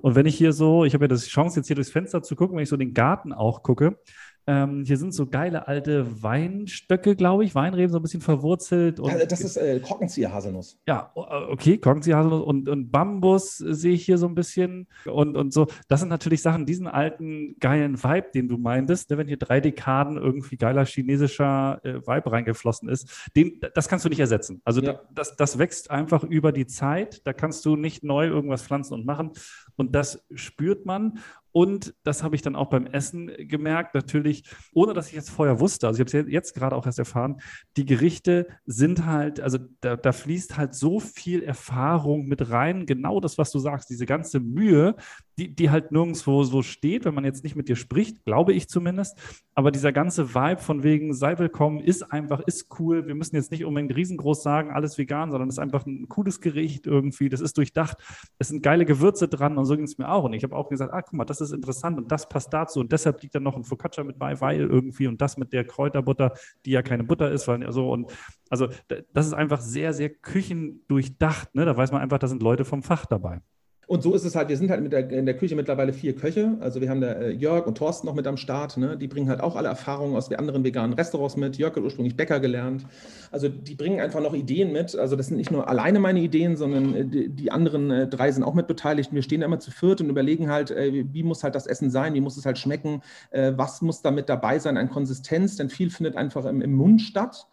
Und 0.00 0.14
wenn 0.14 0.26
ich 0.26 0.36
hier 0.36 0.52
so, 0.52 0.84
ich 0.84 0.94
habe 0.94 1.04
ja 1.04 1.08
die 1.08 1.16
Chance, 1.16 1.58
jetzt 1.58 1.66
hier 1.66 1.76
durchs 1.76 1.90
Fenster 1.90 2.22
zu 2.22 2.36
gucken, 2.36 2.56
wenn 2.56 2.62
ich 2.62 2.68
so 2.68 2.76
den 2.76 2.94
Garten 2.94 3.32
auch 3.32 3.62
gucke, 3.62 3.98
ähm, 4.46 4.84
hier 4.84 4.96
sind 4.96 5.12
so 5.12 5.26
geile 5.26 5.66
alte 5.66 6.22
Weinstöcke, 6.22 7.16
glaube 7.16 7.44
ich, 7.44 7.54
Weinreben 7.54 7.90
so 7.90 7.98
ein 7.98 8.02
bisschen 8.02 8.20
verwurzelt. 8.20 9.00
Und, 9.00 9.12
das 9.28 9.40
ist 9.40 9.56
äh, 9.56 9.80
Korkenzieher-Haselnuss. 9.80 10.78
Ja, 10.86 11.10
okay, 11.14 11.78
Korkenzieher-Haselnuss 11.78 12.42
und, 12.42 12.68
und 12.68 12.90
Bambus 12.92 13.56
sehe 13.56 13.94
ich 13.94 14.04
hier 14.04 14.18
so 14.18 14.26
ein 14.28 14.34
bisschen 14.34 14.86
und, 15.04 15.36
und 15.36 15.52
so. 15.52 15.66
Das 15.88 16.00
sind 16.00 16.10
natürlich 16.10 16.42
Sachen, 16.42 16.64
diesen 16.64 16.86
alten 16.86 17.56
geilen 17.58 18.02
Vibe, 18.02 18.28
den 18.34 18.48
du 18.48 18.56
meintest, 18.56 19.10
ne, 19.10 19.18
wenn 19.18 19.26
hier 19.26 19.36
drei 19.36 19.60
Dekaden 19.60 20.16
irgendwie 20.16 20.56
geiler 20.56 20.84
chinesischer 20.84 21.80
äh, 21.82 22.06
Vibe 22.06 22.30
reingeflossen 22.30 22.88
ist, 22.88 23.30
den, 23.34 23.60
das 23.74 23.88
kannst 23.88 24.04
du 24.04 24.08
nicht 24.08 24.20
ersetzen. 24.20 24.60
Also 24.64 24.80
ja. 24.80 25.00
das, 25.12 25.36
das 25.36 25.58
wächst 25.58 25.90
einfach 25.90 26.22
über 26.22 26.52
die 26.52 26.66
Zeit. 26.66 27.26
Da 27.26 27.32
kannst 27.32 27.64
du 27.64 27.74
nicht 27.74 28.04
neu 28.04 28.26
irgendwas 28.26 28.62
pflanzen 28.62 28.94
und 28.94 29.06
machen. 29.06 29.32
Und 29.76 29.94
das 29.94 30.24
spürt 30.34 30.86
man. 30.86 31.18
Und 31.56 31.94
das 32.02 32.22
habe 32.22 32.36
ich 32.36 32.42
dann 32.42 32.54
auch 32.54 32.68
beim 32.68 32.84
Essen 32.84 33.32
gemerkt, 33.48 33.94
natürlich, 33.94 34.44
ohne 34.74 34.92
dass 34.92 35.08
ich 35.08 35.14
jetzt 35.14 35.30
vorher 35.30 35.58
wusste, 35.58 35.86
also 35.86 35.96
ich 35.96 36.12
habe 36.14 36.26
es 36.26 36.30
jetzt 36.30 36.54
gerade 36.54 36.76
auch 36.76 36.84
erst 36.84 36.98
erfahren, 36.98 37.40
die 37.78 37.86
Gerichte 37.86 38.46
sind 38.66 39.06
halt, 39.06 39.40
also 39.40 39.60
da, 39.80 39.96
da, 39.96 40.12
fließt 40.12 40.58
halt 40.58 40.74
so 40.74 41.00
viel 41.00 41.42
Erfahrung 41.42 42.26
mit 42.26 42.50
rein, 42.50 42.84
genau 42.84 43.20
das, 43.20 43.38
was 43.38 43.52
du 43.52 43.58
sagst, 43.58 43.88
diese 43.88 44.04
ganze 44.04 44.38
Mühe, 44.38 44.96
die, 45.38 45.54
die 45.54 45.70
halt 45.70 45.92
nirgendwo 45.92 46.44
so 46.44 46.62
steht, 46.62 47.04
wenn 47.04 47.14
man 47.14 47.24
jetzt 47.24 47.44
nicht 47.44 47.56
mit 47.56 47.68
dir 47.68 47.76
spricht, 47.76 48.24
glaube 48.24 48.54
ich 48.54 48.68
zumindest. 48.68 49.18
Aber 49.54 49.70
dieser 49.70 49.92
ganze 49.92 50.34
Vibe 50.34 50.60
von 50.60 50.82
wegen, 50.82 51.12
sei 51.12 51.38
willkommen, 51.38 51.80
ist 51.80 52.02
einfach, 52.02 52.40
ist 52.40 52.78
cool. 52.78 53.06
Wir 53.06 53.14
müssen 53.14 53.36
jetzt 53.36 53.50
nicht 53.50 53.64
unbedingt 53.64 53.94
riesengroß 53.94 54.42
sagen, 54.42 54.70
alles 54.70 54.96
vegan, 54.96 55.30
sondern 55.30 55.48
es 55.48 55.56
ist 55.56 55.58
einfach 55.58 55.84
ein 55.84 56.08
cooles 56.08 56.40
Gericht 56.40 56.86
irgendwie. 56.86 57.28
Das 57.28 57.40
ist 57.40 57.58
durchdacht. 57.58 57.98
Es 58.38 58.48
sind 58.48 58.62
geile 58.62 58.86
Gewürze 58.86 59.28
dran 59.28 59.58
und 59.58 59.66
so 59.66 59.76
ging 59.76 59.84
es 59.84 59.98
mir 59.98 60.08
auch. 60.08 60.24
Und 60.24 60.32
ich 60.32 60.42
habe 60.42 60.56
auch 60.56 60.70
gesagt, 60.70 60.92
ah, 60.92 61.02
guck 61.02 61.12
mal, 61.12 61.24
das 61.26 61.42
ist 61.42 61.52
interessant 61.52 61.98
und 61.98 62.10
das 62.10 62.28
passt 62.28 62.52
dazu. 62.52 62.80
Und 62.80 62.92
deshalb 62.92 63.22
liegt 63.22 63.34
da 63.34 63.40
noch 63.40 63.56
ein 63.56 63.64
Focaccia 63.64 64.04
mit 64.04 64.18
bei, 64.18 64.40
weil 64.40 64.60
irgendwie 64.60 65.06
und 65.06 65.20
das 65.20 65.36
mit 65.36 65.52
der 65.52 65.64
Kräuterbutter, 65.64 66.32
die 66.64 66.70
ja 66.70 66.82
keine 66.82 67.04
Butter 67.04 67.30
ist, 67.30 67.46
weil 67.46 67.70
so 67.72 67.90
und 67.90 68.10
also 68.48 68.68
das 69.12 69.26
ist 69.26 69.34
einfach 69.34 69.60
sehr, 69.60 69.92
sehr 69.92 70.08
küchendurchdacht. 70.08 71.54
Ne? 71.54 71.64
Da 71.64 71.76
weiß 71.76 71.92
man 71.92 72.00
einfach, 72.00 72.18
da 72.18 72.28
sind 72.28 72.42
Leute 72.42 72.64
vom 72.64 72.82
Fach 72.82 73.04
dabei. 73.06 73.42
Und 73.88 74.02
so 74.02 74.14
ist 74.14 74.24
es 74.24 74.34
halt, 74.34 74.48
wir 74.48 74.56
sind 74.56 74.68
halt 74.68 74.82
mit 74.82 74.92
der, 74.92 75.08
in 75.10 75.26
der 75.26 75.36
Küche 75.36 75.54
mittlerweile 75.54 75.92
vier 75.92 76.16
Köche. 76.16 76.56
Also 76.58 76.80
wir 76.80 76.90
haben 76.90 77.00
da 77.00 77.12
äh, 77.12 77.30
Jörg 77.30 77.68
und 77.68 77.78
Thorsten 77.78 78.08
noch 78.08 78.16
mit 78.16 78.26
am 78.26 78.36
Start. 78.36 78.76
Ne? 78.76 78.96
Die 78.96 79.06
bringen 79.06 79.28
halt 79.28 79.40
auch 79.40 79.54
alle 79.54 79.68
Erfahrungen 79.68 80.16
aus 80.16 80.32
anderen 80.32 80.64
veganen 80.64 80.94
Restaurants 80.94 81.36
mit. 81.36 81.56
Jörg 81.56 81.76
hat 81.76 81.84
ursprünglich 81.84 82.16
Bäcker 82.16 82.40
gelernt. 82.40 82.84
Also 83.30 83.48
die 83.48 83.76
bringen 83.76 84.00
einfach 84.00 84.20
noch 84.20 84.34
Ideen 84.34 84.72
mit. 84.72 84.96
Also 84.96 85.14
das 85.14 85.28
sind 85.28 85.36
nicht 85.36 85.52
nur 85.52 85.68
alleine 85.68 86.00
meine 86.00 86.18
Ideen, 86.18 86.56
sondern 86.56 86.94
äh, 86.96 87.04
die, 87.04 87.28
die, 87.28 87.52
anderen 87.52 87.92
äh, 87.92 88.08
drei 88.08 88.32
sind 88.32 88.42
auch 88.42 88.54
mit 88.54 88.66
beteiligt. 88.66 89.12
Wir 89.12 89.22
stehen 89.22 89.40
da 89.40 89.46
immer 89.46 89.60
zu 89.60 89.70
viert 89.70 90.00
und 90.00 90.10
überlegen 90.10 90.50
halt, 90.50 90.70
wie 90.70 91.22
muss 91.22 91.44
halt 91.44 91.54
das 91.54 91.68
Essen 91.68 91.90
sein, 91.90 92.14
wie 92.14 92.20
muss 92.20 92.36
es 92.36 92.44
halt 92.44 92.58
schmecken, 92.58 93.02
was 93.30 93.82
muss 93.82 94.02
da 94.02 94.10
mit 94.10 94.28
dabei 94.28 94.58
sein 94.58 94.76
an 94.76 94.90
Konsistenz, 94.90 95.56
denn 95.56 95.68
viel 95.68 95.90
findet 95.90 96.16
einfach 96.16 96.44
im, 96.44 96.60
im 96.60 96.74
Mund 96.74 97.00
statt. 97.02 97.46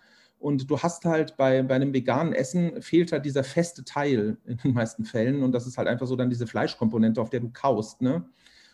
Und 0.44 0.70
du 0.70 0.78
hast 0.78 1.06
halt 1.06 1.38
bei, 1.38 1.64
bei 1.64 1.76
einem 1.76 1.94
veganen 1.94 2.34
Essen 2.34 2.82
fehlt 2.82 3.14
halt 3.14 3.24
dieser 3.24 3.46
feste 3.46 3.86
Teil 3.86 4.36
in 4.46 4.58
den 4.58 4.74
meisten 4.74 5.06
Fällen. 5.06 5.42
Und 5.42 5.54
das 5.54 5.66
ist 5.66 5.78
halt 5.78 5.88
einfach 5.88 6.06
so 6.06 6.18
dann 6.18 6.30
diese 6.30 6.48
Fleischkomponente, 6.48 7.22
auf 7.22 7.30
der 7.30 7.40
du 7.40 7.50
kaust. 7.50 8.02
Ne? 8.02 8.26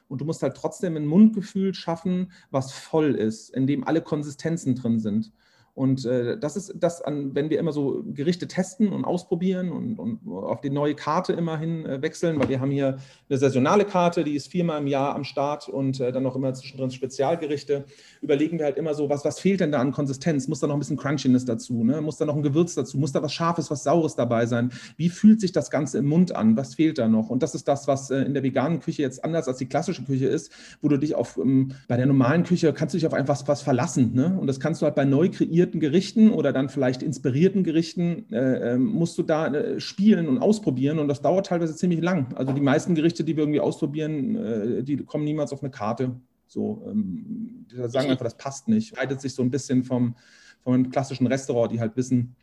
Und 0.08 0.20
du 0.20 0.26
musst 0.26 0.42
halt 0.42 0.58
trotzdem 0.58 0.98
ein 0.98 1.06
Mundgefühl 1.06 1.76
schaffen, 1.76 2.32
was 2.50 2.72
voll 2.72 3.14
ist, 3.14 3.52
in 3.52 3.68
dem 3.68 3.84
alle 3.84 4.02
Konsistenzen 4.02 4.74
drin 4.74 4.98
sind. 4.98 5.32
Und 5.80 6.04
äh, 6.04 6.38
das 6.38 6.58
ist 6.58 6.74
das, 6.76 7.02
an, 7.02 7.34
wenn 7.36 7.50
wir 7.50 7.58
immer 7.58 7.72
so 7.72 8.04
Gerichte 8.06 8.50
testen 8.50 8.92
und 8.92 9.06
ausprobieren 9.06 9.72
und, 9.72 9.98
und 9.98 10.20
auf 10.30 10.60
die 10.60 10.70
neue 10.70 10.94
Karte 10.94 11.32
immerhin 11.32 11.86
äh, 11.86 12.02
wechseln, 12.02 12.38
weil 12.38 12.50
wir 12.50 12.60
haben 12.60 12.70
hier 12.70 12.98
eine 13.30 13.40
saisonale 13.40 13.86
Karte, 13.86 14.26
die 14.26 14.36
ist 14.36 14.52
viermal 14.52 14.82
im 14.82 14.88
Jahr 14.88 15.16
am 15.16 15.24
Start 15.24 15.70
und 15.70 16.02
äh, 16.02 16.12
dann 16.12 16.24
noch 16.24 16.36
immer 16.36 16.54
zwischendrin 16.54 16.92
Spezialgerichte, 16.92 17.86
überlegen 18.22 18.60
wir 18.60 18.66
halt 18.66 18.76
immer 18.76 18.94
so, 18.94 19.10
was, 19.10 19.24
was 19.24 19.40
fehlt 19.40 19.62
denn 19.62 19.72
da 19.72 19.80
an 19.80 19.94
Konsistenz? 19.94 20.50
Muss 20.50 20.60
da 20.60 20.68
noch 20.68 20.76
ein 20.76 20.80
bisschen 20.80 20.98
Crunchiness 20.98 21.46
dazu? 21.46 21.82
Ne? 21.86 22.02
Muss 22.02 22.18
da 22.18 22.26
noch 22.26 22.36
ein 22.36 22.44
Gewürz 22.44 22.76
dazu? 22.76 22.98
Muss 22.98 23.14
da 23.14 23.24
was 23.24 23.32
Scharfes, 23.32 23.72
was 23.72 23.84
Saures 23.84 24.18
dabei 24.18 24.48
sein? 24.48 24.74
Wie 24.98 25.08
fühlt 25.08 25.40
sich 25.40 25.54
das 25.54 25.72
Ganze 25.72 26.00
im 26.00 26.08
Mund 26.08 26.36
an? 26.36 26.58
Was 26.58 26.76
fehlt 26.76 26.98
da 26.98 27.08
noch? 27.08 27.30
Und 27.30 27.42
das 27.42 27.56
ist 27.56 27.70
das, 27.70 27.88
was 27.88 28.12
äh, 28.12 28.18
in 28.24 28.34
der 28.34 28.44
veganen 28.44 28.82
Küche 28.82 29.02
jetzt 29.02 29.24
anders 29.24 29.48
als 29.48 29.60
die 29.60 29.68
klassische 29.68 30.04
Küche 30.04 30.28
ist, 30.28 30.52
wo 30.82 30.90
du 30.90 30.98
dich 30.98 31.16
auf, 31.16 31.38
ähm, 31.38 31.72
bei 31.88 31.96
der 31.96 32.06
normalen 32.06 32.44
Küche 32.44 32.74
kannst 32.74 32.96
du 32.96 32.98
dich 32.98 33.08
auf 33.08 33.14
einfach 33.14 33.42
was 33.48 33.62
verlassen. 33.62 34.14
Ne? 34.14 34.38
Und 34.38 34.48
das 34.48 34.60
kannst 34.60 34.82
du 34.82 34.86
halt 34.86 34.96
bei 34.96 35.06
neu 35.06 35.30
kreierten 35.30 35.69
kreierten 35.70 35.80
Gerichten 35.80 36.32
oder 36.32 36.52
dann 36.52 36.70
vielleicht 36.70 37.04
inspirierten 37.04 37.64
Gerichten 37.64 38.26
äh, 38.32 38.74
ähm, 38.74 38.86
musst 38.86 39.18
du 39.18 39.24
da 39.24 39.48
äh, 39.48 39.80
spielen 39.80 40.28
und 40.28 40.40
ausprobieren 40.40 41.00
und 41.00 41.08
das 41.08 41.22
dauert 41.22 41.48
teilweise 41.48 41.76
ziemlich 41.76 42.02
lang. 42.02 42.34
Also 42.36 42.54
die 42.54 42.62
meisten 42.62 42.96
Gerichte, 42.96 43.24
die 43.24 43.36
wir 43.36 43.44
irgendwie 43.44 43.60
ausprobieren, 43.60 44.36
äh, 44.36 44.84
die 44.84 44.98
kommen 44.98 45.24
niemals 45.24 45.54
auf 45.54 45.62
eine 45.62 45.72
Karte. 45.72 46.16
So, 46.48 46.84
ähm, 46.90 47.66
die 47.72 47.76
sagen 47.90 48.10
einfach, 48.10 48.26
das 48.26 48.38
passt 48.38 48.68
nicht. 48.68 48.96
Leitet 48.96 49.22
sich 49.22 49.34
so 49.34 49.44
ein 49.44 49.52
bisschen 49.52 49.84
vom, 49.84 50.16
vom 50.64 50.90
klassischen 50.90 51.28
Restaurant, 51.28 51.72
die 51.72 51.80
halt 51.80 51.96
wissen, 51.96 52.36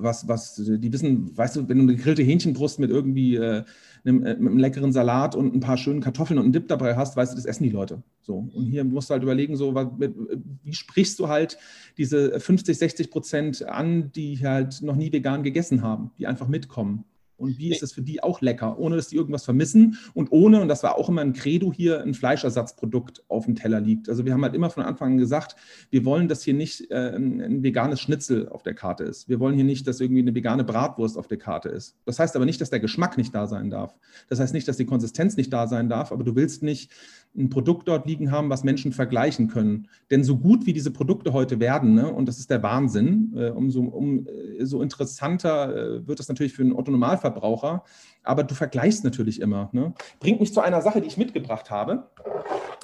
was, 0.00 0.28
was, 0.28 0.54
die 0.56 0.92
wissen, 0.92 1.36
weißt 1.36 1.56
du, 1.56 1.68
wenn 1.68 1.78
du 1.78 1.82
eine 1.84 1.96
gegrillte 1.96 2.22
Hähnchenbrust 2.22 2.78
mit 2.78 2.90
irgendwie 2.90 3.36
äh, 3.36 3.64
einem, 4.04 4.24
äh, 4.24 4.34
mit 4.34 4.50
einem 4.50 4.58
leckeren 4.58 4.92
Salat 4.92 5.34
und 5.34 5.54
ein 5.54 5.60
paar 5.60 5.76
schönen 5.76 6.00
Kartoffeln 6.00 6.38
und 6.38 6.44
einen 6.44 6.52
Dip 6.52 6.68
dabei 6.68 6.96
hast, 6.96 7.16
weißt 7.16 7.32
du, 7.32 7.36
das 7.36 7.44
essen 7.44 7.64
die 7.64 7.70
Leute. 7.70 8.02
So. 8.20 8.48
Und 8.52 8.66
hier 8.66 8.84
musst 8.84 9.10
du 9.10 9.12
halt 9.12 9.22
überlegen, 9.22 9.56
so, 9.56 9.74
wie 9.74 10.72
sprichst 10.72 11.18
du 11.18 11.28
halt 11.28 11.58
diese 11.96 12.38
50, 12.38 12.76
60 12.78 13.10
Prozent 13.10 13.66
an, 13.66 14.12
die 14.12 14.38
halt 14.38 14.82
noch 14.82 14.96
nie 14.96 15.12
vegan 15.12 15.42
gegessen 15.42 15.82
haben, 15.82 16.10
die 16.18 16.26
einfach 16.26 16.48
mitkommen. 16.48 17.04
Und 17.38 17.58
wie 17.58 17.70
ist 17.70 17.82
es 17.82 17.92
für 17.92 18.02
die 18.02 18.22
auch 18.22 18.40
lecker, 18.40 18.78
ohne 18.78 18.96
dass 18.96 19.08
die 19.08 19.16
irgendwas 19.16 19.44
vermissen 19.44 19.96
und 20.12 20.32
ohne, 20.32 20.60
und 20.60 20.68
das 20.68 20.82
war 20.82 20.98
auch 20.98 21.08
immer 21.08 21.20
ein 21.20 21.32
Credo 21.32 21.72
hier, 21.72 22.02
ein 22.02 22.14
Fleischersatzprodukt 22.14 23.22
auf 23.28 23.44
dem 23.44 23.54
Teller 23.54 23.80
liegt. 23.80 24.08
Also 24.08 24.24
wir 24.24 24.32
haben 24.32 24.42
halt 24.42 24.54
immer 24.54 24.70
von 24.70 24.82
Anfang 24.82 25.12
an 25.12 25.18
gesagt, 25.18 25.54
wir 25.90 26.04
wollen, 26.04 26.28
dass 26.28 26.42
hier 26.42 26.54
nicht 26.54 26.90
äh, 26.90 27.14
ein, 27.14 27.40
ein, 27.40 27.62
veganes 27.62 28.00
Schnitzel 28.00 28.48
auf 28.48 28.62
der 28.64 28.74
Karte 28.74 29.04
ist. 29.04 29.28
Wir 29.28 29.38
wollen 29.38 29.54
hier 29.54 29.64
nicht, 29.64 29.86
dass 29.86 30.00
irgendwie 30.00 30.22
eine 30.22 30.34
vegane 30.34 30.64
Bratwurst 30.64 31.16
auf 31.16 31.28
der 31.28 31.38
Karte 31.38 31.68
ist. 31.68 31.96
Das 32.04 32.18
heißt 32.18 32.34
aber 32.34 32.44
nicht, 32.44 32.60
dass 32.60 32.70
der 32.70 32.80
Geschmack 32.80 33.16
nicht 33.16 33.34
da 33.34 33.46
sein 33.46 33.70
darf. 33.70 33.94
Das 34.28 34.40
heißt 34.40 34.52
nicht, 34.52 34.66
dass 34.66 34.76
die 34.76 34.86
Konsistenz 34.86 35.36
nicht 35.36 35.52
da 35.52 35.68
sein 35.68 35.88
darf, 35.88 36.10
aber 36.10 36.24
du 36.24 36.34
willst 36.34 36.62
nicht 36.62 36.90
ein 37.36 37.50
Produkt 37.50 37.88
dort 37.88 38.06
liegen 38.06 38.32
haben, 38.32 38.50
was 38.50 38.64
Menschen 38.64 38.92
vergleichen 38.92 39.48
können. 39.48 39.88
Denn 40.10 40.24
so 40.24 40.36
gut 40.36 40.66
wie 40.66 40.72
diese 40.72 40.90
Produkte 40.90 41.32
heute 41.32 41.60
werden, 41.60 41.94
ne, 41.94 42.12
und 42.12 42.26
das 42.26 42.38
ist 42.38 42.50
der 42.50 42.62
Wahnsinn, 42.62 43.32
äh, 43.36 43.50
umso, 43.50 43.82
um, 43.82 44.26
äh, 44.26 44.64
so 44.64 44.82
interessanter 44.82 45.74
äh, 45.74 46.06
wird 46.06 46.18
das 46.18 46.28
natürlich 46.28 46.52
für 46.52 46.62
einen 46.62 46.72
Otto-Normalverbraucher. 46.72 47.84
Aber 48.24 48.42
du 48.42 48.54
vergleichst 48.54 49.04
natürlich 49.04 49.40
immer. 49.40 49.70
Ne? 49.72 49.94
Bringt 50.20 50.40
mich 50.40 50.52
zu 50.52 50.60
einer 50.60 50.82
Sache, 50.82 51.00
die 51.00 51.06
ich 51.06 51.16
mitgebracht 51.16 51.70
habe, 51.70 52.08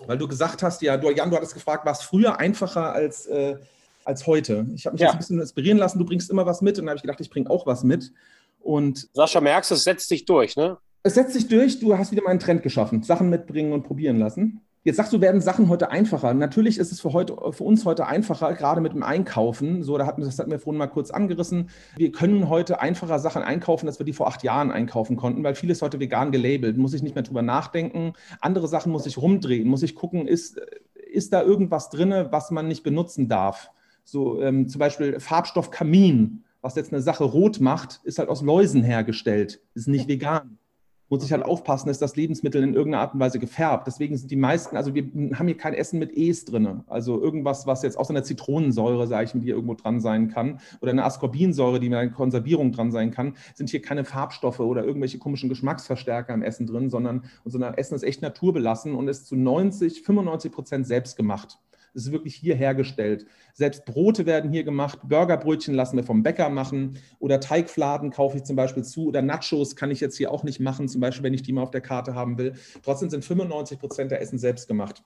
weil 0.06 0.18
du 0.18 0.28
gesagt 0.28 0.62
hast, 0.62 0.82
ja, 0.82 0.96
du, 0.96 1.10
Jan, 1.10 1.30
du 1.30 1.36
hattest 1.36 1.54
gefragt, 1.54 1.84
war 1.84 1.92
es 1.92 2.02
früher 2.02 2.38
einfacher 2.38 2.92
als, 2.92 3.26
äh, 3.26 3.56
als 4.04 4.26
heute? 4.26 4.66
Ich 4.74 4.86
habe 4.86 4.94
mich 4.94 5.00
ja. 5.00 5.08
jetzt 5.08 5.14
ein 5.14 5.18
bisschen 5.18 5.40
inspirieren 5.40 5.78
lassen, 5.78 5.98
du 5.98 6.04
bringst 6.04 6.30
immer 6.30 6.46
was 6.46 6.62
mit 6.62 6.78
und 6.78 6.84
dann 6.84 6.90
habe 6.90 6.96
ich 6.96 7.02
gedacht, 7.02 7.20
ich 7.20 7.30
bringe 7.30 7.50
auch 7.50 7.66
was 7.66 7.84
mit. 7.84 8.12
Und 8.60 9.08
Sascha, 9.12 9.40
merkst 9.40 9.70
du, 9.70 9.74
es 9.74 9.84
setzt 9.84 10.08
sich 10.08 10.24
durch, 10.24 10.56
ne? 10.56 10.78
Es 11.06 11.12
setzt 11.12 11.34
sich 11.34 11.48
durch, 11.48 11.80
du 11.80 11.98
hast 11.98 12.12
wieder 12.12 12.22
mal 12.22 12.30
einen 12.30 12.40
Trend 12.40 12.62
geschaffen. 12.62 13.02
Sachen 13.02 13.28
mitbringen 13.28 13.74
und 13.74 13.82
probieren 13.82 14.16
lassen. 14.16 14.62
Jetzt 14.84 14.96
sagst 14.96 15.12
du, 15.12 15.20
werden 15.20 15.42
Sachen 15.42 15.68
heute 15.68 15.90
einfacher. 15.90 16.32
Natürlich 16.32 16.78
ist 16.78 16.92
es 16.92 17.00
für, 17.02 17.12
heute, 17.12 17.36
für 17.50 17.62
uns 17.62 17.84
heute 17.84 18.06
einfacher, 18.06 18.54
gerade 18.54 18.80
mit 18.80 18.94
dem 18.94 19.02
Einkaufen. 19.02 19.82
So, 19.82 19.98
da 19.98 20.06
hatten, 20.06 20.22
das 20.22 20.38
hatten 20.38 20.50
wir 20.50 20.58
vorhin 20.58 20.78
mal 20.78 20.86
kurz 20.86 21.10
angerissen. 21.10 21.68
Wir 21.98 22.10
können 22.10 22.48
heute 22.48 22.80
einfacher 22.80 23.18
Sachen 23.18 23.42
einkaufen, 23.42 23.86
als 23.86 24.00
wir 24.00 24.06
die 24.06 24.14
vor 24.14 24.28
acht 24.28 24.42
Jahren 24.44 24.70
einkaufen 24.70 25.16
konnten, 25.16 25.44
weil 25.44 25.54
vieles 25.54 25.82
heute 25.82 26.00
vegan 26.00 26.32
gelabelt. 26.32 26.78
Muss 26.78 26.94
ich 26.94 27.02
nicht 27.02 27.14
mehr 27.14 27.24
drüber 27.24 27.42
nachdenken. 27.42 28.14
Andere 28.40 28.66
Sachen 28.66 28.90
muss 28.90 29.04
ich 29.04 29.18
rumdrehen, 29.18 29.68
muss 29.68 29.82
ich 29.82 29.94
gucken, 29.94 30.26
ist, 30.26 30.58
ist 30.94 31.34
da 31.34 31.42
irgendwas 31.42 31.90
drin, 31.90 32.14
was 32.30 32.50
man 32.50 32.66
nicht 32.66 32.82
benutzen 32.82 33.28
darf. 33.28 33.70
So 34.04 34.40
ähm, 34.40 34.70
zum 34.70 34.78
Beispiel 34.78 35.20
Farbstoff 35.20 35.70
Kamin, 35.70 36.44
was 36.62 36.76
jetzt 36.76 36.94
eine 36.94 37.02
Sache 37.02 37.24
rot 37.24 37.60
macht, 37.60 38.00
ist 38.04 38.18
halt 38.18 38.30
aus 38.30 38.40
Läusen 38.40 38.82
hergestellt, 38.82 39.60
ist 39.74 39.86
nicht 39.86 40.08
vegan 40.08 40.58
muss 41.08 41.24
ich 41.24 41.32
halt 41.32 41.44
aufpassen, 41.44 41.88
ist 41.90 42.02
das 42.02 42.16
Lebensmittel 42.16 42.62
in 42.62 42.74
irgendeiner 42.74 43.02
Art 43.02 43.14
und 43.14 43.20
Weise 43.20 43.38
gefärbt. 43.38 43.86
Deswegen 43.86 44.16
sind 44.16 44.30
die 44.30 44.36
meisten, 44.36 44.76
also 44.76 44.94
wir 44.94 45.04
haben 45.34 45.46
hier 45.46 45.56
kein 45.56 45.74
Essen 45.74 45.98
mit 45.98 46.16
E's 46.16 46.44
drin. 46.44 46.82
Also 46.86 47.20
irgendwas, 47.20 47.66
was 47.66 47.82
jetzt 47.82 47.98
außer 47.98 48.10
einer 48.10 48.24
Zitronensäure, 48.24 49.06
sage 49.06 49.24
ich, 49.24 49.32
die 49.32 49.40
hier 49.40 49.54
irgendwo 49.54 49.74
dran 49.74 50.00
sein 50.00 50.28
kann, 50.28 50.60
oder 50.80 50.92
eine 50.92 51.04
Ascorbinsäure, 51.04 51.80
die 51.80 51.88
mit 51.88 51.98
einer 51.98 52.10
Konservierung 52.10 52.72
dran 52.72 52.90
sein 52.90 53.10
kann, 53.10 53.34
sind 53.54 53.70
hier 53.70 53.82
keine 53.82 54.04
Farbstoffe 54.04 54.60
oder 54.60 54.84
irgendwelche 54.84 55.18
komischen 55.18 55.48
Geschmacksverstärker 55.48 56.32
im 56.32 56.42
Essen 56.42 56.66
drin, 56.66 56.90
sondern 56.90 57.24
unser 57.44 57.78
Essen 57.78 57.94
ist 57.94 58.02
echt 58.02 58.22
naturbelassen 58.22 58.94
und 58.94 59.08
ist 59.08 59.26
zu 59.26 59.36
90, 59.36 60.02
95 60.02 60.52
Prozent 60.52 60.86
selbst 60.86 61.16
gemacht. 61.16 61.58
Ist 61.94 62.12
wirklich 62.12 62.34
hier 62.34 62.56
hergestellt. 62.56 63.26
Selbst 63.52 63.84
Brote 63.84 64.26
werden 64.26 64.50
hier 64.50 64.64
gemacht, 64.64 64.98
Burgerbrötchen 65.04 65.74
lassen 65.74 65.96
wir 65.96 66.04
vom 66.04 66.22
Bäcker 66.22 66.50
machen 66.50 66.98
oder 67.20 67.40
Teigfladen 67.40 68.10
kaufe 68.10 68.36
ich 68.36 68.44
zum 68.44 68.56
Beispiel 68.56 68.84
zu 68.84 69.06
oder 69.06 69.22
Nachos 69.22 69.76
kann 69.76 69.90
ich 69.90 70.00
jetzt 70.00 70.16
hier 70.16 70.30
auch 70.30 70.42
nicht 70.42 70.60
machen, 70.60 70.88
zum 70.88 71.00
Beispiel, 71.00 71.22
wenn 71.22 71.34
ich 71.34 71.42
die 71.42 71.52
mal 71.52 71.62
auf 71.62 71.70
der 71.70 71.80
Karte 71.80 72.14
haben 72.14 72.36
will. 72.36 72.54
Trotzdem 72.82 73.10
sind 73.10 73.24
95 73.24 73.78
Prozent 73.78 74.10
der 74.10 74.20
Essen 74.20 74.38
selbst 74.38 74.68
gemacht. 74.68 75.02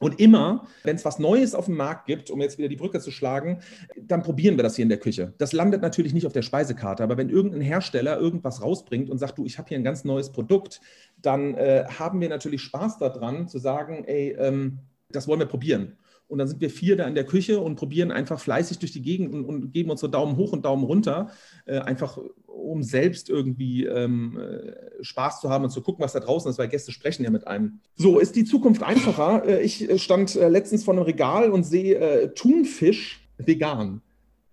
Und 0.00 0.20
immer, 0.20 0.66
wenn 0.82 0.96
es 0.96 1.04
was 1.04 1.18
Neues 1.18 1.54
auf 1.54 1.66
dem 1.66 1.76
Markt 1.76 2.06
gibt, 2.06 2.30
um 2.30 2.40
jetzt 2.40 2.58
wieder 2.58 2.68
die 2.68 2.76
Brücke 2.76 3.00
zu 3.00 3.10
schlagen, 3.10 3.60
dann 3.96 4.22
probieren 4.22 4.56
wir 4.56 4.62
das 4.62 4.76
hier 4.76 4.82
in 4.82 4.88
der 4.88 4.98
Küche. 4.98 5.34
Das 5.38 5.52
landet 5.52 5.82
natürlich 5.82 6.12
nicht 6.12 6.26
auf 6.26 6.32
der 6.32 6.42
Speisekarte, 6.42 7.02
aber 7.02 7.16
wenn 7.16 7.30
irgendein 7.30 7.60
Hersteller 7.60 8.18
irgendwas 8.18 8.60
rausbringt 8.60 9.08
und 9.08 9.18
sagt, 9.18 9.38
du, 9.38 9.44
ich 9.44 9.58
habe 9.58 9.68
hier 9.68 9.78
ein 9.78 9.84
ganz 9.84 10.04
neues 10.04 10.32
Produkt, 10.32 10.80
dann 11.22 11.54
äh, 11.54 11.84
haben 11.98 12.20
wir 12.20 12.28
natürlich 12.28 12.62
Spaß 12.62 12.98
daran 12.98 13.48
zu 13.48 13.58
sagen, 13.58 14.04
ey, 14.04 14.36
ähm, 14.38 14.80
das 15.10 15.28
wollen 15.28 15.40
wir 15.40 15.46
probieren. 15.46 15.96
Und 16.26 16.38
dann 16.38 16.48
sind 16.48 16.60
wir 16.60 16.70
vier 16.70 16.96
da 16.96 17.06
in 17.06 17.14
der 17.14 17.26
Küche 17.26 17.60
und 17.60 17.76
probieren 17.76 18.10
einfach 18.10 18.40
fleißig 18.40 18.78
durch 18.78 18.92
die 18.92 19.02
Gegend 19.02 19.34
und, 19.34 19.44
und 19.44 19.72
geben 19.72 19.90
unsere 19.90 20.10
Daumen 20.10 20.36
hoch 20.36 20.52
und 20.52 20.64
Daumen 20.64 20.84
runter, 20.84 21.30
äh, 21.66 21.78
einfach 21.78 22.18
um 22.46 22.82
selbst 22.82 23.28
irgendwie 23.28 23.84
ähm, 23.84 24.38
äh, 24.38 25.04
Spaß 25.04 25.40
zu 25.40 25.50
haben 25.50 25.64
und 25.64 25.70
zu 25.70 25.82
gucken, 25.82 26.02
was 26.02 26.12
da 26.12 26.20
draußen 26.20 26.50
ist, 26.50 26.58
weil 26.58 26.68
Gäste 26.68 26.92
sprechen 26.92 27.24
ja 27.24 27.30
mit 27.30 27.46
einem. 27.46 27.80
So, 27.96 28.18
ist 28.18 28.36
die 28.36 28.44
Zukunft 28.44 28.82
einfacher? 28.82 29.46
Äh, 29.46 29.62
ich 29.62 29.88
äh, 29.88 29.98
stand 29.98 30.34
letztens 30.34 30.84
vor 30.84 30.94
einem 30.94 31.02
Regal 31.02 31.50
und 31.50 31.64
sehe 31.64 31.96
äh, 31.98 32.34
Thunfisch 32.34 33.28
vegan. 33.36 34.00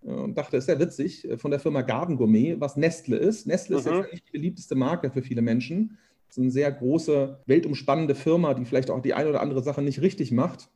Und 0.01 0.35
dachte, 0.35 0.57
ist 0.57 0.67
ja 0.67 0.79
witzig, 0.79 1.27
von 1.37 1.51
der 1.51 1.59
Firma 1.59 1.83
Garden 1.83 2.17
Gourmet, 2.17 2.55
was 2.59 2.75
Nestle 2.75 3.17
ist. 3.17 3.45
Nestle 3.45 3.75
mhm. 3.75 3.79
ist 3.79 3.85
jetzt 3.85 4.11
nicht 4.11 4.27
die 4.27 4.31
beliebteste 4.31 4.73
Marke 4.73 5.11
für 5.11 5.21
viele 5.21 5.43
Menschen. 5.43 5.99
Ist 6.31 6.39
eine 6.39 6.49
sehr 6.49 6.71
große, 6.71 7.41
weltumspannende 7.45 8.15
Firma, 8.15 8.53
die 8.53 8.63
vielleicht 8.63 8.89
auch 8.89 9.01
die 9.01 9.13
eine 9.13 9.29
oder 9.29 9.41
andere 9.41 9.61
Sache 9.61 9.81
nicht 9.81 10.01
richtig 10.01 10.31
macht 10.31 10.69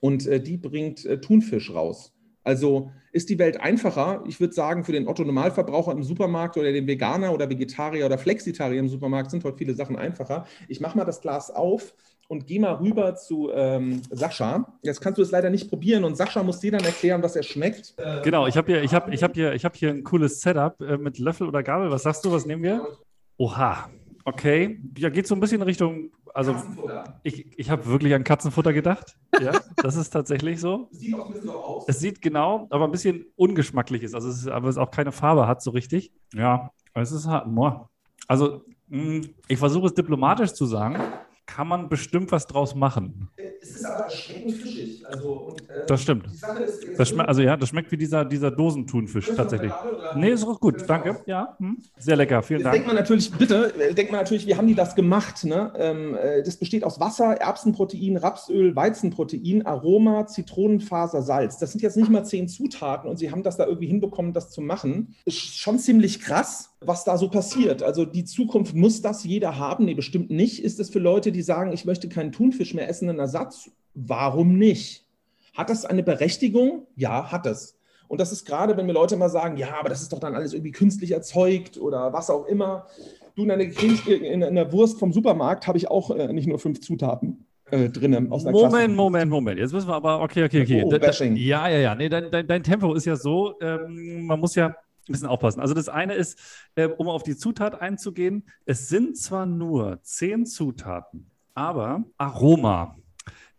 und 0.00 0.26
äh, 0.26 0.40
die 0.40 0.56
bringt 0.56 1.04
äh, 1.04 1.20
Thunfisch 1.20 1.72
raus. 1.72 2.12
Also 2.42 2.90
ist 3.12 3.30
die 3.30 3.38
Welt 3.38 3.60
einfacher? 3.60 4.24
Ich 4.26 4.40
würde 4.40 4.54
sagen, 4.54 4.82
für 4.82 4.90
den 4.90 5.06
Otto-Normalverbraucher 5.06 5.92
im 5.92 6.02
Supermarkt 6.02 6.56
oder 6.56 6.72
den 6.72 6.88
Veganer 6.88 7.32
oder 7.32 7.48
Vegetarier 7.48 8.06
oder 8.06 8.18
Flexitarier 8.18 8.80
im 8.80 8.88
Supermarkt 8.88 9.30
sind 9.30 9.44
heute 9.44 9.56
viele 9.56 9.74
Sachen 9.74 9.94
einfacher. 9.94 10.46
Ich 10.66 10.80
mache 10.80 10.98
mal 10.98 11.04
das 11.04 11.20
Glas 11.20 11.52
auf 11.52 11.94
und 12.26 12.48
gehe 12.48 12.58
mal 12.58 12.74
rüber 12.74 13.14
zu 13.14 13.52
ähm, 13.52 14.02
Sascha. 14.10 14.78
Jetzt 14.82 15.00
kannst 15.00 15.18
du 15.18 15.22
es 15.22 15.30
leider 15.30 15.48
nicht 15.48 15.68
probieren 15.68 16.02
und 16.02 16.16
Sascha 16.16 16.42
muss 16.42 16.58
dir 16.58 16.72
dann 16.72 16.84
erklären, 16.84 17.22
was 17.22 17.36
er 17.36 17.44
schmeckt. 17.44 17.94
Genau, 18.24 18.48
ich 18.48 18.56
habe 18.56 18.80
hier, 18.80 18.90
hab, 18.90 19.12
hab 19.12 19.34
hier, 19.34 19.54
hab 19.54 19.76
hier 19.76 19.90
ein 19.90 20.02
cooles 20.02 20.40
Setup 20.40 20.80
äh, 20.80 20.98
mit 20.98 21.20
Löffel 21.20 21.46
oder 21.46 21.62
Gabel. 21.62 21.92
Was 21.92 22.02
sagst 22.02 22.24
du, 22.24 22.32
was 22.32 22.46
nehmen 22.46 22.64
wir? 22.64 22.84
Oha, 23.36 23.88
okay. 24.28 24.80
Ja, 24.96 25.08
geht 25.10 25.26
so 25.26 25.34
ein 25.34 25.40
bisschen 25.40 25.62
Richtung 25.62 26.10
also 26.34 26.54
ich, 27.24 27.58
ich 27.58 27.70
habe 27.70 27.86
wirklich 27.86 28.14
an 28.14 28.22
Katzenfutter 28.22 28.72
gedacht. 28.72 29.16
Ja, 29.40 29.60
das 29.76 29.96
ist 29.96 30.10
tatsächlich 30.10 30.60
so. 30.60 30.88
Sieht 30.92 31.14
auch 31.14 31.26
ein 31.26 31.32
bisschen 31.32 31.48
so 31.48 31.52
aus. 31.52 31.84
Es 31.88 31.98
sieht 31.98 32.22
genau, 32.22 32.68
aber 32.70 32.84
ein 32.84 32.92
bisschen 32.92 33.26
ungeschmacklich 33.34 34.04
ist. 34.04 34.14
Also 34.14 34.28
es 34.28 34.38
ist, 34.38 34.48
aber 34.48 34.68
es 34.68 34.78
auch 34.78 34.92
keine 34.92 35.10
Farbe 35.10 35.48
hat 35.48 35.62
so 35.62 35.72
richtig. 35.72 36.12
Ja, 36.34 36.70
es 36.94 37.10
ist 37.10 37.26
hart. 37.26 37.48
Also 38.28 38.62
Hm, 38.90 39.28
ich 39.48 39.58
versuche 39.58 39.86
es 39.86 39.94
diplomatisch 39.94 40.52
zu 40.52 40.66
sagen 40.66 40.98
kann 41.48 41.66
man 41.66 41.88
bestimmt 41.88 42.30
was 42.30 42.46
draus 42.46 42.74
machen. 42.74 43.30
Es 43.60 43.70
ist 43.70 43.84
aber 43.84 44.04
erschreckend 44.04 44.52
fischig. 44.52 45.04
Also, 45.06 45.32
und, 45.32 45.68
äh, 45.68 45.86
das 45.86 46.02
stimmt. 46.02 46.26
Ist, 46.26 46.44
das 46.96 47.08
schmeckt, 47.08 47.28
also 47.28 47.40
ja, 47.40 47.56
das 47.56 47.70
schmeckt 47.70 47.90
wie 47.90 47.96
dieser, 47.96 48.24
dieser 48.24 48.50
Dosentunfisch 48.50 49.32
tatsächlich. 49.34 49.72
Nee, 50.14 50.30
ist 50.30 50.44
auch 50.44 50.60
gut. 50.60 50.84
Danke. 50.86 51.18
Ja, 51.26 51.56
hm. 51.58 51.78
sehr 51.98 52.16
lecker. 52.16 52.42
Vielen 52.42 52.62
Dank. 52.62 52.74
Denkt 52.74 52.86
man 52.86 52.96
natürlich, 52.96 53.32
bitte, 53.32 53.74
äh, 53.80 53.94
denkt 53.94 54.12
man 54.12 54.20
natürlich, 54.20 54.46
wie 54.46 54.54
haben 54.54 54.66
die 54.66 54.74
das 54.74 54.94
gemacht? 54.94 55.44
Ne? 55.44 55.72
Ähm, 55.76 56.14
äh, 56.14 56.42
das 56.42 56.58
besteht 56.58 56.84
aus 56.84 57.00
Wasser, 57.00 57.40
Erbsenprotein, 57.40 58.18
Rapsöl, 58.18 58.76
Weizenprotein, 58.76 59.64
Aroma, 59.64 60.26
Zitronenfaser, 60.26 61.22
Salz. 61.22 61.58
Das 61.58 61.72
sind 61.72 61.80
jetzt 61.80 61.96
nicht 61.96 62.10
mal 62.10 62.24
zehn 62.24 62.46
Zutaten 62.46 63.08
und 63.08 63.16
sie 63.16 63.30
haben 63.30 63.42
das 63.42 63.56
da 63.56 63.66
irgendwie 63.66 63.88
hinbekommen, 63.88 64.34
das 64.34 64.50
zu 64.50 64.60
machen. 64.60 65.14
Ist 65.24 65.58
schon 65.58 65.78
ziemlich 65.78 66.20
krass 66.20 66.74
was 66.80 67.04
da 67.04 67.18
so 67.18 67.28
passiert. 67.28 67.82
Also 67.82 68.04
die 68.04 68.24
Zukunft 68.24 68.74
muss 68.74 69.02
das 69.02 69.24
jeder 69.24 69.58
haben? 69.58 69.84
Nee, 69.84 69.94
bestimmt 69.94 70.30
nicht. 70.30 70.62
Ist 70.62 70.78
es 70.78 70.90
für 70.90 71.00
Leute, 71.00 71.32
die 71.32 71.37
sagen, 71.42 71.72
ich 71.72 71.84
möchte 71.84 72.08
keinen 72.08 72.32
Thunfisch 72.32 72.74
mehr 72.74 72.88
essen, 72.88 73.08
ein 73.08 73.18
Ersatz? 73.18 73.70
Warum 73.94 74.58
nicht? 74.58 75.04
Hat 75.54 75.70
das 75.70 75.84
eine 75.84 76.02
Berechtigung? 76.02 76.86
Ja, 76.94 77.32
hat 77.32 77.46
es. 77.46 77.78
Und 78.06 78.20
das 78.20 78.32
ist 78.32 78.46
gerade, 78.46 78.76
wenn 78.76 78.86
mir 78.86 78.92
Leute 78.92 79.16
mal 79.16 79.28
sagen, 79.28 79.56
ja, 79.56 79.78
aber 79.78 79.90
das 79.90 80.00
ist 80.00 80.12
doch 80.12 80.18
dann 80.18 80.34
alles 80.34 80.54
irgendwie 80.54 80.72
künstlich 80.72 81.10
erzeugt 81.12 81.78
oder 81.78 82.12
was 82.12 82.30
auch 82.30 82.46
immer. 82.46 82.86
Du, 83.34 83.44
in, 83.44 83.50
eine, 83.50 83.64
in 83.64 84.42
einer 84.42 84.72
Wurst 84.72 84.98
vom 84.98 85.12
Supermarkt 85.12 85.66
habe 85.66 85.78
ich 85.78 85.88
auch 85.88 86.10
äh, 86.10 86.32
nicht 86.32 86.48
nur 86.48 86.58
fünf 86.58 86.80
Zutaten. 86.80 87.44
Äh, 87.70 87.90
drin 87.90 88.14
aus 88.32 88.44
Moment, 88.44 88.58
Klasse. 88.58 88.88
Moment, 88.88 89.30
Moment. 89.30 89.58
Jetzt 89.58 89.72
müssen 89.72 89.88
wir 89.88 89.94
aber, 89.94 90.22
okay, 90.22 90.44
okay, 90.44 90.62
okay. 90.62 90.82
Oh, 90.84 90.90
da, 90.90 90.98
da, 90.98 91.10
ja, 91.10 91.68
ja, 91.68 91.78
ja. 91.78 91.94
Nee, 91.94 92.08
dein, 92.08 92.30
dein, 92.30 92.46
dein, 92.46 92.62
Tempo 92.62 92.94
ist 92.94 93.04
ja 93.04 93.14
so, 93.14 93.54
ähm, 93.60 94.24
man 94.24 94.40
muss 94.40 94.54
ja, 94.54 94.74
bisschen 95.12 95.28
aufpassen. 95.28 95.60
Also 95.60 95.74
das 95.74 95.88
eine 95.88 96.14
ist, 96.14 96.38
äh, 96.74 96.86
um 96.86 97.08
auf 97.08 97.22
die 97.22 97.36
Zutat 97.36 97.80
einzugehen, 97.80 98.44
es 98.64 98.88
sind 98.88 99.16
zwar 99.16 99.46
nur 99.46 100.02
zehn 100.02 100.46
Zutaten, 100.46 101.30
aber 101.54 102.04
Aroma 102.16 102.96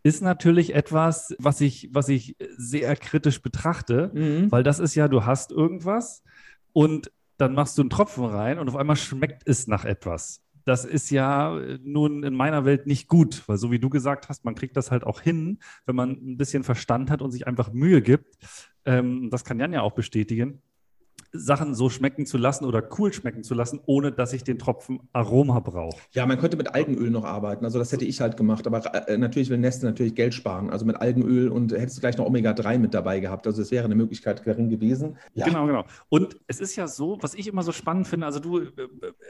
ist 0.04 0.22
natürlich 0.22 0.74
etwas, 0.74 1.36
was 1.40 1.62
ich, 1.62 1.90
was 1.92 2.10
ich 2.10 2.36
sehr 2.58 2.96
kritisch 2.96 3.42
betrachte, 3.42 4.12
mhm. 4.14 4.52
weil 4.52 4.64
das 4.64 4.80
ist 4.80 4.96
ja, 4.96 5.08
du 5.08 5.26
hast 5.26 5.52
irgendwas 5.52 6.24
und 6.72 7.12
dann 7.38 7.54
machst 7.54 7.78
du 7.78 7.82
einen 7.82 7.90
Tropfen 7.90 8.26
rein 8.26 8.60
und 8.60 8.68
auf 8.70 8.76
einmal 8.76 8.96
schmeckt 8.96 9.44
es 9.46 9.68
nach 9.68 9.86
etwas. 9.86 10.42
Das 10.66 10.86
ist 10.86 11.10
ja 11.10 11.60
nun 11.82 12.24
in 12.24 12.36
meiner 12.36 12.64
Welt 12.66 12.86
nicht 12.86 13.08
gut, 13.08 13.44
weil 13.48 13.58
so 13.58 13.72
wie 13.72 13.80
du 13.80 13.90
gesagt 13.90 14.30
hast, 14.30 14.46
man 14.46 14.56
kriegt 14.56 14.78
das 14.78 14.92
halt 14.92 15.04
auch 15.04 15.22
hin, 15.22 15.60
wenn 15.86 15.96
man 15.96 16.12
ein 16.12 16.38
bisschen 16.38 16.64
Verstand 16.64 17.10
hat 17.10 17.22
und 17.22 17.32
sich 17.32 17.48
einfach 17.48 17.72
Mühe 17.72 18.02
gibt. 18.02 18.38
Ähm, 18.86 19.30
das 19.32 19.44
kann 19.44 19.60
Jan 19.60 19.74
ja 19.74 19.82
auch 19.82 19.94
bestätigen 19.94 20.62
Sachen 21.32 21.76
so 21.76 21.90
schmecken 21.90 22.26
zu 22.26 22.38
lassen 22.38 22.66
oder 22.66 22.88
cool 22.98 23.14
schmecken 23.14 23.44
zu 23.44 23.54
lassen, 23.54 23.80
ohne 23.86 24.12
dass 24.12 24.34
ich 24.34 24.44
den 24.44 24.58
Tropfen 24.58 25.00
Aroma 25.14 25.60
brauche. 25.60 26.00
Ja, 26.12 26.26
man 26.26 26.40
könnte 26.40 26.58
mit 26.58 26.74
Algenöl 26.74 27.10
noch 27.10 27.24
arbeiten. 27.24 27.66
Also 27.66 27.78
das 27.80 27.92
hätte 27.92 28.06
ich 28.06 28.20
halt 28.22 28.38
gemacht. 28.38 28.66
Aber 28.66 29.08
äh, 29.08 29.18
natürlich 29.18 29.50
will 29.50 29.58
Neste 29.58 29.86
natürlich 29.86 30.16
Geld 30.16 30.34
sparen. 30.34 30.70
Also 30.70 30.86
mit 30.86 30.96
Algenöl 30.98 31.50
und 31.50 31.72
hättest 31.72 31.98
du 31.98 32.02
gleich 32.02 32.18
noch 32.18 32.26
Omega-3 32.26 32.78
mit 32.80 32.94
dabei 32.94 33.20
gehabt. 33.20 33.46
Also 33.48 33.62
es 33.62 33.72
wäre 33.72 33.86
eine 33.86 33.96
Möglichkeit 33.96 34.46
darin 34.46 34.70
gewesen. 34.70 35.18
Ja. 35.34 35.46
Genau, 35.46 35.68
genau. 35.68 35.86
Und 36.10 36.40
es 36.48 36.60
ist 36.60 36.76
ja 36.76 36.88
so, 36.88 37.18
was 37.22 37.34
ich 37.36 37.48
immer 37.48 37.64
so 37.64 37.72
spannend 37.72 38.08
finde, 38.08 38.26
also 38.26 38.40
du 38.40 38.60
äh, 38.60 38.72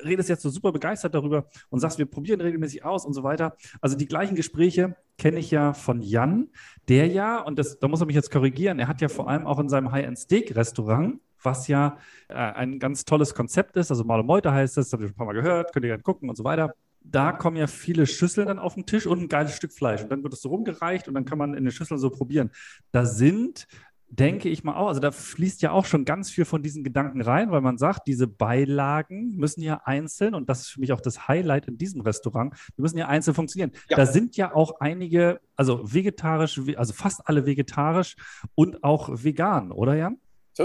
redest 0.03 0.29
jetzt 0.29 0.41
so 0.41 0.49
super 0.49 0.71
begeistert 0.71 1.13
darüber 1.13 1.47
und 1.69 1.79
sagst, 1.79 1.97
wir 1.97 2.05
probieren 2.05 2.41
regelmäßig 2.41 2.85
aus 2.85 3.05
und 3.05 3.13
so 3.13 3.23
weiter. 3.23 3.55
Also 3.81 3.97
die 3.97 4.07
gleichen 4.07 4.35
Gespräche 4.35 4.95
kenne 5.17 5.39
ich 5.39 5.51
ja 5.51 5.73
von 5.73 6.01
Jan, 6.01 6.47
der 6.87 7.07
ja, 7.07 7.41
und 7.41 7.59
das, 7.59 7.79
da 7.79 7.87
muss 7.87 8.01
er 8.01 8.07
mich 8.07 8.15
jetzt 8.15 8.31
korrigieren, 8.31 8.79
er 8.79 8.87
hat 8.87 9.01
ja 9.01 9.09
vor 9.09 9.29
allem 9.29 9.45
auch 9.45 9.59
in 9.59 9.69
seinem 9.69 9.91
High-End-Steak-Restaurant 9.91 11.19
was 11.41 11.67
ja 11.67 11.97
äh, 12.27 12.33
ein 12.33 12.79
ganz 12.79 13.05
tolles 13.05 13.33
Konzept 13.35 13.77
ist. 13.77 13.91
Also 13.91 14.03
Mal 14.03 14.23
Meute 14.23 14.51
heißt 14.51 14.77
es, 14.77 14.91
habt 14.93 15.01
ihr 15.01 15.07
schon 15.07 15.15
ein 15.15 15.17
paar 15.17 15.27
Mal 15.27 15.33
gehört, 15.33 15.73
könnt 15.73 15.85
ihr 15.85 15.89
gerne 15.89 16.03
gucken 16.03 16.29
und 16.29 16.35
so 16.35 16.43
weiter. 16.43 16.73
Da 17.01 17.31
kommen 17.31 17.55
ja 17.55 17.67
viele 17.67 18.05
Schüsseln 18.05 18.47
dann 18.47 18.59
auf 18.59 18.75
den 18.75 18.85
Tisch 18.85 19.07
und 19.07 19.21
ein 19.21 19.29
geiles 19.29 19.55
Stück 19.55 19.71
Fleisch. 19.71 20.03
Und 20.03 20.11
dann 20.11 20.21
wird 20.23 20.33
es 20.33 20.41
so 20.41 20.49
rumgereicht 20.49 21.07
und 21.07 21.13
dann 21.13 21.25
kann 21.25 21.37
man 21.37 21.53
in 21.53 21.63
den 21.63 21.71
Schüsseln 21.71 21.97
so 21.97 22.09
probieren. 22.09 22.51
Da 22.91 23.05
sind 23.05 23.67
denke 24.09 24.49
ich 24.49 24.63
mal 24.63 24.75
auch. 24.75 24.87
Also 24.87 24.99
da 24.99 25.11
fließt 25.11 25.61
ja 25.61 25.71
auch 25.71 25.85
schon 25.85 26.05
ganz 26.05 26.29
viel 26.29 26.45
von 26.45 26.63
diesen 26.63 26.83
Gedanken 26.83 27.21
rein, 27.21 27.51
weil 27.51 27.61
man 27.61 27.77
sagt, 27.77 28.07
diese 28.07 28.27
Beilagen 28.27 29.35
müssen 29.35 29.61
ja 29.61 29.81
einzeln, 29.85 30.33
und 30.33 30.49
das 30.49 30.61
ist 30.61 30.69
für 30.69 30.79
mich 30.79 30.91
auch 30.91 31.01
das 31.01 31.27
Highlight 31.27 31.67
in 31.67 31.77
diesem 31.77 32.01
Restaurant, 32.01 32.53
die 32.77 32.81
müssen 32.81 32.97
ja 32.97 33.07
einzeln 33.07 33.35
funktionieren. 33.35 33.71
Ja. 33.89 33.97
Da 33.97 34.05
sind 34.05 34.35
ja 34.35 34.53
auch 34.53 34.79
einige, 34.79 35.39
also 35.55 35.81
vegetarisch, 35.83 36.59
also 36.75 36.93
fast 36.93 37.27
alle 37.27 37.45
vegetarisch 37.45 38.15
und 38.55 38.83
auch 38.83 39.09
vegan, 39.23 39.71
oder 39.71 39.95
Jan? 39.95 40.17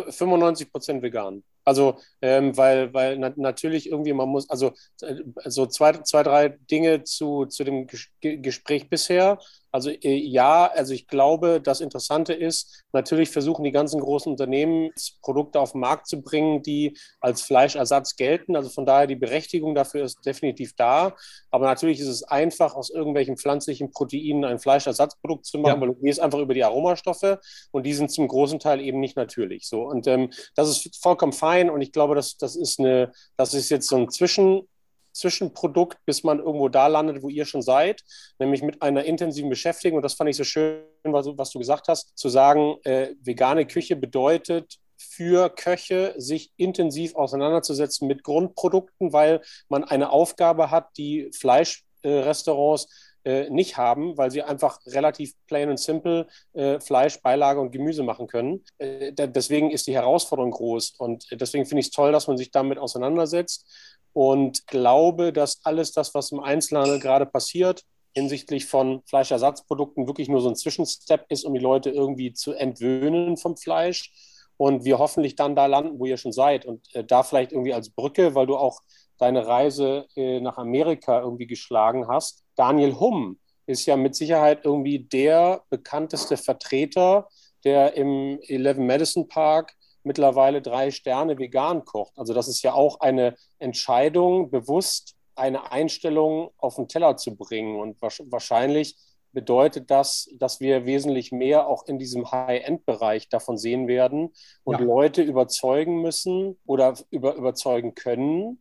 95 0.02 0.70
Prozent 0.70 1.02
vegan. 1.02 1.42
Also, 1.64 1.98
ähm, 2.20 2.56
weil, 2.56 2.92
weil 2.92 3.18
na 3.18 3.32
natürlich 3.36 3.88
irgendwie 3.88 4.12
man 4.12 4.28
muss, 4.28 4.48
also 4.50 4.72
äh, 5.02 5.16
so 5.46 5.66
zwei, 5.66 5.92
zwei 5.92 6.22
drei 6.22 6.48
Dinge 6.48 7.04
zu, 7.04 7.46
zu 7.46 7.64
dem 7.64 7.86
Ges 7.86 8.08
Gespräch 8.20 8.88
bisher. 8.88 9.38
Also 9.74 9.90
äh, 9.90 10.14
ja, 10.14 10.66
also 10.66 10.94
ich 10.94 11.08
glaube, 11.08 11.60
das 11.60 11.80
Interessante 11.80 12.32
ist, 12.32 12.84
natürlich 12.92 13.30
versuchen 13.30 13.64
die 13.64 13.72
ganzen 13.72 14.00
großen 14.00 14.30
Unternehmen 14.30 14.92
Produkte 15.20 15.58
auf 15.58 15.72
den 15.72 15.80
Markt 15.80 16.06
zu 16.06 16.22
bringen, 16.22 16.62
die 16.62 16.96
als 17.18 17.42
Fleischersatz 17.42 18.14
gelten. 18.14 18.54
Also 18.54 18.70
von 18.70 18.86
daher 18.86 19.08
die 19.08 19.16
Berechtigung 19.16 19.74
dafür 19.74 20.04
ist 20.04 20.24
definitiv 20.24 20.76
da. 20.76 21.16
Aber 21.50 21.66
natürlich 21.66 21.98
ist 21.98 22.06
es 22.06 22.22
einfach, 22.22 22.76
aus 22.76 22.88
irgendwelchen 22.88 23.36
pflanzlichen 23.36 23.90
Proteinen 23.90 24.44
ein 24.44 24.60
Fleischersatzprodukt 24.60 25.44
zu 25.44 25.58
machen, 25.58 25.74
ja. 25.74 25.80
weil 25.80 25.88
du 25.88 26.00
gehst 26.00 26.20
einfach 26.20 26.38
über 26.38 26.54
die 26.54 26.62
Aromastoffe 26.62 27.40
und 27.72 27.84
die 27.84 27.94
sind 27.94 28.12
zum 28.12 28.28
großen 28.28 28.60
Teil 28.60 28.80
eben 28.80 29.00
nicht 29.00 29.16
natürlich. 29.16 29.66
So 29.66 29.82
und 29.82 30.06
ähm, 30.06 30.30
das 30.54 30.68
ist 30.68 31.02
vollkommen 31.02 31.32
fein 31.32 31.68
und 31.68 31.80
ich 31.80 31.90
glaube, 31.90 32.14
dass 32.14 32.36
das 32.36 32.54
ist 32.54 32.78
eine, 32.78 33.10
das 33.36 33.54
ist 33.54 33.70
jetzt 33.70 33.88
so 33.88 33.96
ein 33.96 34.08
Zwischen 34.08 34.68
Zwischenprodukt, 35.14 35.98
bis 36.04 36.24
man 36.24 36.38
irgendwo 36.38 36.68
da 36.68 36.88
landet, 36.88 37.22
wo 37.22 37.28
ihr 37.28 37.46
schon 37.46 37.62
seid, 37.62 38.02
nämlich 38.38 38.62
mit 38.62 38.82
einer 38.82 39.04
intensiven 39.04 39.48
Beschäftigung. 39.48 39.96
Und 39.96 40.02
das 40.02 40.14
fand 40.14 40.28
ich 40.30 40.36
so 40.36 40.44
schön, 40.44 40.82
was, 41.04 41.26
was 41.36 41.50
du 41.50 41.58
gesagt 41.58 41.88
hast, 41.88 42.16
zu 42.18 42.28
sagen, 42.28 42.76
äh, 42.84 43.14
vegane 43.22 43.66
Küche 43.66 43.96
bedeutet 43.96 44.78
für 44.96 45.48
Köche, 45.50 46.14
sich 46.16 46.50
intensiv 46.56 47.14
auseinanderzusetzen 47.14 48.08
mit 48.08 48.22
Grundprodukten, 48.24 49.12
weil 49.12 49.40
man 49.68 49.84
eine 49.84 50.10
Aufgabe 50.10 50.70
hat, 50.70 50.88
die 50.96 51.30
Fleischrestaurants 51.32 52.88
äh, 53.24 53.48
nicht 53.50 53.76
haben, 53.76 54.16
weil 54.16 54.30
sie 54.30 54.42
einfach 54.42 54.80
relativ 54.86 55.34
plain 55.46 55.70
und 55.70 55.78
simple 55.78 56.26
äh, 56.52 56.80
Fleisch, 56.80 57.20
Beilage 57.22 57.60
und 57.60 57.72
Gemüse 57.72 58.02
machen 58.02 58.26
können. 58.26 58.64
Äh, 58.78 59.12
deswegen 59.12 59.70
ist 59.70 59.86
die 59.86 59.94
Herausforderung 59.94 60.50
groß 60.50 60.94
und 60.98 61.26
deswegen 61.32 61.66
finde 61.66 61.80
ich 61.80 61.86
es 61.86 61.92
toll, 61.92 62.12
dass 62.12 62.28
man 62.28 62.36
sich 62.36 62.50
damit 62.50 62.78
auseinandersetzt 62.78 63.66
und 64.12 64.66
glaube, 64.66 65.32
dass 65.32 65.60
alles 65.64 65.92
das, 65.92 66.14
was 66.14 66.32
im 66.32 66.40
Einzelhandel 66.40 67.00
gerade 67.00 67.26
passiert, 67.26 67.84
hinsichtlich 68.14 68.66
von 68.66 69.02
Fleischersatzprodukten 69.06 70.06
wirklich 70.06 70.28
nur 70.28 70.40
so 70.40 70.48
ein 70.48 70.56
Zwischenstep 70.56 71.26
ist, 71.28 71.44
um 71.44 71.52
die 71.52 71.60
Leute 71.60 71.90
irgendwie 71.90 72.32
zu 72.32 72.52
entwöhnen 72.52 73.36
vom 73.36 73.56
Fleisch. 73.56 74.12
Und 74.56 74.84
wir 74.84 75.00
hoffentlich 75.00 75.34
dann 75.34 75.56
da 75.56 75.66
landen, 75.66 75.98
wo 75.98 76.06
ihr 76.06 76.16
schon 76.16 76.30
seid. 76.30 76.64
Und 76.64 76.94
äh, 76.94 77.02
da 77.02 77.24
vielleicht 77.24 77.50
irgendwie 77.50 77.74
als 77.74 77.90
Brücke, 77.90 78.36
weil 78.36 78.46
du 78.46 78.56
auch 78.56 78.82
deine 79.24 79.46
Reise 79.46 80.06
äh, 80.16 80.38
nach 80.40 80.58
Amerika 80.58 81.20
irgendwie 81.20 81.46
geschlagen 81.46 82.08
hast. 82.08 82.44
Daniel 82.56 83.00
Humm 83.00 83.38
ist 83.66 83.86
ja 83.86 83.96
mit 83.96 84.14
Sicherheit 84.14 84.60
irgendwie 84.64 84.98
der 84.98 85.62
bekannteste 85.70 86.36
Vertreter, 86.36 87.28
der 87.64 87.94
im 87.94 88.38
11 88.46 88.76
Madison 88.76 89.26
Park 89.26 89.72
mittlerweile 90.02 90.60
drei 90.60 90.90
Sterne 90.90 91.38
vegan 91.38 91.86
kocht. 91.86 92.12
Also 92.18 92.34
das 92.34 92.48
ist 92.48 92.62
ja 92.62 92.74
auch 92.74 93.00
eine 93.00 93.34
Entscheidung, 93.58 94.50
bewusst 94.50 95.14
eine 95.34 95.72
Einstellung 95.72 96.50
auf 96.58 96.76
den 96.76 96.86
Teller 96.86 97.16
zu 97.16 97.34
bringen. 97.34 97.80
Und 97.80 97.96
wahrscheinlich 98.02 98.96
bedeutet 99.32 99.90
das, 99.90 100.28
dass 100.38 100.60
wir 100.60 100.84
wesentlich 100.84 101.32
mehr 101.32 101.66
auch 101.66 101.86
in 101.86 101.98
diesem 101.98 102.30
High-End-Bereich 102.30 103.30
davon 103.30 103.56
sehen 103.56 103.88
werden 103.88 104.34
und 104.62 104.78
ja. 104.78 104.84
Leute 104.84 105.22
überzeugen 105.22 106.02
müssen 106.02 106.58
oder 106.66 106.94
über, 107.10 107.34
überzeugen 107.34 107.94
können, 107.94 108.60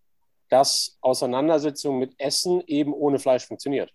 dass 0.54 1.00
Auseinandersetzung 1.02 1.98
mit 1.98 2.14
Essen 2.20 2.62
eben 2.68 2.94
ohne 2.94 3.18
Fleisch 3.18 3.48
funktioniert. 3.48 3.92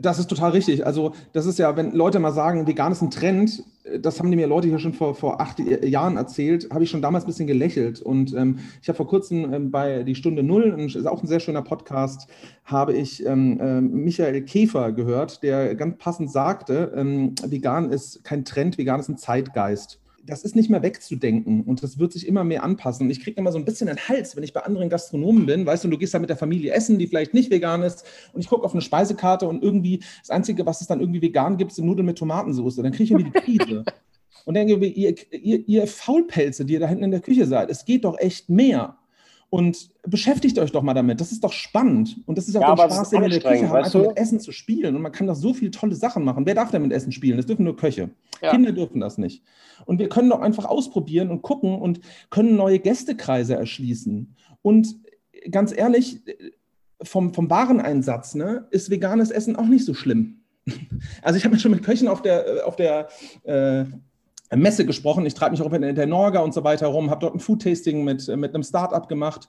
Das 0.00 0.18
ist 0.18 0.26
total 0.26 0.50
richtig. 0.50 0.84
Also, 0.84 1.12
das 1.32 1.46
ist 1.46 1.60
ja, 1.60 1.76
wenn 1.76 1.92
Leute 1.92 2.18
mal 2.18 2.32
sagen, 2.32 2.66
vegan 2.66 2.90
ist 2.90 3.02
ein 3.02 3.10
Trend, 3.12 3.62
das 4.00 4.18
haben 4.18 4.30
mir 4.30 4.48
Leute 4.48 4.66
hier 4.66 4.80
schon 4.80 4.94
vor, 4.94 5.14
vor 5.14 5.40
acht 5.40 5.60
Jahren 5.60 6.16
erzählt, 6.16 6.70
habe 6.72 6.82
ich 6.82 6.90
schon 6.90 7.02
damals 7.02 7.22
ein 7.22 7.28
bisschen 7.28 7.46
gelächelt. 7.46 8.02
Und 8.02 8.34
ähm, 8.34 8.58
ich 8.82 8.88
habe 8.88 8.96
vor 8.96 9.06
kurzem 9.06 9.54
ähm, 9.54 9.70
bei 9.70 10.02
Die 10.02 10.16
Stunde 10.16 10.42
Null, 10.42 10.76
ist 10.80 11.06
auch 11.06 11.22
ein 11.22 11.28
sehr 11.28 11.38
schöner 11.38 11.62
Podcast, 11.62 12.28
habe 12.64 12.94
ich 12.94 13.24
ähm, 13.24 13.60
äh, 13.60 13.80
Michael 13.80 14.42
Käfer 14.42 14.90
gehört, 14.90 15.44
der 15.44 15.76
ganz 15.76 15.98
passend 15.98 16.32
sagte, 16.32 16.92
ähm, 16.96 17.36
vegan 17.46 17.92
ist 17.92 18.24
kein 18.24 18.44
Trend, 18.44 18.76
vegan 18.76 18.98
ist 18.98 19.08
ein 19.08 19.18
Zeitgeist 19.18 20.00
das 20.26 20.42
ist 20.42 20.56
nicht 20.56 20.70
mehr 20.70 20.82
wegzudenken 20.82 21.62
und 21.62 21.82
das 21.82 21.98
wird 21.98 22.12
sich 22.12 22.26
immer 22.26 22.44
mehr 22.44 22.62
anpassen. 22.62 23.06
Und 23.06 23.10
ich 23.10 23.20
kriege 23.22 23.38
immer 23.38 23.52
so 23.52 23.58
ein 23.58 23.64
bisschen 23.64 23.88
den 23.88 23.96
Hals, 23.96 24.36
wenn 24.36 24.42
ich 24.42 24.52
bei 24.52 24.60
anderen 24.60 24.88
Gastronomen 24.88 25.46
bin, 25.46 25.66
weißt 25.66 25.84
du, 25.84 25.88
du 25.88 25.98
gehst 25.98 26.14
da 26.14 26.18
mit 26.18 26.30
der 26.30 26.36
Familie 26.36 26.72
essen, 26.72 26.98
die 26.98 27.06
vielleicht 27.06 27.34
nicht 27.34 27.50
vegan 27.50 27.82
ist 27.82 28.04
und 28.32 28.40
ich 28.40 28.48
gucke 28.48 28.64
auf 28.64 28.72
eine 28.72 28.82
Speisekarte 28.82 29.46
und 29.46 29.62
irgendwie 29.62 30.02
das 30.20 30.30
Einzige, 30.30 30.66
was 30.66 30.80
es 30.80 30.86
dann 30.86 31.00
irgendwie 31.00 31.22
vegan 31.22 31.56
gibt, 31.56 31.72
sind 31.72 31.86
Nudeln 31.86 32.06
mit 32.06 32.18
Tomatensauce. 32.18 32.76
Dann 32.76 32.92
kriege 32.92 33.04
ich 33.04 33.10
irgendwie 33.10 33.30
die 33.30 33.58
Krise. 33.58 33.84
und 34.44 34.54
denke, 34.54 34.74
ihr, 34.74 35.14
ihr, 35.30 35.68
ihr 35.68 35.86
Faulpelze, 35.86 36.64
die 36.64 36.74
ihr 36.74 36.80
da 36.80 36.88
hinten 36.88 37.04
in 37.04 37.10
der 37.10 37.20
Küche 37.20 37.46
seid, 37.46 37.70
es 37.70 37.84
geht 37.84 38.04
doch 38.04 38.18
echt 38.18 38.48
mehr. 38.48 38.98
Und 39.54 39.90
beschäftigt 40.02 40.58
euch 40.58 40.72
doch 40.72 40.82
mal 40.82 40.94
damit. 40.94 41.20
Das 41.20 41.30
ist 41.30 41.44
doch 41.44 41.52
spannend. 41.52 42.16
Und 42.26 42.38
das 42.38 42.48
ist 42.48 42.56
auch 42.56 42.62
Ja, 42.62 42.74
der 42.74 42.92
Spaß, 42.92 43.10
den 43.10 43.20
wir 43.20 43.26
in 43.26 43.30
der 43.30 43.52
Küche 43.52 43.68
haben, 43.68 43.76
einfach 43.76 43.92
du? 43.92 44.08
mit 44.08 44.16
Essen 44.16 44.40
zu 44.40 44.50
spielen. 44.50 44.96
Und 44.96 45.02
man 45.02 45.12
kann 45.12 45.28
doch 45.28 45.36
so 45.36 45.54
viele 45.54 45.70
tolle 45.70 45.94
Sachen 45.94 46.24
machen. 46.24 46.44
Wer 46.44 46.56
darf 46.56 46.72
denn 46.72 46.82
mit 46.82 46.92
Essen 46.92 47.12
spielen? 47.12 47.36
Das 47.36 47.46
dürfen 47.46 47.62
nur 47.62 47.76
Köche. 47.76 48.10
Ja. 48.42 48.50
Kinder 48.50 48.72
dürfen 48.72 48.98
das 48.98 49.16
nicht. 49.16 49.44
Und 49.86 50.00
wir 50.00 50.08
können 50.08 50.28
doch 50.28 50.40
einfach 50.40 50.64
ausprobieren 50.64 51.30
und 51.30 51.42
gucken 51.42 51.76
und 51.76 52.00
können 52.30 52.56
neue 52.56 52.80
Gästekreise 52.80 53.54
erschließen. 53.54 54.34
Und 54.62 54.96
ganz 55.52 55.72
ehrlich, 55.72 56.22
vom, 57.00 57.32
vom 57.32 57.48
Wareneinsatz 57.48 58.34
ne, 58.34 58.66
ist 58.72 58.90
veganes 58.90 59.30
Essen 59.30 59.54
auch 59.54 59.66
nicht 59.66 59.84
so 59.84 59.94
schlimm. 59.94 60.40
Also 61.22 61.36
ich 61.38 61.44
habe 61.44 61.54
mir 61.54 61.60
schon 61.60 61.70
mit 61.70 61.84
Köchen 61.84 62.08
auf 62.08 62.22
der, 62.22 62.66
auf 62.66 62.74
der 62.74 63.08
äh, 63.44 63.84
Messe 64.56 64.86
gesprochen. 64.86 65.26
Ich 65.26 65.34
treibe 65.34 65.52
mich 65.52 65.62
auch 65.62 65.72
in 65.72 65.94
der 65.94 66.06
Norga 66.06 66.40
und 66.40 66.54
so 66.54 66.64
weiter 66.64 66.88
rum, 66.88 67.10
habe 67.10 67.20
dort 67.20 67.34
ein 67.34 67.40
Food-Tasting 67.40 68.04
mit, 68.04 68.28
mit 68.28 68.54
einem 68.54 68.62
Startup 68.62 69.08
gemacht 69.08 69.48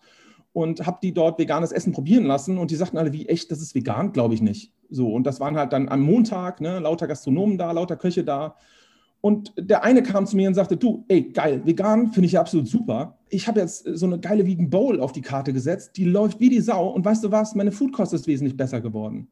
und 0.54 0.86
habe 0.86 1.00
die 1.04 1.14
dort 1.14 1.38
veganes 1.38 1.72
Essen 1.72 1.92
probieren 1.92 2.26
lassen 2.26 2.58
und 2.58 2.72
die 2.72 2.76
sagten 2.76 2.98
alle, 2.98 3.12
wie 3.12 3.28
echt, 3.28 3.52
das 3.52 3.62
ist 3.62 3.76
vegan? 3.76 4.14
Glaube 4.14 4.34
ich 4.34 4.42
nicht. 4.42 4.72
So, 4.90 5.14
und 5.14 5.26
das 5.26 5.40
waren 5.40 5.58
halt 5.58 5.74
dann 5.74 5.90
am 5.90 6.02
Montag, 6.02 6.62
ne, 6.62 6.80
lauter 6.80 7.08
Gastronomen 7.08 7.58
da, 7.58 7.72
lauter 7.72 7.98
Köche 7.98 8.24
da. 8.24 8.56
Und 9.20 9.54
der 9.58 9.84
eine 9.84 10.04
kam 10.04 10.28
zu 10.28 10.36
mir 10.36 10.48
und 10.48 10.54
sagte, 10.54 10.78
du, 10.78 11.04
ey, 11.08 11.24
geil, 11.24 11.62
vegan 11.66 12.12
finde 12.14 12.28
ich 12.28 12.34
ja 12.34 12.42
absolut 12.42 12.68
super. 12.68 13.18
Ich 13.30 13.48
habe 13.48 13.60
jetzt 13.60 13.84
so 13.84 14.06
eine 14.06 14.20
geile 14.20 14.46
Vegan 14.46 14.70
Bowl 14.70 15.02
auf 15.02 15.12
die 15.12 15.22
Karte 15.22 15.52
gesetzt, 15.52 15.98
die 15.98 16.06
läuft 16.06 16.40
wie 16.40 16.50
die 16.50 16.62
Sau 16.62 16.90
und 16.90 17.04
weißt 17.04 17.24
du 17.24 17.32
was, 17.32 17.56
meine 17.56 17.72
Foodkost 17.72 18.14
ist 18.14 18.28
wesentlich 18.28 18.56
besser 18.56 18.82
geworden. 18.82 19.28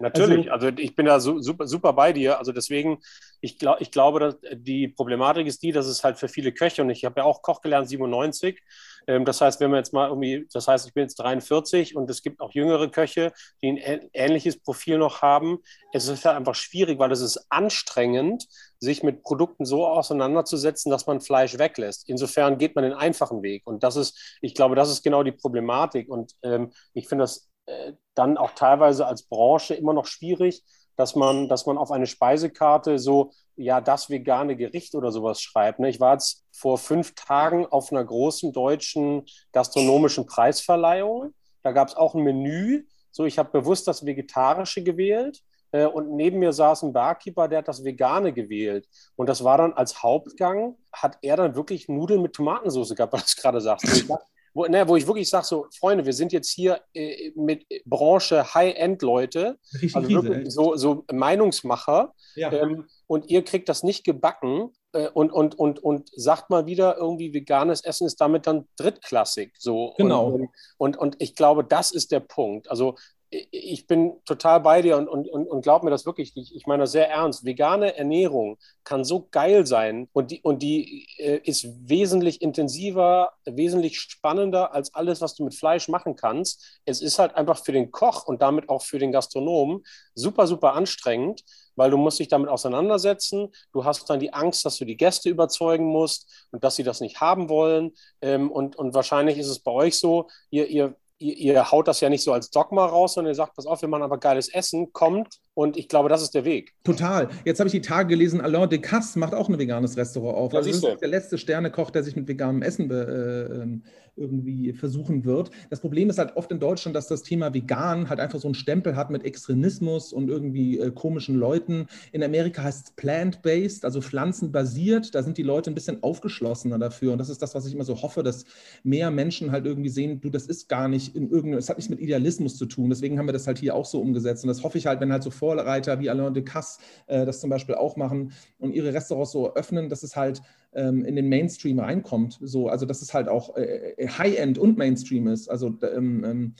Natürlich, 0.00 0.50
also, 0.50 0.68
ich 0.68 0.96
bin 0.96 1.06
da 1.06 1.20
su 1.20 1.40
super, 1.40 1.66
super 1.66 1.92
bei 1.92 2.12
dir. 2.12 2.38
Also 2.38 2.52
deswegen, 2.52 2.98
ich, 3.40 3.58
glaub, 3.58 3.80
ich 3.80 3.90
glaube, 3.90 4.20
dass 4.20 4.36
die 4.52 4.88
Problematik 4.88 5.46
ist 5.46 5.62
die, 5.62 5.72
dass 5.72 5.86
es 5.86 6.04
halt 6.04 6.18
für 6.18 6.28
viele 6.28 6.52
Köche, 6.52 6.82
und 6.82 6.90
ich 6.90 7.04
habe 7.04 7.20
ja 7.20 7.24
auch 7.24 7.42
Koch 7.42 7.60
gelernt, 7.60 7.88
97. 7.88 8.60
Ähm, 9.06 9.24
das 9.24 9.40
heißt, 9.40 9.60
wenn 9.60 9.70
wir 9.70 9.78
jetzt 9.78 9.92
mal 9.92 10.08
irgendwie, 10.08 10.46
das 10.52 10.68
heißt, 10.68 10.86
ich 10.86 10.94
bin 10.94 11.02
jetzt 11.02 11.16
43 11.16 11.96
und 11.96 12.08
es 12.10 12.22
gibt 12.22 12.40
auch 12.40 12.52
jüngere 12.52 12.88
Köche, 12.88 13.32
die 13.62 13.68
ein 13.68 14.08
ähnliches 14.12 14.60
Profil 14.60 14.98
noch 14.98 15.22
haben. 15.22 15.58
Es 15.92 16.08
ist 16.08 16.24
halt 16.24 16.36
einfach 16.36 16.54
schwierig, 16.54 16.98
weil 16.98 17.12
es 17.12 17.20
ist 17.20 17.46
anstrengend, 17.50 18.46
sich 18.78 19.02
mit 19.02 19.22
Produkten 19.22 19.64
so 19.64 19.86
auseinanderzusetzen, 19.86 20.90
dass 20.90 21.06
man 21.06 21.20
Fleisch 21.20 21.58
weglässt. 21.58 22.08
Insofern 22.08 22.58
geht 22.58 22.74
man 22.74 22.84
den 22.84 22.94
einfachen 22.94 23.42
Weg. 23.42 23.62
Und 23.66 23.82
das 23.82 23.96
ist, 23.96 24.38
ich 24.40 24.54
glaube, 24.54 24.74
das 24.74 24.90
ist 24.90 25.02
genau 25.02 25.22
die 25.22 25.32
Problematik. 25.32 26.08
Und 26.08 26.34
ähm, 26.42 26.72
ich 26.94 27.08
finde 27.08 27.24
das 27.24 27.50
äh, 27.66 27.92
dann 28.14 28.36
auch 28.36 28.52
teilweise 28.52 29.06
als 29.06 29.22
Branche 29.22 29.74
immer 29.74 29.92
noch 29.92 30.06
schwierig, 30.06 30.62
dass 31.00 31.16
man, 31.16 31.48
dass 31.48 31.64
man 31.64 31.78
auf 31.78 31.90
eine 31.90 32.06
Speisekarte 32.06 32.98
so, 32.98 33.32
ja, 33.56 33.80
das 33.80 34.10
vegane 34.10 34.54
Gericht 34.54 34.94
oder 34.94 35.10
sowas 35.10 35.40
schreibt. 35.40 35.80
Ne? 35.80 35.88
Ich 35.88 35.98
war 35.98 36.12
jetzt 36.12 36.44
vor 36.52 36.76
fünf 36.76 37.14
Tagen 37.14 37.66
auf 37.66 37.90
einer 37.90 38.04
großen 38.04 38.52
deutschen 38.52 39.24
gastronomischen 39.52 40.26
Preisverleihung. 40.26 41.32
Da 41.62 41.72
gab 41.72 41.88
es 41.88 41.96
auch 41.96 42.14
ein 42.14 42.22
Menü. 42.22 42.84
So, 43.10 43.24
ich 43.24 43.38
habe 43.38 43.50
bewusst 43.50 43.88
das 43.88 44.04
Vegetarische 44.04 44.82
gewählt. 44.82 45.42
Äh, 45.72 45.86
Und 45.86 46.14
neben 46.14 46.38
mir 46.38 46.52
saß 46.52 46.82
ein 46.82 46.92
Barkeeper, 46.92 47.48
der 47.48 47.58
hat 47.58 47.68
das 47.68 47.82
Vegane 47.82 48.32
gewählt. 48.32 48.86
Und 49.16 49.28
das 49.28 49.42
war 49.42 49.56
dann 49.56 49.72
als 49.72 50.02
Hauptgang, 50.02 50.76
hat 50.92 51.16
er 51.22 51.36
dann 51.36 51.54
wirklich 51.54 51.88
Nudeln 51.88 52.22
mit 52.22 52.34
Tomatensauce 52.34 52.94
gehabt, 52.94 53.14
was 53.14 53.34
du 53.34 53.40
gerade 53.40 53.60
sagst. 53.60 54.06
Wo 54.52 54.64
ne, 54.66 54.88
wo 54.88 54.96
ich 54.96 55.06
wirklich 55.06 55.28
sage, 55.28 55.46
so, 55.46 55.66
Freunde, 55.78 56.04
wir 56.06 56.12
sind 56.12 56.32
jetzt 56.32 56.50
hier 56.50 56.80
äh, 56.92 57.30
mit 57.36 57.64
Branche 57.84 58.52
High-End-Leute, 58.52 59.58
also 59.94 60.08
wirklich 60.10 60.52
so, 60.52 60.76
so 60.76 61.04
Meinungsmacher, 61.12 62.14
Ja. 62.34 62.52
ähm, 62.52 62.86
und 63.06 63.30
ihr 63.30 63.44
kriegt 63.44 63.68
das 63.68 63.82
nicht 63.82 64.04
gebacken 64.04 64.72
äh, 64.92 65.08
und, 65.08 65.32
und, 65.32 65.56
und, 65.58 65.78
und 65.78 66.10
sagt 66.14 66.50
mal 66.50 66.66
wieder, 66.66 66.96
irgendwie 66.96 67.32
veganes 67.32 67.82
Essen 67.82 68.06
ist 68.06 68.20
damit 68.20 68.46
dann 68.46 68.66
drittklassig. 68.76 69.52
So. 69.58 69.94
Genau. 69.96 70.26
Und, 70.26 70.48
und, 70.78 70.96
und 70.96 71.16
ich 71.20 71.34
glaube, 71.34 71.64
das 71.64 71.90
ist 71.92 72.10
der 72.10 72.20
Punkt. 72.20 72.70
Also 72.70 72.96
ich- 73.30 73.86
bin 73.86 74.12
total 74.24 74.60
bei 74.60 74.82
dir 74.82 74.96
und, 74.96 75.08
und, 75.08 75.28
und, 75.28 75.46
und 75.48 75.62
glaub 75.62 75.82
mir 75.82 75.90
das 75.90 76.06
wirklich, 76.06 76.32
ich, 76.36 76.54
ich 76.54 76.66
meine 76.66 76.82
das 76.82 76.92
sehr 76.92 77.08
ernst. 77.08 77.44
Vegane 77.44 77.96
Ernährung 77.96 78.58
kann 78.84 79.04
so 79.04 79.28
geil 79.30 79.66
sein 79.66 80.08
und 80.12 80.30
die, 80.30 80.40
und 80.42 80.62
die 80.62 81.06
äh, 81.18 81.40
ist 81.44 81.66
wesentlich 81.88 82.42
intensiver, 82.42 83.32
wesentlich 83.44 84.00
spannender 84.00 84.74
als 84.74 84.94
alles, 84.94 85.20
was 85.20 85.34
du 85.34 85.44
mit 85.44 85.54
Fleisch 85.54 85.88
machen 85.88 86.16
kannst. 86.16 86.80
Es 86.84 87.00
ist 87.00 87.18
halt 87.18 87.34
einfach 87.34 87.64
für 87.64 87.72
den 87.72 87.90
Koch 87.90 88.26
und 88.26 88.42
damit 88.42 88.68
auch 88.68 88.82
für 88.82 88.98
den 88.98 89.12
Gastronomen 89.12 89.82
super, 90.14 90.46
super 90.46 90.74
anstrengend, 90.74 91.42
weil 91.76 91.90
du 91.90 91.96
musst 91.96 92.18
dich 92.18 92.28
damit 92.28 92.48
auseinandersetzen. 92.48 93.48
Du 93.72 93.84
hast 93.84 94.08
dann 94.10 94.20
die 94.20 94.32
Angst, 94.32 94.64
dass 94.64 94.76
du 94.76 94.84
die 94.84 94.96
Gäste 94.96 95.30
überzeugen 95.30 95.86
musst 95.86 96.46
und 96.50 96.64
dass 96.64 96.76
sie 96.76 96.82
das 96.84 97.00
nicht 97.00 97.20
haben 97.20 97.48
wollen. 97.48 97.92
Ähm, 98.20 98.50
und, 98.50 98.76
und 98.76 98.94
wahrscheinlich 98.94 99.38
ist 99.38 99.48
es 99.48 99.60
bei 99.60 99.70
euch 99.72 99.98
so, 99.98 100.28
ihr, 100.50 100.66
ihr, 100.68 100.96
ihr, 101.20 101.36
ihr 101.36 101.70
haut 101.70 101.86
das 101.86 102.00
ja 102.00 102.08
nicht 102.08 102.24
so 102.24 102.32
als 102.32 102.50
Dogma 102.50 102.86
raus, 102.86 103.14
sondern 103.14 103.30
ihr 103.32 103.36
sagt, 103.36 103.54
pass 103.54 103.66
auf, 103.66 103.80
wir 103.82 103.88
machen 103.88 104.02
aber 104.02 104.18
geiles 104.18 104.48
Essen, 104.52 104.92
kommt. 104.92 105.38
Und 105.54 105.76
ich 105.76 105.88
glaube, 105.88 106.08
das 106.08 106.22
ist 106.22 106.34
der 106.34 106.44
Weg. 106.44 106.72
Total. 106.84 107.28
Jetzt 107.44 107.60
habe 107.60 107.68
ich 107.68 107.72
die 107.72 107.80
Tage 107.80 108.08
gelesen, 108.08 108.40
Alain 108.40 108.68
Decasse 108.68 109.18
macht 109.18 109.34
auch 109.34 109.48
ein 109.48 109.58
veganes 109.58 109.96
Restaurant 109.96 110.36
auf. 110.36 110.52
Ja, 110.52 110.58
Also 110.58 110.70
das 110.70 110.82
ist 110.82 111.00
der 111.00 111.08
letzte 111.08 111.38
Sternekoch, 111.38 111.90
der 111.90 112.02
sich 112.02 112.16
mit 112.16 112.26
veganem 112.26 112.62
Essen 112.62 112.88
be, 112.88 113.48
äh, 113.50 113.62
ähm, 113.62 113.84
irgendwie 114.20 114.72
versuchen 114.72 115.24
wird. 115.24 115.50
Das 115.70 115.80
Problem 115.80 116.10
ist 116.10 116.18
halt 116.18 116.36
oft 116.36 116.52
in 116.52 116.60
Deutschland, 116.60 116.94
dass 116.94 117.08
das 117.08 117.22
Thema 117.22 117.52
vegan 117.54 118.08
halt 118.08 118.20
einfach 118.20 118.38
so 118.38 118.46
einen 118.46 118.54
Stempel 118.54 118.94
hat 118.94 119.10
mit 119.10 119.24
Extremismus 119.24 120.12
und 120.12 120.28
irgendwie 120.28 120.78
äh, 120.78 120.90
komischen 120.90 121.36
Leuten. 121.36 121.86
In 122.12 122.22
Amerika 122.22 122.62
heißt 122.62 122.86
es 122.86 122.90
plant-based, 122.92 123.84
also 123.84 124.00
pflanzenbasiert. 124.00 125.14
Da 125.14 125.22
sind 125.22 125.38
die 125.38 125.42
Leute 125.42 125.70
ein 125.70 125.74
bisschen 125.74 126.02
aufgeschlossener 126.02 126.78
dafür. 126.78 127.12
Und 127.12 127.18
das 127.18 127.30
ist 127.30 127.42
das, 127.42 127.54
was 127.54 127.66
ich 127.66 127.74
immer 127.74 127.84
so 127.84 128.02
hoffe, 128.02 128.22
dass 128.22 128.44
mehr 128.82 129.10
Menschen 129.10 129.50
halt 129.50 129.66
irgendwie 129.66 129.88
sehen, 129.88 130.20
du, 130.20 130.30
das 130.30 130.46
ist 130.46 130.68
gar 130.68 130.88
nicht 130.88 131.16
in 131.16 131.30
irgendeinem, 131.30 131.58
es 131.58 131.68
hat 131.68 131.78
nichts 131.78 131.90
mit 131.90 132.00
Idealismus 132.00 132.56
zu 132.56 132.66
tun. 132.66 132.90
Deswegen 132.90 133.18
haben 133.18 133.26
wir 133.26 133.32
das 133.32 133.46
halt 133.46 133.58
hier 133.58 133.74
auch 133.74 133.86
so 133.86 134.00
umgesetzt. 134.00 134.44
Und 134.44 134.48
das 134.48 134.62
hoffe 134.62 134.78
ich 134.78 134.86
halt, 134.86 135.00
wenn 135.00 135.12
halt 135.12 135.22
so 135.22 135.30
Vorreiter 135.30 135.98
wie 136.00 136.10
Alain 136.10 136.34
Decasse 136.34 136.80
äh, 137.06 137.24
das 137.24 137.40
zum 137.40 137.50
Beispiel 137.50 137.74
auch 137.74 137.96
machen 137.96 138.32
und 138.58 138.74
ihre 138.74 138.92
Restaurants 138.92 139.32
so 139.32 139.54
öffnen, 139.54 139.88
dass 139.88 140.02
es 140.02 140.16
halt 140.16 140.42
ähm, 140.72 141.04
in 141.04 141.16
den 141.16 141.28
Mainstream 141.28 141.78
reinkommt. 141.78 142.38
So, 142.40 142.68
also 142.68 142.86
dass 142.86 143.02
es 143.02 143.14
halt 143.14 143.28
auch 143.28 143.56
äh, 143.56 144.08
High-End 144.08 144.58
und 144.58 144.78
Mainstream 144.78 145.26
ist. 145.26 145.48
Also 145.48 145.76
ähm, 145.82 146.24
ähm, 146.24 146.54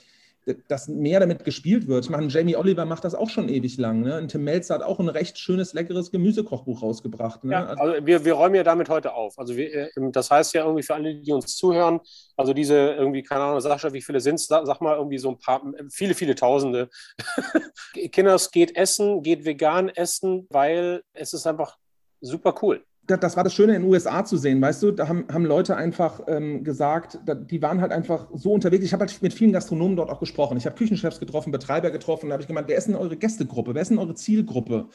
dass 0.68 0.88
mehr 0.88 1.20
damit 1.20 1.44
gespielt 1.44 1.86
wird. 1.86 2.04
Ich 2.04 2.10
meine, 2.10 2.26
Jamie 2.28 2.56
Oliver 2.56 2.84
macht 2.84 3.04
das 3.04 3.14
auch 3.14 3.28
schon 3.28 3.48
ewig 3.48 3.76
lang. 3.76 4.00
Ne? 4.00 4.18
Und 4.18 4.28
Tim 4.28 4.44
Melzer 4.44 4.74
hat 4.74 4.82
auch 4.82 4.98
ein 4.98 5.08
recht 5.08 5.38
schönes, 5.38 5.74
leckeres 5.74 6.10
Gemüsekochbuch 6.10 6.82
rausgebracht. 6.82 7.44
Ne? 7.44 7.52
Ja, 7.52 7.66
Also, 7.66 7.82
also 7.82 8.06
wir, 8.06 8.24
wir 8.24 8.32
räumen 8.32 8.54
ja 8.54 8.62
damit 8.62 8.88
heute 8.88 9.12
auf. 9.12 9.38
Also 9.38 9.56
wir, 9.56 9.72
äh, 9.72 9.90
das 10.12 10.30
heißt 10.30 10.54
ja 10.54 10.64
irgendwie 10.64 10.82
für 10.82 10.94
alle, 10.94 11.14
die 11.14 11.32
uns 11.32 11.56
zuhören, 11.56 12.00
also 12.36 12.52
diese 12.54 12.74
irgendwie, 12.74 13.22
keine 13.22 13.42
Ahnung, 13.42 13.60
Sascha, 13.60 13.92
wie 13.92 14.02
viele 14.02 14.20
sind 14.20 14.36
es? 14.36 14.46
Sag, 14.46 14.66
sag 14.66 14.80
mal 14.80 14.96
irgendwie 14.96 15.18
so 15.18 15.28
ein 15.30 15.38
paar, 15.38 15.62
viele, 15.90 16.14
viele 16.14 16.34
Tausende. 16.34 16.88
Kinders 18.10 18.50
geht 18.50 18.76
essen, 18.76 19.22
geht 19.22 19.44
vegan 19.44 19.90
essen, 19.90 20.46
weil 20.50 21.02
es 21.12 21.34
ist 21.34 21.46
einfach 21.46 21.76
super 22.20 22.54
cool. 22.62 22.82
Das, 23.06 23.36
war 23.36 23.44
das 23.44 23.54
Schöne 23.54 23.74
in 23.74 23.82
den 23.82 23.90
USA 23.90 24.24
zu 24.24 24.36
sehen, 24.36 24.60
weißt 24.60 24.82
du, 24.82 24.92
da 24.92 25.08
haben, 25.08 25.24
haben 25.32 25.44
Leute 25.44 25.76
einfach 25.76 26.20
ähm, 26.28 26.62
gesagt, 26.62 27.18
da, 27.26 27.34
die 27.34 27.60
waren 27.60 27.80
halt 27.80 27.92
einfach 27.92 28.28
so 28.34 28.52
unterwegs. 28.52 28.84
Ich 28.84 28.92
habe 28.92 29.04
halt 29.04 29.22
mit 29.22 29.34
vielen 29.34 29.52
Gastronomen 29.52 29.96
dort 29.96 30.10
auch 30.10 30.20
gesprochen. 30.20 30.56
Ich 30.56 30.66
habe 30.66 30.76
Küchenchefs 30.76 31.18
getroffen, 31.18 31.50
Betreiber 31.50 31.90
getroffen, 31.90 32.28
da 32.28 32.34
habe 32.34 32.42
ich 32.42 32.48
gemeint, 32.48 32.68
wer 32.68 32.76
ist 32.76 32.86
denn 32.86 32.94
eure 32.94 33.16
Gästegruppe, 33.16 33.74
wer 33.74 33.82
ist 33.82 33.90
denn 33.90 33.98
eure 33.98 34.14
Zielgruppe? 34.14 34.88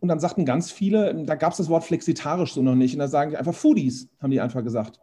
Und 0.00 0.08
dann 0.08 0.20
sagten 0.20 0.44
ganz 0.44 0.70
viele, 0.70 1.24
da 1.24 1.34
gab 1.34 1.52
es 1.52 1.58
das 1.58 1.68
Wort 1.68 1.84
flexitarisch 1.84 2.52
so 2.52 2.62
noch 2.62 2.76
nicht. 2.76 2.94
Und 2.94 3.00
da 3.00 3.08
sagen 3.08 3.30
die 3.30 3.36
einfach 3.36 3.54
Foodies, 3.54 4.08
haben 4.20 4.30
die 4.30 4.40
einfach 4.40 4.62
gesagt. 4.62 5.00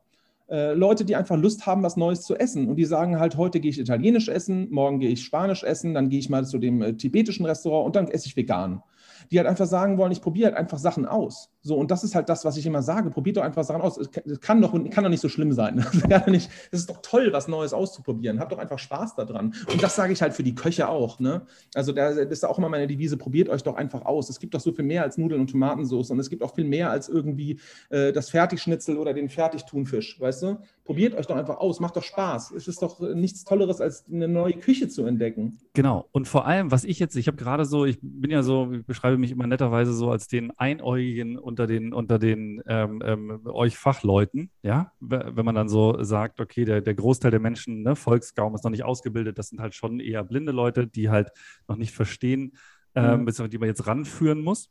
Äh, 0.47 0.73
Leute, 0.73 1.05
die 1.05 1.15
einfach 1.15 1.37
Lust 1.37 1.65
haben, 1.65 1.83
was 1.83 1.97
Neues 1.97 2.21
zu 2.21 2.35
essen. 2.35 2.69
Und 2.69 2.75
die 2.75 2.85
sagen 2.85 3.19
halt, 3.19 3.35
heute 3.35 3.59
gehe 3.59 3.71
ich 3.71 3.79
italienisch 3.79 4.29
essen, 4.29 4.69
morgen 4.69 4.99
gehe 4.99 5.09
ich 5.09 5.23
spanisch 5.23 5.63
essen, 5.63 5.93
dann 5.93 6.09
gehe 6.09 6.19
ich 6.19 6.29
mal 6.29 6.45
zu 6.45 6.59
dem 6.59 6.81
äh, 6.81 6.93
tibetischen 6.93 7.45
Restaurant 7.45 7.87
und 7.87 7.95
dann 7.95 8.07
esse 8.07 8.27
ich 8.27 8.37
vegan. 8.37 8.83
Die 9.31 9.37
halt 9.37 9.47
einfach 9.47 9.65
sagen 9.65 9.97
wollen, 9.97 10.11
ich 10.11 10.21
probiere 10.21 10.49
halt 10.49 10.57
einfach 10.57 10.77
Sachen 10.77 11.05
aus. 11.05 11.49
So, 11.65 11.75
und 11.77 11.89
das 11.89 12.03
ist 12.03 12.13
halt 12.13 12.29
das, 12.29 12.45
was 12.45 12.57
ich 12.57 12.65
immer 12.67 12.83
sage. 12.83 13.09
Probiert 13.09 13.37
doch 13.37 13.41
einfach 13.41 13.63
Sachen 13.63 13.81
aus. 13.81 13.97
Es 13.97 14.11
kann- 14.11 14.23
es 14.27 14.39
doch, 14.39 14.71
kann 14.91 15.03
doch 15.03 15.09
nicht 15.09 15.19
so 15.19 15.29
schlimm 15.29 15.51
sein. 15.51 15.83
Das 16.07 16.47
ist 16.71 16.89
doch 16.89 17.01
toll, 17.01 17.29
was 17.31 17.47
Neues 17.47 17.73
auszuprobieren. 17.73 18.39
Habt 18.39 18.51
doch 18.51 18.59
einfach 18.59 18.77
Spaß 18.77 19.15
daran. 19.15 19.55
Und 19.71 19.81
das 19.81 19.95
sage 19.95 20.13
ich 20.13 20.21
halt 20.21 20.33
für 20.33 20.43
die 20.43 20.53
Köche 20.53 20.87
auch. 20.87 21.19
Ne? 21.19 21.41
Also 21.73 21.91
da 21.91 22.09
das 22.13 22.17
ist 22.17 22.45
auch 22.45 22.59
immer 22.59 22.69
meine 22.69 22.85
Devise, 22.85 23.17
probiert 23.17 23.49
euch 23.49 23.63
doch 23.63 23.75
einfach 23.75 24.05
aus. 24.05 24.29
Es 24.29 24.39
gibt 24.39 24.53
doch 24.53 24.59
so 24.59 24.71
viel 24.73 24.85
mehr 24.85 25.01
als 25.01 25.17
Nudeln 25.17 25.41
und 25.41 25.49
Tomatensauce 25.49 26.11
und 26.11 26.19
es 26.19 26.29
gibt 26.29 26.43
auch 26.43 26.53
viel 26.53 26.65
mehr 26.65 26.91
als 26.91 27.09
irgendwie 27.09 27.59
äh, 27.89 28.13
das 28.13 28.29
Fertigschnitzel 28.29 28.97
oder 28.97 29.13
den 29.13 29.27
Fertigthunfisch, 29.29 30.19
weißt 30.21 30.43
du? 30.43 30.59
Probiert 30.83 31.15
euch 31.15 31.25
doch 31.25 31.35
einfach 31.35 31.57
aus, 31.57 31.79
macht 31.79 31.95
doch 31.95 32.03
Spaß. 32.03 32.51
Es 32.51 32.67
ist 32.67 32.79
doch 32.83 32.99
nichts 32.99 33.43
Tolleres, 33.43 33.81
als 33.81 34.05
eine 34.11 34.27
neue 34.27 34.53
Küche 34.53 34.87
zu 34.87 35.03
entdecken. 35.05 35.57
Genau. 35.73 36.05
Und 36.11 36.27
vor 36.27 36.45
allem, 36.45 36.69
was 36.69 36.83
ich 36.83 36.99
jetzt, 36.99 37.15
ich 37.15 37.25
habe 37.27 37.37
gerade 37.37 37.65
so, 37.65 37.85
ich 37.85 37.97
bin 38.03 38.29
ja 38.29 38.43
so, 38.43 38.71
ich 38.71 38.85
beschreibe 38.85 39.17
mich 39.17 39.31
immer 39.31 39.47
netterweise 39.47 39.93
so 39.93 40.11
als 40.11 40.27
den 40.27 40.51
Einäugigen 40.57 41.39
unter 41.55 41.67
den, 41.67 41.93
unter 41.93 42.19
den 42.19 42.61
ähm, 42.67 43.01
ähm, 43.05 43.41
euch 43.45 43.77
Fachleuten, 43.77 44.51
ja. 44.61 44.91
Wenn 44.99 45.45
man 45.45 45.55
dann 45.55 45.69
so 45.69 46.03
sagt, 46.03 46.41
okay, 46.41 46.65
der, 46.65 46.81
der 46.81 46.95
Großteil 46.95 47.31
der 47.31 47.39
Menschen, 47.39 47.81
ne, 47.83 47.95
Volksgaum 47.95 48.53
ist 48.55 48.65
noch 48.65 48.71
nicht 48.71 48.83
ausgebildet, 48.83 49.37
das 49.37 49.47
sind 49.49 49.61
halt 49.61 49.73
schon 49.73 50.01
eher 50.01 50.23
blinde 50.25 50.51
Leute, 50.51 50.85
die 50.85 51.09
halt 51.09 51.29
noch 51.69 51.77
nicht 51.77 51.93
verstehen, 51.93 52.57
ähm, 52.93 53.21
Mhm. 53.21 53.25
beziehungsweise 53.25 53.49
die 53.49 53.57
man 53.57 53.69
jetzt 53.69 53.87
ranführen 53.87 54.41
muss. 54.41 54.69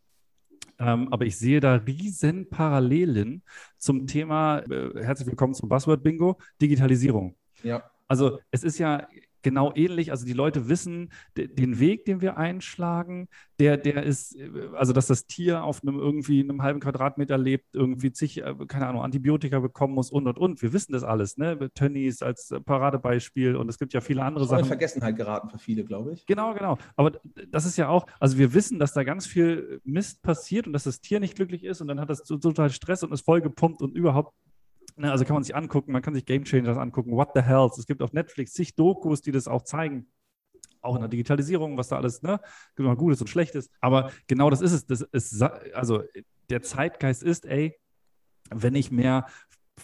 Ähm, 0.79 1.09
aber 1.11 1.25
ich 1.25 1.39
sehe 1.39 1.61
da 1.61 1.77
riesen 1.77 2.51
Parallelen 2.51 3.43
zum 3.79 4.07
Thema, 4.07 4.59
äh, 4.59 5.03
herzlich 5.03 5.29
willkommen 5.29 5.55
zum 5.55 5.69
Buzzword 5.69 6.03
Bingo, 6.03 6.37
Digitalisierung. 6.61 7.35
Ja. 7.63 7.83
Also 8.09 8.41
es 8.51 8.63
ist 8.63 8.79
ja 8.79 9.09
genau 9.45 9.73
ähnlich. 9.75 10.11
Also 10.11 10.27
die 10.27 10.33
Leute 10.33 10.69
wissen 10.69 11.13
den 11.37 11.79
Weg, 11.79 12.05
den 12.05 12.21
wir 12.21 12.37
einschlagen, 12.37 13.29
der, 13.61 13.77
der 13.77 14.03
ist, 14.03 14.37
äh, 14.37 14.51
also 14.75 14.93
dass 14.93 15.07
das 15.07 15.27
Tier 15.27 15.63
auf 15.63 15.83
einem 15.83 15.99
irgendwie 15.99 16.41
einem 16.41 16.63
halben 16.63 16.81
Quadratmeter 16.81 17.39
lebt, 17.39 17.67
irgendwie 17.73 18.11
zig, 18.11 18.39
äh, 18.39 18.55
keine 18.67 18.89
Ahnung, 18.89 19.03
Antibiotika 19.03 19.61
bekommen 19.61 19.95
muss 19.95 20.11
und 20.11 20.27
und 20.27 20.39
und. 20.39 20.63
Wir 20.63 20.73
wissen 20.73 20.93
das 20.93 21.05
alles, 21.05 21.37
ne? 21.37 21.71
Tönnies 21.75 22.23
als 22.23 22.53
Paradebeispiel 22.65 23.55
und 23.55 23.69
es 23.69 23.79
gibt 23.79 23.93
ja 23.93 24.01
viele 24.01 24.25
andere 24.25 24.47
Sachen. 24.47 24.61
In 24.61 24.67
Vergessenheit 24.67 25.17
geraten 25.17 25.51
für 25.51 25.59
viele, 25.59 25.85
glaube 25.85 26.13
ich. 26.13 26.27
Genau, 26.27 26.55
genau. 26.55 26.79
Aber 26.97 27.13
das 27.51 27.67
ist 27.67 27.77
ja 27.77 27.89
auch, 27.89 28.07
also 28.19 28.39
wir 28.39 28.55
wissen, 28.55 28.79
dass 28.79 28.93
da 28.93 29.05
ganz 29.05 29.27
viel 29.27 29.81
Mist 29.85 30.23
passiert 30.23 30.67
und 30.67 30.73
dass 30.73 30.85
das 30.85 31.01
Tier 31.01 31.21
nicht 31.21 31.37
glücklich 31.37 31.65
ist 31.65 31.81
und 31.81 31.89
dann 31.89 32.01
hat 32.01 32.11
das 32.11 32.25
total 32.25 32.71
Stress 32.71 33.03
und 33.05 33.13
ist 33.13 33.25
vollgepumpt 33.25 33.83
und 33.83 33.95
überhaupt 33.95 34.35
Ne, 34.97 35.11
also 35.11 35.25
kann 35.25 35.35
man 35.35 35.43
sich 35.43 35.57
angucken, 35.57 35.91
man 35.93 36.03
kann 36.03 36.15
sich 36.15 36.25
Game 36.25 36.45
Changers 36.45 36.79
angucken, 36.79 37.13
What 37.13 37.31
the 37.35 37.43
Hell. 37.43 37.69
Es 37.77 37.87
gibt 37.87 38.01
auf 38.01 38.13
Netflix 38.13 38.53
zig 38.53 38.77
Dokus, 38.77 39.23
die 39.23 39.33
das 39.33 39.49
auch 39.49 39.63
zeigen. 39.63 40.07
Auch 40.81 40.95
in 40.95 41.01
der 41.01 41.09
Digitalisierung, 41.09 41.77
was 41.77 41.89
da 41.89 41.97
alles, 41.97 42.23
ne, 42.23 42.41
mal 42.77 42.95
Gutes 42.95 43.21
und 43.21 43.29
Schlechtes. 43.29 43.71
Aber 43.81 44.13
genau 44.27 44.51
das 44.51 44.61
ist 44.61 44.73
es. 44.73 44.87
Das 44.87 45.01
ist, 45.01 45.43
also 45.43 46.03
der 46.51 46.63
Zeitgeist 46.63 47.23
ist, 47.23 47.47
ey, 47.47 47.77
wenn 48.51 48.75
ich 48.75 48.91
mehr 48.91 49.27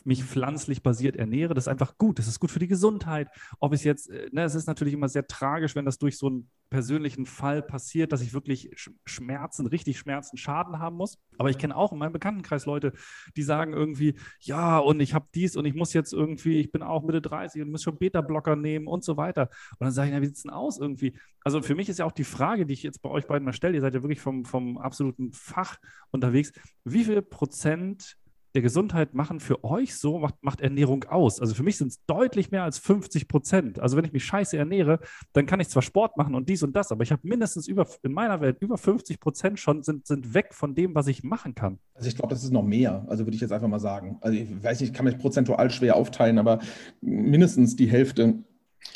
mich 0.05 0.25
pflanzlich 0.25 0.83
basiert 0.83 1.17
ernähre, 1.17 1.55
das 1.55 1.65
ist 1.65 1.69
einfach 1.69 1.99
gut. 1.99 2.19
Das 2.19 2.27
ist 2.27 2.41
gut 2.41 2.51
für 2.51 2.59
die 2.59 2.69
Gesundheit. 2.69 3.29
Ob 3.59 3.73
es 3.73 3.85
jetzt, 3.85 4.09
äh, 4.11 4.29
ne, 4.33 4.45
es 4.45 4.55
ist 4.55 4.67
natürlich 4.67 4.95
immer 4.95 5.09
sehr 5.09 5.27
tragisch, 5.27 5.75
wenn 5.75 5.85
das 5.85 5.99
durch 5.99 6.17
so 6.17 6.29
einen 6.29 6.51
persönlichen 6.71 7.27
Fall 7.27 7.63
passiert, 7.63 8.13
dass 8.13 8.23
ich 8.23 8.33
wirklich 8.33 8.71
Schmerzen, 9.05 9.67
richtig 9.67 9.99
Schmerzen, 9.99 10.37
Schaden 10.37 10.79
haben 10.79 10.97
muss. 10.97 11.19
Aber 11.39 11.51
ich 11.51 11.59
kenne 11.59 11.77
auch 11.77 11.93
in 11.93 11.99
meinem 11.99 12.13
Bekanntenkreis 12.13 12.67
Leute, 12.67 12.93
die 13.37 13.43
sagen 13.43 13.73
irgendwie, 13.73 14.15
ja, 14.41 14.79
und 14.79 15.01
ich 15.01 15.15
habe 15.15 15.27
dies 15.35 15.57
und 15.57 15.65
ich 15.65 15.75
muss 15.75 15.93
jetzt 15.93 16.13
irgendwie, 16.13 16.61
ich 16.61 16.71
bin 16.71 16.83
auch 16.83 17.03
Mitte 17.03 17.21
30 17.21 17.63
und 17.63 17.71
muss 17.71 17.83
schon 17.83 17.99
Beta-Blocker 17.99 18.57
nehmen 18.57 18.87
und 18.87 19.05
so 19.05 19.17
weiter. 19.17 19.51
Und 19.79 19.85
dann 19.85 19.93
sage 19.93 20.09
ich, 20.09 20.15
na, 20.15 20.23
wie 20.23 20.27
sieht 20.27 20.37
es 20.37 20.43
denn 20.43 20.53
aus 20.53 20.79
irgendwie? 20.79 21.19
Also 21.43 21.63
für 21.63 21.75
mich 21.75 21.89
ist 21.89 21.99
ja 21.99 22.05
auch 22.05 22.13
die 22.13 22.25
Frage, 22.25 22.67
die 22.67 22.75
ich 22.75 22.83
jetzt 22.83 23.03
bei 23.03 23.11
euch 23.11 23.27
beiden 23.27 23.45
mal 23.45 23.53
stelle, 23.53 23.75
ihr 23.75 23.81
seid 23.81 23.95
ja 23.95 24.03
wirklich 24.03 24.21
vom, 24.21 24.45
vom 24.45 24.79
absoluten 24.79 25.33
Fach 25.33 25.79
unterwegs, 26.11 26.53
wie 26.85 27.05
viel 27.05 27.23
Prozent 27.23 28.17
der 28.55 28.63
Gesundheit 28.63 29.15
machen 29.15 29.41
für 29.41 29.65
euch 29.65 29.95
so, 29.95 30.19
macht, 30.19 30.35
macht 30.43 30.61
Ernährung 30.61 31.05
aus. 31.05 31.41
Also 31.41 31.55
für 31.55 31.63
mich 31.63 31.77
sind 31.77 31.89
es 31.89 32.05
deutlich 32.07 32.51
mehr 32.51 32.65
als 32.65 32.79
50 32.79 33.29
Prozent. 33.29 33.79
Also 33.79 33.97
wenn 33.97 34.05
ich 34.05 34.13
mich 34.13 34.25
scheiße 34.25 34.57
ernähre, 34.57 35.01
dann 35.33 35.47
kann 35.47 35.61
ich 35.61 35.69
zwar 35.69 35.83
Sport 35.83 36.17
machen 36.17 36.35
und 36.35 36.49
dies 36.49 36.63
und 36.63 36.75
das, 36.75 36.91
aber 36.93 37.03
ich 37.03 37.13
habe 37.13 37.27
mindestens 37.27 37.69
über, 37.69 37.87
in 38.03 38.13
meiner 38.13 38.41
Welt 38.41 38.59
über 38.61 38.77
50 38.77 39.21
Prozent 39.21 39.59
schon 39.59 39.83
sind, 39.83 40.07
sind 40.07 40.35
weg 40.35 40.55
von 40.55 40.75
dem, 40.75 40.95
was 40.95 41.07
ich 41.07 41.23
machen 41.23 41.55
kann. 41.55 41.79
Also 41.95 42.09
ich 42.09 42.17
glaube, 42.17 42.35
das 42.35 42.43
ist 42.43 42.53
noch 42.53 42.65
mehr. 42.65 43.05
Also 43.09 43.27
würde 43.27 43.35
ich 43.35 43.41
jetzt 43.41 43.53
einfach 43.53 43.69
mal 43.69 43.79
sagen. 43.79 44.19
Also 44.21 44.37
ich 44.37 44.63
weiß 44.63 44.81
nicht, 44.81 44.91
ich 44.91 44.95
kann 44.95 45.05
mich 45.05 45.19
prozentual 45.19 45.71
schwer 45.71 45.97
aufteilen, 45.97 46.39
aber 46.39 46.61
mindestens 47.01 47.77
die 47.77 47.87
Hälfte. 47.87 48.43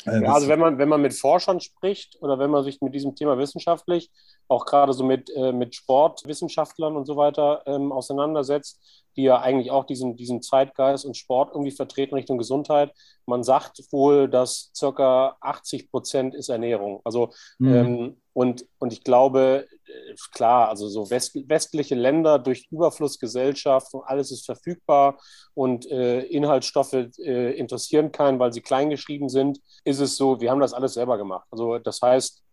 Ja, 0.05 0.33
also 0.33 0.47
wenn 0.47 0.59
man, 0.59 0.77
wenn 0.77 0.89
man 0.89 1.01
mit 1.01 1.13
Forschern 1.13 1.59
spricht 1.59 2.17
oder 2.21 2.37
wenn 2.39 2.51
man 2.51 2.63
sich 2.63 2.81
mit 2.81 2.93
diesem 2.93 3.15
Thema 3.15 3.37
wissenschaftlich, 3.37 4.11
auch 4.47 4.65
gerade 4.65 4.93
so 4.93 5.03
mit, 5.03 5.29
äh, 5.35 5.51
mit 5.51 5.75
Sportwissenschaftlern 5.75 6.95
und 6.95 7.05
so 7.05 7.17
weiter 7.17 7.63
ähm, 7.65 7.91
auseinandersetzt, 7.91 9.05
die 9.15 9.23
ja 9.23 9.39
eigentlich 9.39 9.71
auch 9.71 9.85
diesen, 9.85 10.15
diesen 10.15 10.41
Zeitgeist 10.41 11.05
und 11.05 11.17
Sport 11.17 11.51
irgendwie 11.53 11.71
vertreten 11.71 12.15
Richtung 12.15 12.37
Gesundheit. 12.37 12.91
Man 13.25 13.43
sagt 13.43 13.81
wohl, 13.91 14.29
dass 14.29 14.71
circa 14.75 15.37
80 15.41 15.89
Prozent 15.89 16.35
ist 16.35 16.49
Ernährung. 16.49 17.01
Also 17.03 17.31
mhm. 17.57 17.73
ähm, 17.73 18.17
und, 18.35 18.65
und 18.79 18.91
ich 18.91 19.05
glaube, 19.05 19.65
äh, 19.87 20.15
klar, 20.33 20.67
also 20.67 20.89
so 20.89 21.09
west, 21.09 21.35
westliche 21.47 21.95
Länder 21.95 22.37
durch 22.37 22.67
Überflussgesellschaft 22.69 23.93
und 23.93 24.03
alles 24.03 24.29
ist 24.29 24.45
verfügbar 24.45 25.17
und 25.53 25.89
äh, 25.89 26.19
Inhaltsstoffe 26.23 26.93
äh, 26.93 27.51
interessieren 27.57 28.11
keinen, 28.11 28.37
weil 28.37 28.51
sie 28.51 28.59
kleingeschrieben 28.59 29.29
sind, 29.29 29.61
ist 29.85 30.01
es 30.01 30.17
so, 30.17 30.41
wir 30.41 30.51
haben 30.51 30.59
das 30.59 30.73
alles 30.73 30.95
selber 30.95 31.17
gemacht. 31.17 31.47
Also 31.49 31.79
das 31.79 32.01
heißt, 32.01 32.43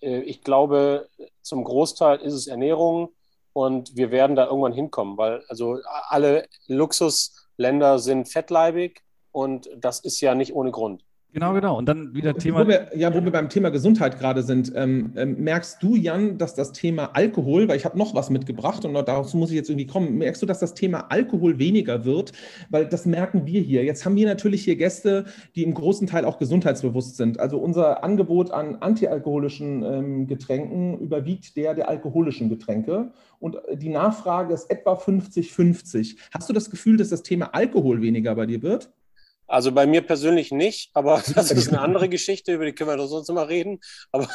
äh, 0.00 0.20
ich 0.20 0.40
glaube, 0.40 1.06
zum 1.42 1.64
Großteil 1.64 2.20
ist 2.22 2.32
es 2.32 2.46
Ernährung 2.46 3.10
und 3.52 3.94
wir 3.94 4.10
werden 4.10 4.36
da 4.36 4.46
irgendwann 4.46 4.72
hinkommen, 4.72 5.18
weil 5.18 5.44
also 5.48 5.80
alle 6.08 6.48
Luxusländer 6.66 7.98
sind 7.98 8.30
fettleibig 8.30 9.02
und 9.32 9.68
das 9.76 10.00
ist 10.00 10.18
ja 10.22 10.34
nicht 10.34 10.54
ohne 10.54 10.70
Grund. 10.70 11.05
Genau, 11.32 11.52
genau. 11.52 11.76
Und 11.76 11.86
dann 11.86 12.14
wieder 12.14 12.34
Thema. 12.34 12.64
Wo 12.64 12.68
wir, 12.68 12.88
ja, 12.96 13.12
wo 13.12 13.22
wir 13.22 13.30
beim 13.30 13.50
Thema 13.50 13.70
Gesundheit 13.70 14.18
gerade 14.18 14.42
sind, 14.42 14.72
ähm, 14.74 15.12
ähm, 15.16 15.36
merkst 15.38 15.82
du, 15.82 15.94
Jan, 15.94 16.38
dass 16.38 16.54
das 16.54 16.72
Thema 16.72 17.10
Alkohol, 17.14 17.68
weil 17.68 17.76
ich 17.76 17.84
habe 17.84 17.98
noch 17.98 18.14
was 18.14 18.30
mitgebracht 18.30 18.86
und 18.86 18.94
dazu 18.94 19.36
muss 19.36 19.50
ich 19.50 19.56
jetzt 19.56 19.68
irgendwie 19.68 19.86
kommen, 19.86 20.16
merkst 20.16 20.40
du, 20.40 20.46
dass 20.46 20.60
das 20.60 20.72
Thema 20.72 21.10
Alkohol 21.10 21.58
weniger 21.58 22.06
wird? 22.06 22.32
Weil 22.70 22.86
das 22.86 23.04
merken 23.04 23.44
wir 23.44 23.60
hier. 23.60 23.84
Jetzt 23.84 24.06
haben 24.06 24.16
wir 24.16 24.26
natürlich 24.26 24.64
hier 24.64 24.76
Gäste, 24.76 25.26
die 25.56 25.62
im 25.62 25.74
großen 25.74 26.06
Teil 26.06 26.24
auch 26.24 26.38
gesundheitsbewusst 26.38 27.18
sind. 27.18 27.38
Also 27.38 27.58
unser 27.58 28.02
Angebot 28.02 28.50
an 28.50 28.76
antialkoholischen 28.76 29.82
ähm, 29.82 30.26
Getränken 30.26 30.98
überwiegt 31.00 31.54
der 31.58 31.74
der 31.74 31.90
alkoholischen 31.90 32.48
Getränke. 32.48 33.10
Und 33.40 33.58
die 33.74 33.90
Nachfrage 33.90 34.54
ist 34.54 34.70
etwa 34.70 34.94
50-50. 34.94 36.16
Hast 36.32 36.48
du 36.48 36.54
das 36.54 36.70
Gefühl, 36.70 36.96
dass 36.96 37.10
das 37.10 37.22
Thema 37.22 37.54
Alkohol 37.54 38.00
weniger 38.00 38.34
bei 38.34 38.46
dir 38.46 38.62
wird? 38.62 38.90
Also 39.46 39.72
bei 39.72 39.86
mir 39.86 40.02
persönlich 40.02 40.50
nicht, 40.50 40.90
aber 40.94 41.22
das 41.34 41.50
ist 41.50 41.68
eine 41.68 41.80
andere 41.80 42.08
Geschichte, 42.08 42.52
über 42.54 42.64
die 42.64 42.72
können 42.72 42.90
wir 42.90 42.96
doch 42.96 43.06
sonst 43.06 43.30
mal 43.30 43.44
reden. 43.44 43.80
Aber 44.12 44.28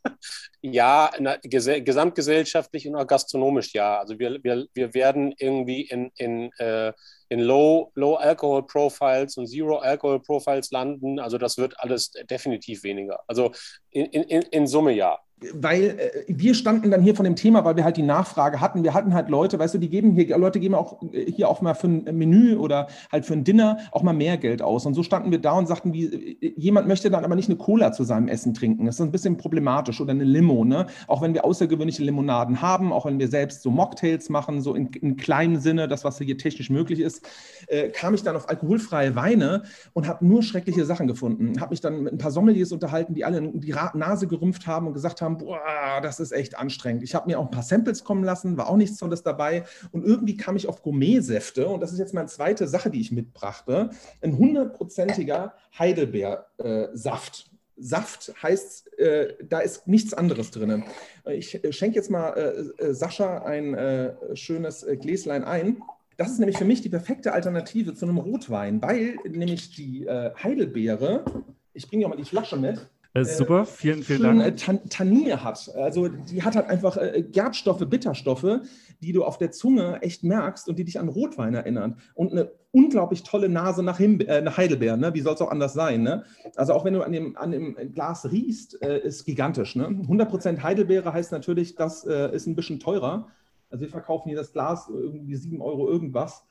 ja, 0.62 1.10
gesamtgesellschaftlich 1.42 2.88
und 2.88 2.96
auch 2.96 3.06
gastronomisch 3.06 3.72
ja. 3.74 3.98
Also 3.98 4.18
wir, 4.18 4.42
wir, 4.42 4.66
wir 4.74 4.94
werden 4.94 5.34
irgendwie 5.38 5.82
in, 5.82 6.10
in, 6.16 6.50
äh, 6.58 6.92
in 7.28 7.40
Low, 7.40 7.92
Low 7.94 8.16
Alcohol 8.16 8.66
Profiles 8.66 9.36
und 9.36 9.46
Zero 9.46 9.78
Alcohol 9.78 10.20
Profiles 10.20 10.70
landen. 10.70 11.18
Also 11.18 11.38
das 11.38 11.58
wird 11.58 11.78
alles 11.78 12.12
definitiv 12.28 12.82
weniger. 12.82 13.20
Also 13.26 13.52
in, 13.90 14.06
in, 14.06 14.42
in 14.42 14.66
Summe 14.66 14.92
ja 14.92 15.18
weil 15.54 15.98
äh, 15.98 16.24
wir 16.28 16.54
standen 16.54 16.90
dann 16.90 17.02
hier 17.02 17.14
von 17.14 17.24
dem 17.24 17.36
Thema, 17.36 17.64
weil 17.64 17.76
wir 17.76 17.84
halt 17.84 17.96
die 17.96 18.02
Nachfrage 18.02 18.60
hatten. 18.60 18.84
Wir 18.84 18.94
hatten 18.94 19.14
halt 19.14 19.28
Leute, 19.28 19.58
weißt 19.58 19.74
du, 19.74 19.78
die 19.78 19.88
geben 19.88 20.12
hier, 20.12 20.36
Leute 20.36 20.60
geben 20.60 20.74
auch 20.74 21.02
äh, 21.12 21.30
hier 21.30 21.48
auch 21.48 21.60
mal 21.60 21.74
für 21.74 21.88
ein 21.88 22.16
Menü 22.16 22.56
oder 22.56 22.88
halt 23.10 23.24
für 23.24 23.32
ein 23.34 23.44
Dinner 23.44 23.78
auch 23.92 24.02
mal 24.02 24.12
mehr 24.12 24.36
Geld 24.36 24.62
aus. 24.62 24.86
Und 24.86 24.94
so 24.94 25.02
standen 25.02 25.30
wir 25.30 25.38
da 25.38 25.52
und 25.52 25.66
sagten, 25.66 25.92
wie, 25.92 26.04
äh, 26.40 26.52
jemand 26.56 26.88
möchte 26.88 27.10
dann 27.10 27.24
aber 27.24 27.36
nicht 27.36 27.48
eine 27.48 27.58
Cola 27.58 27.92
zu 27.92 28.04
seinem 28.04 28.28
Essen 28.28 28.54
trinken. 28.54 28.86
Das 28.86 28.96
ist 28.96 29.00
ein 29.00 29.12
bisschen 29.12 29.36
problematisch 29.36 30.00
oder 30.00 30.10
eine 30.10 30.24
Limo, 30.24 30.64
ne? 30.64 30.86
Auch 31.06 31.22
wenn 31.22 31.34
wir 31.34 31.44
außergewöhnliche 31.44 32.02
Limonaden 32.02 32.60
haben, 32.60 32.92
auch 32.92 33.06
wenn 33.06 33.18
wir 33.18 33.28
selbst 33.28 33.62
so 33.62 33.70
Mocktails 33.70 34.28
machen, 34.28 34.60
so 34.60 34.74
in, 34.74 34.88
in 34.88 35.16
kleinem 35.16 35.56
Sinne, 35.56 35.88
das, 35.88 36.04
was 36.04 36.18
hier 36.18 36.36
technisch 36.36 36.70
möglich 36.70 37.00
ist, 37.00 37.26
äh, 37.68 37.88
kam 37.88 38.14
ich 38.14 38.22
dann 38.22 38.36
auf 38.36 38.48
alkoholfreie 38.48 39.16
Weine 39.16 39.62
und 39.94 40.06
habe 40.06 40.26
nur 40.26 40.42
schreckliche 40.42 40.84
Sachen 40.84 41.06
gefunden. 41.06 41.60
Habe 41.60 41.70
mich 41.70 41.80
dann 41.80 42.02
mit 42.02 42.12
ein 42.12 42.18
paar 42.18 42.30
Sommeliers 42.30 42.72
unterhalten, 42.72 43.14
die 43.14 43.24
alle 43.24 43.40
die 43.40 43.74
Nase 43.94 44.26
gerümpft 44.26 44.66
haben 44.66 44.86
und 44.86 44.92
gesagt 44.92 45.22
haben, 45.22 45.29
haben, 45.30 45.38
boah, 45.38 46.00
das 46.02 46.20
ist 46.20 46.32
echt 46.32 46.58
anstrengend. 46.58 47.02
Ich 47.02 47.14
habe 47.14 47.28
mir 47.28 47.38
auch 47.38 47.44
ein 47.44 47.50
paar 47.50 47.62
Samples 47.62 48.04
kommen 48.04 48.24
lassen, 48.24 48.56
war 48.56 48.68
auch 48.68 48.76
nichts 48.76 48.98
Tolles 48.98 49.22
dabei. 49.22 49.64
Und 49.92 50.04
irgendwie 50.04 50.36
kam 50.36 50.56
ich 50.56 50.68
auf 50.68 50.82
Gourmet-Säfte. 50.82 51.68
Und 51.68 51.80
das 51.80 51.92
ist 51.92 51.98
jetzt 51.98 52.14
meine 52.14 52.28
zweite 52.28 52.66
Sache, 52.68 52.90
die 52.90 53.00
ich 53.00 53.12
mitbrachte. 53.12 53.90
Ein 54.22 54.36
hundertprozentiger 54.36 55.54
Heidelbeersaft. 55.78 57.46
Äh, 57.46 57.50
Saft 57.82 58.34
heißt, 58.42 58.98
äh, 58.98 59.36
da 59.42 59.60
ist 59.60 59.88
nichts 59.88 60.12
anderes 60.12 60.50
drin. 60.50 60.84
Ich 61.26 61.64
äh, 61.64 61.72
schenke 61.72 61.96
jetzt 61.96 62.10
mal 62.10 62.30
äh, 62.78 62.84
äh, 62.84 62.92
Sascha 62.92 63.38
ein 63.38 63.72
äh, 63.72 64.36
schönes 64.36 64.86
Gläslein 65.00 65.44
ein. 65.44 65.82
Das 66.18 66.30
ist 66.30 66.40
nämlich 66.40 66.58
für 66.58 66.66
mich 66.66 66.82
die 66.82 66.90
perfekte 66.90 67.32
Alternative 67.32 67.94
zu 67.94 68.04
einem 68.04 68.18
Rotwein, 68.18 68.82
weil 68.82 69.16
nämlich 69.26 69.74
die 69.74 70.06
Heidelbeere, 70.06 71.24
ich 71.72 71.88
bringe 71.88 72.02
ja 72.02 72.08
mal 72.08 72.16
die 72.16 72.26
Flasche 72.26 72.58
mit, 72.58 72.90
äh, 73.14 73.24
super, 73.24 73.64
vielen, 73.64 74.02
vielen 74.02 74.22
Dank. 74.22 74.42
Äh, 74.42 74.54
Tan 74.54 74.88
Tannine 74.88 75.42
hat. 75.42 75.70
Also 75.74 76.08
die 76.08 76.42
hat 76.42 76.54
halt 76.54 76.68
einfach 76.68 76.96
äh, 76.96 77.22
Gerbstoffe, 77.22 77.84
Bitterstoffe, 77.88 78.60
die 79.02 79.12
du 79.12 79.24
auf 79.24 79.38
der 79.38 79.50
Zunge 79.50 80.00
echt 80.02 80.22
merkst 80.22 80.68
und 80.68 80.78
die 80.78 80.84
dich 80.84 81.00
an 81.00 81.08
Rotwein 81.08 81.54
erinnern. 81.54 81.98
Und 82.14 82.32
eine 82.32 82.52
unglaublich 82.72 83.24
tolle 83.24 83.48
Nase 83.48 83.82
nach, 83.82 83.98
Himbe 83.98 84.28
äh, 84.28 84.40
nach 84.42 84.56
Heidelbeeren. 84.56 85.00
Ne? 85.00 85.12
Wie 85.14 85.20
soll 85.20 85.34
es 85.34 85.40
auch 85.40 85.50
anders 85.50 85.72
sein? 85.72 86.02
Ne? 86.02 86.24
Also 86.54 86.72
auch 86.72 86.84
wenn 86.84 86.94
du 86.94 87.02
an 87.02 87.12
dem, 87.12 87.36
an 87.36 87.50
dem 87.50 87.76
Glas 87.92 88.30
riechst, 88.30 88.80
äh, 88.82 89.00
ist 89.00 89.24
gigantisch. 89.24 89.74
Ne? 89.74 89.88
100% 89.88 90.62
Heidelbeere 90.62 91.12
heißt 91.12 91.32
natürlich, 91.32 91.74
das 91.74 92.06
äh, 92.06 92.34
ist 92.34 92.46
ein 92.46 92.54
bisschen 92.54 92.78
teurer. 92.78 93.26
Also 93.70 93.82
wir 93.82 93.90
verkaufen 93.90 94.28
hier 94.28 94.38
das 94.38 94.52
Glas 94.52 94.88
irgendwie 94.88 95.34
7 95.34 95.60
Euro 95.60 95.88
irgendwas. 95.88 96.44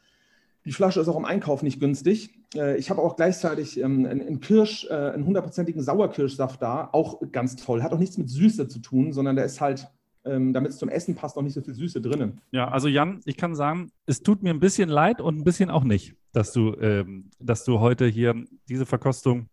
Die 0.70 0.74
Flasche 0.74 1.02
ist 1.02 1.08
auch 1.08 1.18
im 1.18 1.26
Einkauf 1.26 1.64
nicht 1.64 1.80
günstig. 1.80 2.30
Äh, 2.54 2.78
ich 2.78 2.92
habe 2.92 3.02
auch 3.02 3.16
gleichzeitig 3.16 3.80
ähm, 3.80 4.06
einen 4.06 4.40
Kirsch, 4.40 4.86
äh, 4.88 4.94
einen 4.94 5.26
hundertprozentigen 5.26 5.82
Sauerkirschsaft 5.82 6.62
da, 6.62 6.90
auch 6.92 7.24
ganz 7.32 7.56
toll. 7.56 7.82
Hat 7.82 7.92
auch 7.92 7.98
nichts 7.98 8.20
mit 8.20 8.30
Süße 8.30 8.68
zu 8.68 8.78
tun, 8.78 9.12
sondern 9.12 9.36
der 9.36 9.46
ist 9.46 9.62
halt, 9.62 9.88
ähm, 10.26 10.54
damit 10.54 10.70
es 10.70 10.78
zum 10.78 10.88
Essen 10.88 11.16
passt, 11.16 11.38
auch 11.38 11.42
nicht 11.42 11.56
so 11.56 11.62
viel 11.64 11.74
Süße 11.74 12.02
drinnen. 12.02 12.42
Ja, 12.52 12.68
also 12.68 12.88
Jan, 12.88 13.22
ich 13.26 13.36
kann 13.36 13.56
sagen, 13.56 13.90
es 14.06 14.22
tut 14.22 14.44
mir 14.44 14.52
ein 14.52 14.60
bisschen 14.60 14.90
leid 14.90 15.22
und 15.22 15.40
ein 15.40 15.44
bisschen 15.44 15.72
auch 15.72 15.84
nicht, 15.84 16.14
dass 16.34 16.54
du, 16.54 16.76
ähm, 16.76 17.32
dass 17.40 17.64
du 17.64 17.80
heute 17.80 18.06
hier 18.06 18.36
diese 18.70 18.86
Verkostung 18.86 19.48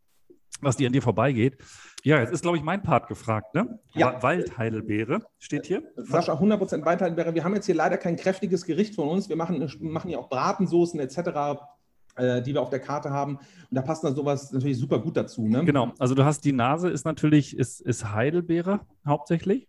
was 0.60 0.76
dir 0.76 0.86
an 0.86 0.92
dir 0.92 1.02
vorbeigeht. 1.02 1.58
Ja, 2.02 2.20
jetzt 2.20 2.32
ist, 2.32 2.42
glaube 2.42 2.56
ich, 2.56 2.62
mein 2.62 2.82
Part 2.82 3.08
gefragt, 3.08 3.54
ne? 3.54 3.80
Ja. 3.94 4.22
Waldheidelbeere 4.22 5.22
steht 5.38 5.66
hier. 5.66 5.82
Sascha, 5.96 6.34
100% 6.34 6.84
Waldheidelbeere. 6.84 7.34
Wir 7.34 7.44
haben 7.44 7.54
jetzt 7.54 7.66
hier 7.66 7.74
leider 7.74 7.96
kein 7.96 8.16
kräftiges 8.16 8.64
Gericht 8.64 8.94
von 8.94 9.08
uns. 9.08 9.28
Wir 9.28 9.36
machen, 9.36 9.68
machen 9.80 10.10
ja 10.10 10.18
auch 10.18 10.28
Bratensoßen 10.28 11.00
etc. 11.00 11.18
äh, 12.16 12.42
die 12.42 12.54
wir 12.54 12.62
auf 12.62 12.70
der 12.70 12.80
Karte 12.80 13.10
haben. 13.10 13.36
Und 13.36 13.46
da 13.70 13.82
passt 13.82 14.04
dann 14.04 14.14
sowas 14.14 14.52
natürlich 14.52 14.78
super 14.78 15.00
gut 15.00 15.16
dazu. 15.16 15.48
Ne? 15.48 15.64
Genau, 15.64 15.92
also 15.98 16.14
du 16.14 16.24
hast 16.24 16.44
die 16.44 16.52
Nase 16.52 16.88
ist 16.90 17.04
natürlich, 17.04 17.56
ist, 17.56 17.80
ist 17.80 18.12
Heidelbeere 18.12 18.80
hauptsächlich, 19.04 19.68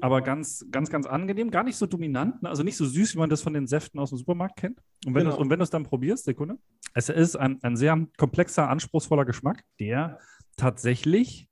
aber 0.00 0.20
ganz, 0.22 0.66
ganz, 0.70 0.90
ganz 0.90 1.06
angenehm, 1.06 1.50
gar 1.50 1.64
nicht 1.64 1.76
so 1.76 1.86
dominant, 1.86 2.42
ne? 2.42 2.48
also 2.48 2.62
nicht 2.62 2.76
so 2.76 2.84
süß, 2.84 3.14
wie 3.14 3.18
man 3.18 3.30
das 3.30 3.42
von 3.42 3.54
den 3.54 3.66
Säften 3.66 3.98
aus 3.98 4.10
dem 4.10 4.18
Supermarkt 4.18 4.56
kennt. 4.56 4.78
Und 5.06 5.14
wenn 5.14 5.24
Genau. 5.24 5.42
du 5.42 5.62
es 5.62 5.70
dann 5.70 5.84
probierst, 5.84 6.24
Sekunde, 6.24 6.58
es 6.94 7.08
ist 7.08 7.36
ein, 7.36 7.58
ein 7.62 7.76
sehr 7.76 8.06
komplexer, 8.16 8.68
anspruchsvoller 8.68 9.24
Geschmack, 9.24 9.62
der 9.80 10.18
tatsächlich 10.56 11.48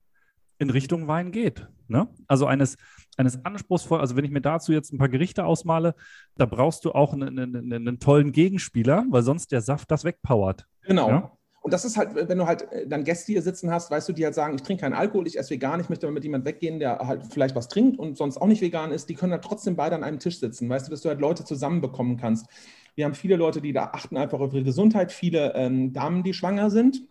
in 0.59 0.70
Richtung 0.70 1.09
Wein 1.09 1.32
geht. 1.32 1.68
Ne? 1.88 2.09
Also 2.26 2.47
eines, 2.47 2.76
eines 3.16 3.45
anspruchsvoll, 3.45 4.01
also 4.01 4.16
wenn 4.16 4.24
ich 4.24 4.30
mir 4.30 4.40
dazu 4.40 4.72
jetzt 4.72 4.92
ein 4.92 4.99
paar 4.99 5.09
Gerichte 5.09 5.45
ausmale, 5.45 5.95
da 6.36 6.47
brauchst 6.47 6.84
du 6.84 6.92
auch 6.92 7.12
einen, 7.12 7.38
einen, 7.38 7.72
einen 7.72 7.99
tollen 7.99 8.32
Gegenspieler, 8.32 9.05
weil 9.11 9.22
sonst 9.22 9.53
der 9.53 9.61
Saft 9.61 9.90
das 9.90 10.05
wegpowert. 10.05 10.66
Genau. 10.82 11.09
Ja. 11.09 11.32
Und 11.65 11.73
das 11.73 11.87
ist 11.87 11.97
halt, 11.97 12.11
wenn 12.15 12.37
du 12.37 12.47
halt 12.47 12.71
äh, 12.73 12.87
dann 12.87 13.05
Gäste 13.05 13.33
hier 13.33 13.41
sitzen 13.41 13.71
hast, 13.71 13.91
weißt 13.91 14.07
du, 14.07 14.12
die 14.12 14.23
halt 14.23 14.35
sagen, 14.35 14.55
ich 14.55 14.61
trinke 14.61 14.83
keinen 14.83 14.93
Alkohol, 14.93 15.27
ich 15.27 15.39
esse 15.39 15.49
vegan, 15.49 15.81
ich 15.81 15.89
möchte 15.89 16.07
mal 16.07 16.12
mit 16.12 16.23
jemandem 16.23 16.53
weggehen, 16.53 16.79
der 16.79 16.99
halt 16.99 17.23
vielleicht 17.31 17.57
was 17.57 17.69
trinkt 17.69 17.99
und 17.99 18.19
sonst 18.19 18.37
auch 18.37 18.47
nicht 18.47 18.61
vegan 18.61 18.93
ist, 18.93 19.09
die 19.09 19.15
können 19.15 19.33
halt 19.33 19.45
trotzdem 19.45 19.75
beide 19.75 19.97
an 19.97 20.05
einem 20.05 20.19
Tisch 20.19 20.41
sitzen, 20.41 20.69
weißt 20.69 20.87
du, 20.87 20.91
dass 20.91 21.01
du 21.01 21.09
halt 21.09 21.21
Leute 21.23 21.43
zusammenbekommen 21.43 22.19
kannst. 22.19 22.49
Wir 22.97 23.07
haben 23.07 23.15
viele 23.15 23.37
Leute, 23.37 23.62
die 23.62 23.73
da 23.73 23.93
achten 23.95 24.19
einfach 24.19 24.41
auf 24.41 24.53
ihre 24.53 24.62
Gesundheit, 24.62 25.11
viele 25.11 25.55
ähm, 25.55 25.95
Damen, 25.95 26.23
die 26.23 26.35
schwanger 26.35 26.69
sind, 26.69 27.03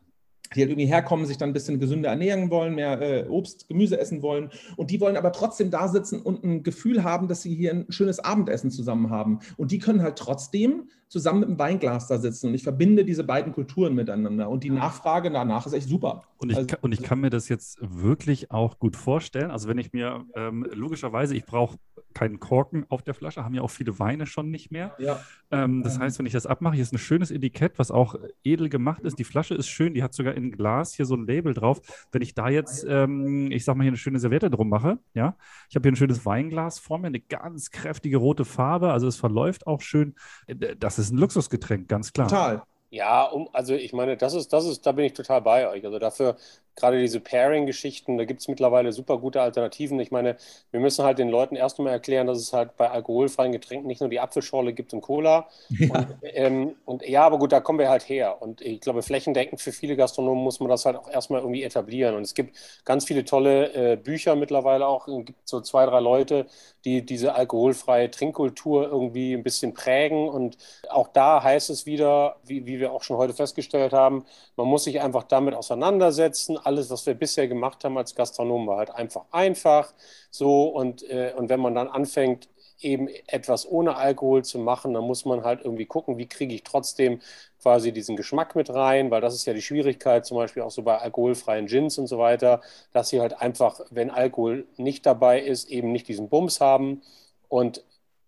die 0.56 0.62
halt 0.62 0.72
irgendwie 0.72 0.88
herkommen, 0.88 1.26
sich 1.26 1.38
dann 1.38 1.50
ein 1.50 1.54
bisschen 1.54 1.80
gesünder 1.80 2.10
ernähren 2.10 2.50
wollen, 2.50 2.76
mehr 2.76 3.02
äh, 3.02 3.28
Obst, 3.28 3.68
Gemüse 3.68 4.00
essen 4.00 4.22
wollen. 4.22 4.50
Und 4.78 4.92
die 4.92 5.00
wollen 5.02 5.18
aber 5.18 5.32
trotzdem 5.32 5.72
da 5.72 5.88
sitzen 5.88 6.22
und 6.22 6.44
ein 6.44 6.64
Gefühl 6.64 7.04
haben, 7.04 7.28
dass 7.28 7.42
sie 7.42 7.54
hier 7.56 7.72
ein 7.72 7.86
schönes 7.90 8.20
Abendessen 8.20 8.72
zusammen 8.72 9.10
haben. 9.10 9.40
Und 9.58 9.72
die 9.72 9.80
können 9.80 10.02
halt 10.02 10.18
trotzdem 10.18 10.90
zusammen 11.08 11.42
mit 11.42 11.50
einem 11.50 11.60
Weinglas 11.60 12.08
da 12.08 12.18
sitzen. 12.18 12.48
Und 12.48 12.56
ich 12.56 12.64
verbinde 12.64 13.06
diese 13.06 13.24
beiden 13.24 13.54
Kulturen 13.54 13.94
miteinander. 13.94 14.50
Und 14.50 14.64
die 14.64 14.72
Nachfrage 14.72 15.30
danach 15.30 15.66
ist 15.68 15.74
echt 15.74 15.88
super. 15.88 16.24
Und 16.38 16.50
ich, 16.52 16.58
Also- 16.58 16.68
kann, 16.68 16.80
und 16.82 16.92
ich 16.94 17.04
kann 17.04 17.20
mir 17.20 17.30
das 17.30 17.50
jetzt 17.50 17.78
wirklich 17.82 18.50
auch 18.52 18.80
gut 18.80 18.96
vorstellen. 18.96 19.52
Also 19.52 19.68
wenn 19.70 19.78
ich 19.78 19.94
mir 19.94 20.26
ähm, 20.36 20.66
logischerweise, 20.74 21.36
ich 21.36 21.46
brauche 21.46 21.78
keinen 22.14 22.40
Korken 22.40 22.86
auf 22.90 23.02
der 23.02 23.14
Flasche, 23.14 23.44
haben 23.44 23.54
ja 23.54 23.62
auch 23.62 23.70
viele 23.70 24.00
Weine 24.00 24.26
schon 24.26 24.52
nicht 24.52 24.72
mehr. 24.72 24.96
Ja. 25.00 25.20
Ähm, 25.52 25.84
das 25.84 26.00
heißt, 26.00 26.20
wenn 26.20 26.26
ich 26.26 26.34
das 26.34 26.46
abmache, 26.46 26.76
hier 26.76 26.84
ist 26.84 26.94
ein 26.94 26.98
schönes 26.98 27.32
Etikett, 27.32 27.80
was 27.80 27.92
auch 27.92 28.16
edel 28.44 28.70
gemacht 28.70 29.04
ist. 29.04 29.20
Die 29.20 29.24
Flasche 29.24 29.56
ist 29.56 29.68
schön, 29.68 29.94
die 29.94 30.04
hat 30.04 30.14
sogar 30.14 30.34
in 30.36 30.52
Glas 30.52 30.94
hier 30.94 31.06
so 31.06 31.16
ein 31.16 31.26
Label 31.26 31.54
drauf. 31.54 31.82
Wenn 32.12 32.22
ich 32.22 32.34
da 32.34 32.50
jetzt, 32.50 32.86
ähm, 32.88 33.52
ich 33.52 33.66
sag 33.66 33.76
mal, 33.76 33.84
hier 33.84 33.92
eine 33.92 33.98
schöne 33.98 34.20
Serviette 34.20 34.50
drum 34.50 34.70
mache, 34.70 35.00
ja, 35.14 35.36
ich 35.70 35.76
habe 35.76 35.84
hier 35.88 35.92
ein 35.92 35.98
schönes 35.98 36.26
Weinglas 36.26 36.80
vor 36.80 36.98
mir, 36.98 37.08
eine 37.08 37.20
ganz 37.20 37.72
kräftige 37.72 38.18
rote 38.18 38.46
Farbe, 38.46 38.92
also 38.92 39.08
es 39.08 39.18
verläuft 39.18 39.68
auch 39.68 39.82
schön. 39.82 40.16
Äh, 40.48 40.76
Das 40.78 41.00
ist 41.00 41.12
ein 41.12 41.18
Luxusgetränk, 41.18 41.88
ganz 41.88 42.14
klar. 42.14 42.28
Total. 42.28 42.64
Ja, 42.90 43.24
um, 43.24 43.50
also 43.54 43.74
ich 43.74 43.92
meine, 43.92 44.18
das 44.18 44.36
ist, 44.36 44.54
das 44.54 44.66
ist, 44.66 44.86
da 44.86 44.92
bin 44.92 45.06
ich 45.06 45.14
total 45.14 45.42
bei 45.42 45.68
euch. 45.68 45.84
Also 45.84 45.98
dafür, 45.98 46.36
gerade 46.76 47.00
diese 47.00 47.20
Pairing-Geschichten, 47.20 48.18
da 48.18 48.26
gibt 48.26 48.42
es 48.42 48.48
mittlerweile 48.48 48.92
super 48.92 49.18
gute 49.18 49.42
Alternativen. 49.42 50.00
Ich 50.00 50.12
meine, 50.12 50.38
wir 50.72 50.80
müssen 50.80 51.06
halt 51.06 51.20
den 51.20 51.30
Leuten 51.30 51.56
erst 51.56 51.80
einmal 51.80 51.94
erklären, 51.94 52.28
dass 52.28 52.40
es 52.40 52.54
halt 52.54 52.78
bei 52.78 52.90
alkoholfreien 52.90 53.52
Getränken 53.52 53.88
nicht 53.88 54.02
nur 54.02 54.10
die 54.10 54.20
Apfelschorle 54.20 54.74
gibt 54.74 54.94
und 54.94 55.02
Cola. 55.02 55.48
Und, 55.70 56.08
ähm, 56.24 56.76
und 56.86 57.08
ja, 57.08 57.24
aber 57.24 57.38
gut, 57.40 57.52
da 57.52 57.60
kommen 57.60 57.80
wir 57.80 57.90
halt 57.90 58.08
her. 58.10 58.42
Und 58.42 58.62
ich 58.62 58.82
glaube, 58.82 59.04
flächendeckend 59.04 59.62
für 59.62 59.72
viele 59.72 59.96
Gastronomen 59.96 60.44
muss 60.44 60.60
man 60.60 60.70
das 60.70 60.86
halt 60.86 60.96
auch 60.96 61.10
erstmal 61.10 61.42
irgendwie 61.42 61.64
etablieren. 61.64 62.16
Und 62.16 62.24
es 62.24 62.34
gibt 62.34 62.56
ganz 62.86 63.06
viele 63.06 63.26
tolle 63.26 63.74
äh, 63.74 63.96
Bücher 63.96 64.36
mittlerweile 64.36 64.88
auch. 64.88 65.08
Es 65.08 65.26
gibt 65.26 65.48
so 65.48 65.62
zwei, 65.62 65.86
drei 65.86 66.00
Leute, 66.00 66.48
die 66.86 67.06
diese 67.06 67.36
alkoholfreie 67.36 68.12
Trinkkultur 68.12 68.88
irgendwie 68.88 69.34
ein 69.34 69.44
bisschen 69.44 69.74
prägen. 69.74 70.30
Und 70.30 70.58
auch 70.90 71.08
da 71.08 71.44
heißt 71.44 71.70
es 71.70 71.86
wieder, 71.86 72.38
wie, 72.44 72.66
wie 72.66 72.80
wir 72.80 72.92
auch 72.92 73.04
schon 73.04 73.18
heute 73.18 73.34
festgestellt 73.34 73.94
haben, 73.94 74.26
man 74.56 74.68
muss 74.68 74.84
sich 74.84 75.02
einfach 75.02 75.24
damit 75.24 75.54
auseinandersetzen. 75.54 76.58
Alles, 76.66 76.90
was 76.90 77.06
wir 77.06 77.14
bisher 77.16 77.48
gemacht 77.48 77.84
haben 77.84 77.98
als 77.98 78.16
Gastronomen, 78.16 78.68
war 78.68 78.78
halt 78.78 78.92
einfach 78.92 79.26
einfach. 79.32 79.94
So, 80.30 80.68
und, 80.68 81.04
äh, 81.10 81.34
und 81.36 81.50
wenn 81.50 81.60
man 81.60 81.76
dann 81.76 81.88
anfängt, 81.88 82.50
eben 82.80 83.08
etwas 83.28 83.70
ohne 83.70 83.96
Alkohol 83.96 84.44
zu 84.44 84.60
machen, 84.60 84.94
dann 84.94 85.04
muss 85.06 85.24
man 85.26 85.44
halt 85.44 85.62
irgendwie 85.64 85.86
gucken, 85.86 86.18
wie 86.18 86.28
kriege 86.28 86.54
ich 86.54 86.64
trotzdem 86.64 87.22
quasi 87.62 87.92
diesen 87.94 88.16
Geschmack 88.18 88.56
mit 88.56 88.70
rein, 88.70 89.10
weil 89.12 89.22
das 89.22 89.36
ist 89.36 89.46
ja 89.46 89.54
die 89.54 89.62
Schwierigkeit, 89.62 90.26
zum 90.26 90.38
Beispiel 90.38 90.64
auch 90.64 90.72
so 90.72 90.82
bei 90.84 90.98
alkoholfreien 90.98 91.68
Gins 91.68 91.98
und 91.98 92.08
so 92.08 92.18
weiter, 92.20 92.62
dass 92.92 93.10
sie 93.10 93.22
halt 93.22 93.40
einfach, 93.42 93.80
wenn 93.90 94.10
Alkohol 94.12 94.66
nicht 94.78 95.06
dabei 95.06 95.40
ist, 95.42 95.70
eben 95.70 95.92
nicht 95.92 96.08
diesen 96.08 96.30
Bums 96.30 96.60
haben. 96.62 97.02
Und 97.48 97.84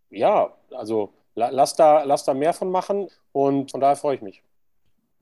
ja, 0.09 0.53
also 0.71 1.13
la- 1.35 1.49
lass 1.49 1.75
da, 1.75 2.03
lass 2.03 2.23
da 2.25 2.33
mehr 2.33 2.53
von 2.53 2.71
machen 2.71 3.09
und 3.33 3.71
von 3.71 3.81
daher 3.81 3.95
freue 3.97 4.15
ich 4.15 4.21
mich. 4.21 4.43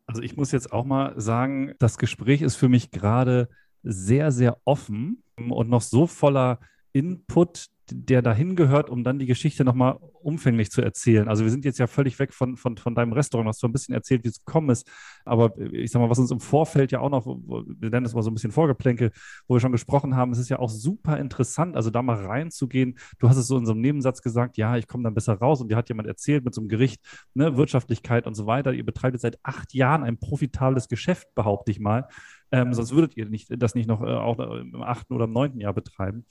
Also 0.05 0.21
ich 0.21 0.35
muss 0.35 0.51
jetzt 0.51 0.71
auch 0.71 0.85
mal 0.85 1.19
sagen, 1.19 1.73
das 1.79 1.97
Gespräch 1.97 2.41
ist 2.41 2.55
für 2.55 2.69
mich 2.69 2.91
gerade 2.91 3.49
sehr, 3.83 4.31
sehr 4.31 4.57
offen 4.65 5.23
und 5.37 5.69
noch 5.69 5.81
so 5.81 6.07
voller 6.07 6.59
Input, 6.91 7.67
der 7.91 8.21
dahin 8.21 8.55
gehört, 8.55 8.89
um 8.89 9.03
dann 9.03 9.19
die 9.19 9.25
Geschichte 9.25 9.65
nochmal 9.65 9.97
umfänglich 10.21 10.71
zu 10.71 10.81
erzählen. 10.81 11.27
Also 11.27 11.43
wir 11.43 11.51
sind 11.51 11.65
jetzt 11.65 11.79
ja 11.79 11.87
völlig 11.87 12.17
weg 12.17 12.33
von, 12.33 12.55
von, 12.55 12.77
von 12.77 12.95
deinem 12.95 13.13
Restaurant, 13.13 13.47
hast 13.47 13.61
du 13.61 13.67
ein 13.67 13.73
bisschen 13.73 13.93
erzählt, 13.93 14.23
wie 14.23 14.29
es 14.29 14.43
gekommen 14.43 14.69
ist. 14.69 14.89
Aber 15.25 15.57
ich 15.71 15.91
sag 15.91 15.99
mal, 15.99 16.09
was 16.09 16.19
uns 16.19 16.31
im 16.31 16.39
Vorfeld 16.39 16.91
ja 16.91 16.99
auch 16.99 17.09
noch, 17.09 17.25
wir 17.25 17.89
nennen 17.89 18.03
das 18.05 18.13
mal 18.13 18.21
so 18.21 18.31
ein 18.31 18.33
bisschen 18.33 18.51
Vorgeplänkel, 18.51 19.11
wo 19.47 19.55
wir 19.55 19.59
schon 19.59 19.71
gesprochen 19.71 20.15
haben, 20.15 20.31
es 20.31 20.39
ist 20.39 20.49
ja 20.49 20.59
auch 20.59 20.69
super 20.69 21.17
interessant, 21.19 21.75
also 21.75 21.89
da 21.89 22.01
mal 22.01 22.25
reinzugehen. 22.25 22.97
Du 23.19 23.29
hast 23.29 23.37
es 23.37 23.47
so 23.47 23.57
in 23.57 23.65
so 23.65 23.73
einem 23.73 23.81
Nebensatz 23.81 24.21
gesagt, 24.21 24.57
ja, 24.57 24.77
ich 24.77 24.87
komme 24.87 25.03
dann 25.03 25.13
besser 25.13 25.33
raus 25.33 25.61
und 25.61 25.69
dir 25.69 25.75
hat 25.75 25.89
jemand 25.89 26.07
erzählt 26.07 26.45
mit 26.45 26.53
so 26.53 26.61
einem 26.61 26.69
Gericht, 26.69 27.01
ne, 27.33 27.57
Wirtschaftlichkeit 27.57 28.25
und 28.25 28.35
so 28.35 28.45
weiter. 28.45 28.73
Ihr 28.73 28.85
betreibt 28.85 29.13
jetzt 29.13 29.23
seit 29.23 29.39
acht 29.43 29.73
Jahren 29.73 30.03
ein 30.03 30.17
profitables 30.17 30.87
Geschäft, 30.87 31.35
behaupte 31.35 31.71
ich 31.71 31.79
mal. 31.79 32.07
Ähm, 32.51 32.73
sonst 32.73 32.93
würdet 32.93 33.17
ihr 33.17 33.27
nicht, 33.29 33.49
das 33.61 33.75
nicht 33.75 33.87
noch 33.87 34.01
äh, 34.01 34.05
auch 34.05 34.39
im 34.39 34.81
achten 34.81 35.13
oder 35.13 35.25
im 35.25 35.33
neunten 35.33 35.59
Jahr 35.59 35.73
betreiben. 35.73 36.25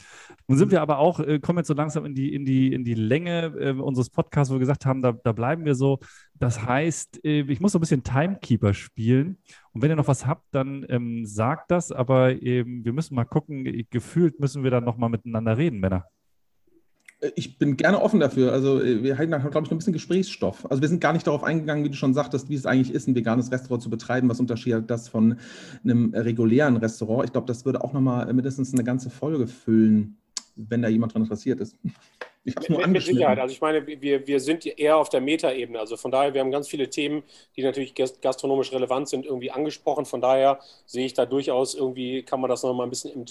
Nun 0.46 0.58
sind 0.58 0.70
wir 0.70 0.82
aber 0.82 0.98
auch, 0.98 1.20
äh, 1.20 1.38
kommen 1.40 1.58
jetzt 1.58 1.68
so 1.68 1.74
langsam 1.74 2.04
in 2.04 2.14
die, 2.14 2.34
in 2.34 2.44
die, 2.44 2.72
in 2.72 2.84
die 2.84 2.94
Länge 2.94 3.54
äh, 3.58 3.72
unseres 3.72 4.10
Podcasts, 4.10 4.50
wo 4.50 4.56
wir 4.56 4.60
gesagt 4.60 4.86
haben, 4.86 5.02
da, 5.02 5.12
da 5.12 5.32
bleiben 5.32 5.64
wir 5.64 5.74
so. 5.74 5.98
Das 6.34 6.64
heißt, 6.64 7.24
äh, 7.24 7.40
ich 7.42 7.60
muss 7.60 7.72
so 7.72 7.78
ein 7.78 7.80
bisschen 7.80 8.04
Timekeeper 8.04 8.74
spielen. 8.74 9.38
Und 9.72 9.82
wenn 9.82 9.90
ihr 9.90 9.96
noch 9.96 10.08
was 10.08 10.26
habt, 10.26 10.46
dann 10.52 10.86
ähm, 10.88 11.24
sagt 11.26 11.70
das. 11.70 11.92
Aber 11.92 12.30
ähm, 12.42 12.84
wir 12.84 12.92
müssen 12.92 13.14
mal 13.14 13.24
gucken, 13.24 13.64
gefühlt 13.90 14.40
müssen 14.40 14.62
wir 14.64 14.70
dann 14.70 14.84
nochmal 14.84 15.10
miteinander 15.10 15.56
reden, 15.56 15.80
Männer. 15.80 16.06
Ich 17.36 17.56
bin 17.56 17.76
gerne 17.76 18.02
offen 18.02 18.18
dafür. 18.18 18.52
Also 18.52 18.82
äh, 18.82 19.02
wir 19.02 19.16
halten 19.16 19.30
da, 19.30 19.38
glaube 19.38 19.60
ich, 19.64 19.70
noch 19.70 19.72
ein 19.72 19.78
bisschen 19.78 19.92
Gesprächsstoff. 19.92 20.68
Also 20.70 20.82
wir 20.82 20.88
sind 20.88 21.00
gar 21.00 21.12
nicht 21.12 21.26
darauf 21.26 21.44
eingegangen, 21.44 21.84
wie 21.84 21.90
du 21.90 21.96
schon 21.96 22.14
sagtest, 22.14 22.48
wie 22.48 22.54
es 22.56 22.66
eigentlich 22.66 22.92
ist, 22.92 23.06
ein 23.06 23.14
veganes 23.14 23.52
Restaurant 23.52 23.82
zu 23.82 23.90
betreiben. 23.90 24.28
Was 24.28 24.40
unterscheidet 24.40 24.90
das 24.90 25.08
von 25.08 25.36
einem 25.84 26.12
regulären 26.14 26.76
Restaurant? 26.76 27.24
Ich 27.24 27.32
glaube, 27.32 27.46
das 27.46 27.64
würde 27.64 27.84
auch 27.84 27.92
nochmal 27.92 28.32
mindestens 28.32 28.72
eine 28.72 28.82
ganze 28.82 29.08
Folge 29.08 29.46
füllen, 29.46 30.16
wenn 30.56 30.82
da 30.82 30.88
jemand 30.88 31.14
dran 31.14 31.22
interessiert 31.22 31.60
ist. 31.60 31.76
Ich 32.44 32.56
habe 32.56 32.72
nur 32.72 32.80
Mit, 32.80 32.90
mit 32.90 33.02
Sicherheit. 33.04 33.38
Also 33.38 33.52
ich 33.52 33.60
meine, 33.60 33.86
wir, 33.86 34.26
wir 34.26 34.40
sind 34.40 34.66
eher 34.66 34.96
auf 34.96 35.08
der 35.08 35.20
Metaebene. 35.20 35.78
Also 35.78 35.96
von 35.96 36.10
daher, 36.10 36.34
wir 36.34 36.40
haben 36.40 36.50
ganz 36.50 36.66
viele 36.68 36.90
Themen, 36.90 37.22
die 37.56 37.62
natürlich 37.62 37.94
gas- 37.94 38.20
gastronomisch 38.20 38.72
relevant 38.72 39.08
sind, 39.08 39.24
irgendwie 39.24 39.52
angesprochen. 39.52 40.06
Von 40.06 40.20
daher 40.20 40.58
sehe 40.84 41.06
ich 41.06 41.14
da 41.14 41.24
durchaus 41.24 41.74
irgendwie, 41.76 42.24
kann 42.24 42.40
man 42.40 42.50
das 42.50 42.64
nochmal 42.64 42.86
ein 42.88 42.90
bisschen 42.90 43.12
im 43.12 43.24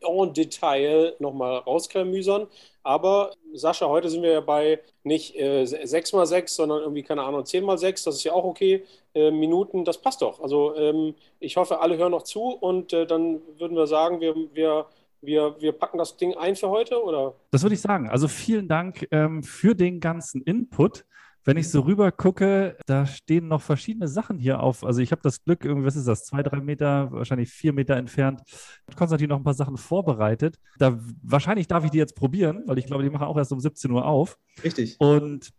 en 0.00 0.32
Detail 0.32 1.14
nochmal 1.18 1.58
rausklamüsern. 1.58 2.46
Aber 2.82 3.32
Sascha, 3.52 3.86
heute 3.88 4.08
sind 4.08 4.22
wir 4.22 4.32
ja 4.32 4.40
bei 4.40 4.80
nicht 5.02 5.36
äh, 5.38 5.66
6 5.66 6.12
mal 6.14 6.24
6, 6.26 6.56
sondern 6.56 6.80
irgendwie, 6.80 7.02
keine 7.02 7.22
Ahnung, 7.22 7.44
10 7.44 7.64
mal 7.64 7.76
6. 7.78 8.04
Das 8.04 8.14
ist 8.16 8.24
ja 8.24 8.32
auch 8.32 8.44
okay. 8.44 8.82
Äh, 9.14 9.30
Minuten, 9.30 9.84
das 9.84 9.98
passt 9.98 10.22
doch. 10.22 10.40
Also 10.40 10.74
ähm, 10.76 11.14
ich 11.38 11.56
hoffe, 11.58 11.80
alle 11.80 11.96
hören 11.98 12.12
noch 12.12 12.22
zu 12.22 12.42
und 12.44 12.92
äh, 12.94 13.06
dann 13.06 13.40
würden 13.58 13.76
wir 13.76 13.86
sagen, 13.86 14.20
wir, 14.20 14.34
wir, 14.54 14.86
wir, 15.26 15.56
wir 15.60 15.72
packen 15.72 15.98
das 15.98 16.16
Ding 16.16 16.34
ein 16.34 16.56
für 16.56 16.68
heute, 16.68 17.02
oder? 17.02 17.34
Das 17.50 17.62
würde 17.62 17.74
ich 17.74 17.80
sagen. 17.80 18.08
Also 18.08 18.28
vielen 18.28 18.68
Dank 18.68 19.06
ähm, 19.10 19.42
für 19.42 19.74
den 19.74 20.00
ganzen 20.00 20.42
Input. 20.42 21.04
Wenn 21.46 21.58
ich 21.58 21.70
so 21.70 21.82
rüber 21.82 22.10
gucke, 22.10 22.78
da 22.86 23.04
stehen 23.04 23.48
noch 23.48 23.60
verschiedene 23.60 24.08
Sachen 24.08 24.38
hier 24.38 24.60
auf. 24.60 24.82
Also 24.82 25.02
ich 25.02 25.12
habe 25.12 25.20
das 25.22 25.44
Glück, 25.44 25.64
irgendwie, 25.64 25.86
was 25.86 25.94
ist 25.94 26.08
das, 26.08 26.24
zwei, 26.24 26.42
drei 26.42 26.60
Meter, 26.60 27.12
wahrscheinlich 27.12 27.50
vier 27.50 27.74
Meter 27.74 27.96
entfernt, 27.96 28.40
hat 28.88 28.96
Konstantin 28.96 29.28
noch 29.28 29.36
ein 29.36 29.44
paar 29.44 29.52
Sachen 29.52 29.76
vorbereitet. 29.76 30.58
Da, 30.78 30.98
wahrscheinlich 31.22 31.68
darf 31.68 31.84
ich 31.84 31.90
die 31.90 31.98
jetzt 31.98 32.16
probieren, 32.16 32.62
weil 32.64 32.78
ich 32.78 32.86
glaube, 32.86 33.02
die 33.02 33.10
machen 33.10 33.26
auch 33.26 33.36
erst 33.36 33.52
um 33.52 33.60
17 33.60 33.90
Uhr 33.90 34.06
auf. 34.06 34.38
Richtig. 34.62 34.96
Und 34.98 35.52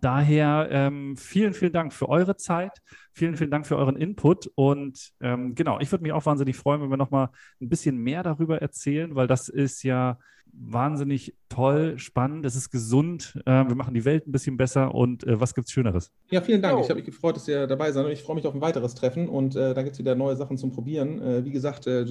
daher 0.00 0.68
ähm, 0.70 1.16
vielen, 1.16 1.52
vielen 1.52 1.72
Dank 1.72 1.92
für 1.92 2.08
eure 2.08 2.36
Zeit. 2.36 2.72
Vielen, 3.12 3.36
vielen 3.36 3.50
Dank 3.50 3.66
für 3.66 3.76
euren 3.76 3.96
Input. 3.96 4.50
Und 4.54 5.12
ähm, 5.20 5.54
genau, 5.54 5.80
ich 5.80 5.90
würde 5.90 6.02
mich 6.02 6.12
auch 6.12 6.26
wahnsinnig 6.26 6.56
freuen, 6.56 6.80
wenn 6.82 6.90
wir 6.90 6.96
nochmal 6.96 7.30
ein 7.60 7.68
bisschen 7.68 7.96
mehr 7.96 8.22
darüber 8.22 8.60
erzählen, 8.60 9.14
weil 9.14 9.26
das 9.26 9.48
ist 9.48 9.82
ja 9.82 10.18
wahnsinnig 10.52 11.34
toll, 11.48 11.98
spannend, 11.98 12.44
es 12.44 12.56
ist 12.56 12.70
gesund, 12.70 13.38
äh, 13.46 13.66
wir 13.68 13.74
machen 13.74 13.94
die 13.94 14.04
Welt 14.04 14.26
ein 14.26 14.32
bisschen 14.32 14.56
besser 14.56 14.94
und 14.94 15.24
äh, 15.24 15.40
was 15.40 15.54
gibt's 15.54 15.72
Schöneres? 15.72 16.10
Ja, 16.30 16.40
vielen 16.40 16.62
Dank. 16.62 16.78
Jo. 16.78 16.82
Ich 16.82 16.90
habe 16.90 16.96
mich 16.96 17.06
gefreut, 17.06 17.36
dass 17.36 17.48
ihr 17.48 17.66
dabei 17.66 17.92
seid 17.92 18.04
und 18.04 18.12
ich 18.12 18.22
freue 18.22 18.36
mich 18.36 18.46
auf 18.46 18.54
ein 18.54 18.60
weiteres 18.60 18.94
Treffen 18.94 19.28
und 19.28 19.56
äh, 19.56 19.74
da 19.74 19.82
gibt 19.82 19.94
es 19.94 19.98
wieder 19.98 20.14
neue 20.14 20.36
Sachen 20.36 20.56
zum 20.56 20.72
Probieren. 20.72 21.20
Äh, 21.20 21.44
wie 21.44 21.50
gesagt, 21.50 21.86
äh, 21.86 22.04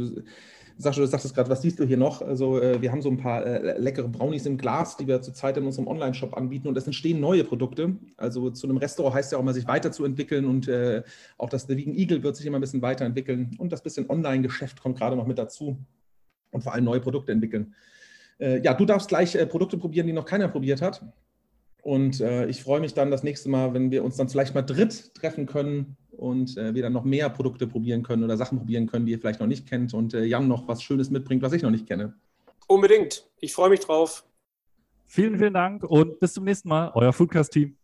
Sascha, 0.80 1.01
du 1.01 1.07
sagtest 1.07 1.34
gerade, 1.34 1.49
was 1.49 1.63
siehst 1.63 1.80
du 1.80 1.86
hier 1.86 1.97
noch? 1.97 2.21
Also 2.21 2.61
äh, 2.61 2.82
wir 2.82 2.91
haben 2.91 3.01
so 3.01 3.09
ein 3.09 3.17
paar 3.17 3.43
äh, 3.45 3.80
leckere 3.80 4.07
Brownies 4.07 4.45
im 4.45 4.57
Glas, 4.57 4.95
die 4.95 5.07
wir 5.07 5.21
zurzeit 5.21 5.57
in 5.57 5.65
unserem 5.65 5.88
Online-Shop 5.88 6.38
anbieten 6.38 6.67
und 6.67 6.78
es 6.78 6.86
entstehen 6.86 7.19
neue 7.19 7.43
Produkte. 7.43 7.95
Also 8.15 8.51
zu 8.51 8.67
einem 8.67 8.78
Restaurant 8.78 9.15
heißt 9.15 9.32
ja 9.32 9.39
auch 9.39 9.43
mal, 9.43 9.55
sich 9.55 9.67
weiterzuentwickeln 9.67 10.45
und 10.45 10.67
äh, 10.67 11.01
auch 11.39 11.49
das 11.49 11.63
The 11.63 11.75
Vegan 11.75 11.95
Eagle 11.95 12.21
wird 12.21 12.36
sich 12.36 12.45
immer 12.45 12.59
ein 12.59 12.61
bisschen 12.61 12.84
weiterentwickeln 12.84 13.55
und 13.57 13.71
das 13.71 13.82
bisschen 13.82 14.07
Online-Geschäft 14.09 14.80
kommt 14.80 14.99
gerade 14.99 15.15
noch 15.15 15.25
mit 15.25 15.39
dazu 15.39 15.78
und 16.51 16.63
vor 16.63 16.73
allem 16.73 16.86
neue 16.86 16.99
Produkte 16.99 17.32
entwickeln. 17.32 17.73
Äh, 18.39 18.61
ja, 18.61 18.75
du 18.75 18.86
darfst 18.86 19.07
gleich 19.07 19.34
äh, 19.34 19.47
Produkte 19.47 19.78
probieren, 19.78 20.05
die 20.05 20.13
noch 20.13 20.25
keiner 20.25 20.47
probiert 20.47 20.82
hat. 20.82 21.01
Und 21.88 22.19
äh, 22.19 22.47
ich 22.47 22.63
freue 22.63 22.81
mich 22.81 22.95
dann 22.95 23.11
das 23.11 23.23
nächste 23.23 23.47
Mal, 23.47 23.73
wenn 23.73 23.91
wir 23.91 24.03
uns 24.03 24.17
dann 24.17 24.27
vielleicht 24.27 24.53
mal 24.53 24.61
dritt 24.61 25.15
treffen 25.15 25.45
können 25.45 25.95
und 26.11 26.57
äh, 26.57 26.75
wir 26.75 26.81
dann 26.81 26.91
noch 26.91 27.05
mehr 27.05 27.29
Produkte 27.29 27.65
probieren 27.65 28.03
können 28.03 28.25
oder 28.25 28.35
Sachen 28.35 28.57
probieren 28.57 28.88
können, 28.88 29.05
die 29.05 29.13
ihr 29.13 29.19
vielleicht 29.19 29.39
noch 29.39 29.47
nicht 29.47 29.69
kennt 29.69 29.93
und 29.93 30.13
äh, 30.13 30.25
Jan 30.25 30.49
noch 30.49 30.67
was 30.67 30.83
Schönes 30.83 31.11
mitbringt, 31.11 31.43
was 31.43 31.53
ich 31.53 31.61
noch 31.61 31.69
nicht 31.69 31.88
kenne. 31.88 32.13
Unbedingt. 32.67 33.25
Ich 33.39 33.53
freue 33.53 33.69
mich 33.69 33.79
drauf. 33.79 34.25
Vielen, 35.05 35.38
vielen 35.38 35.53
Dank 35.53 35.85
und 35.85 36.19
bis 36.19 36.33
zum 36.33 36.43
nächsten 36.43 36.67
Mal. 36.67 36.91
Euer 36.93 37.13
Foodcast-Team. 37.13 37.77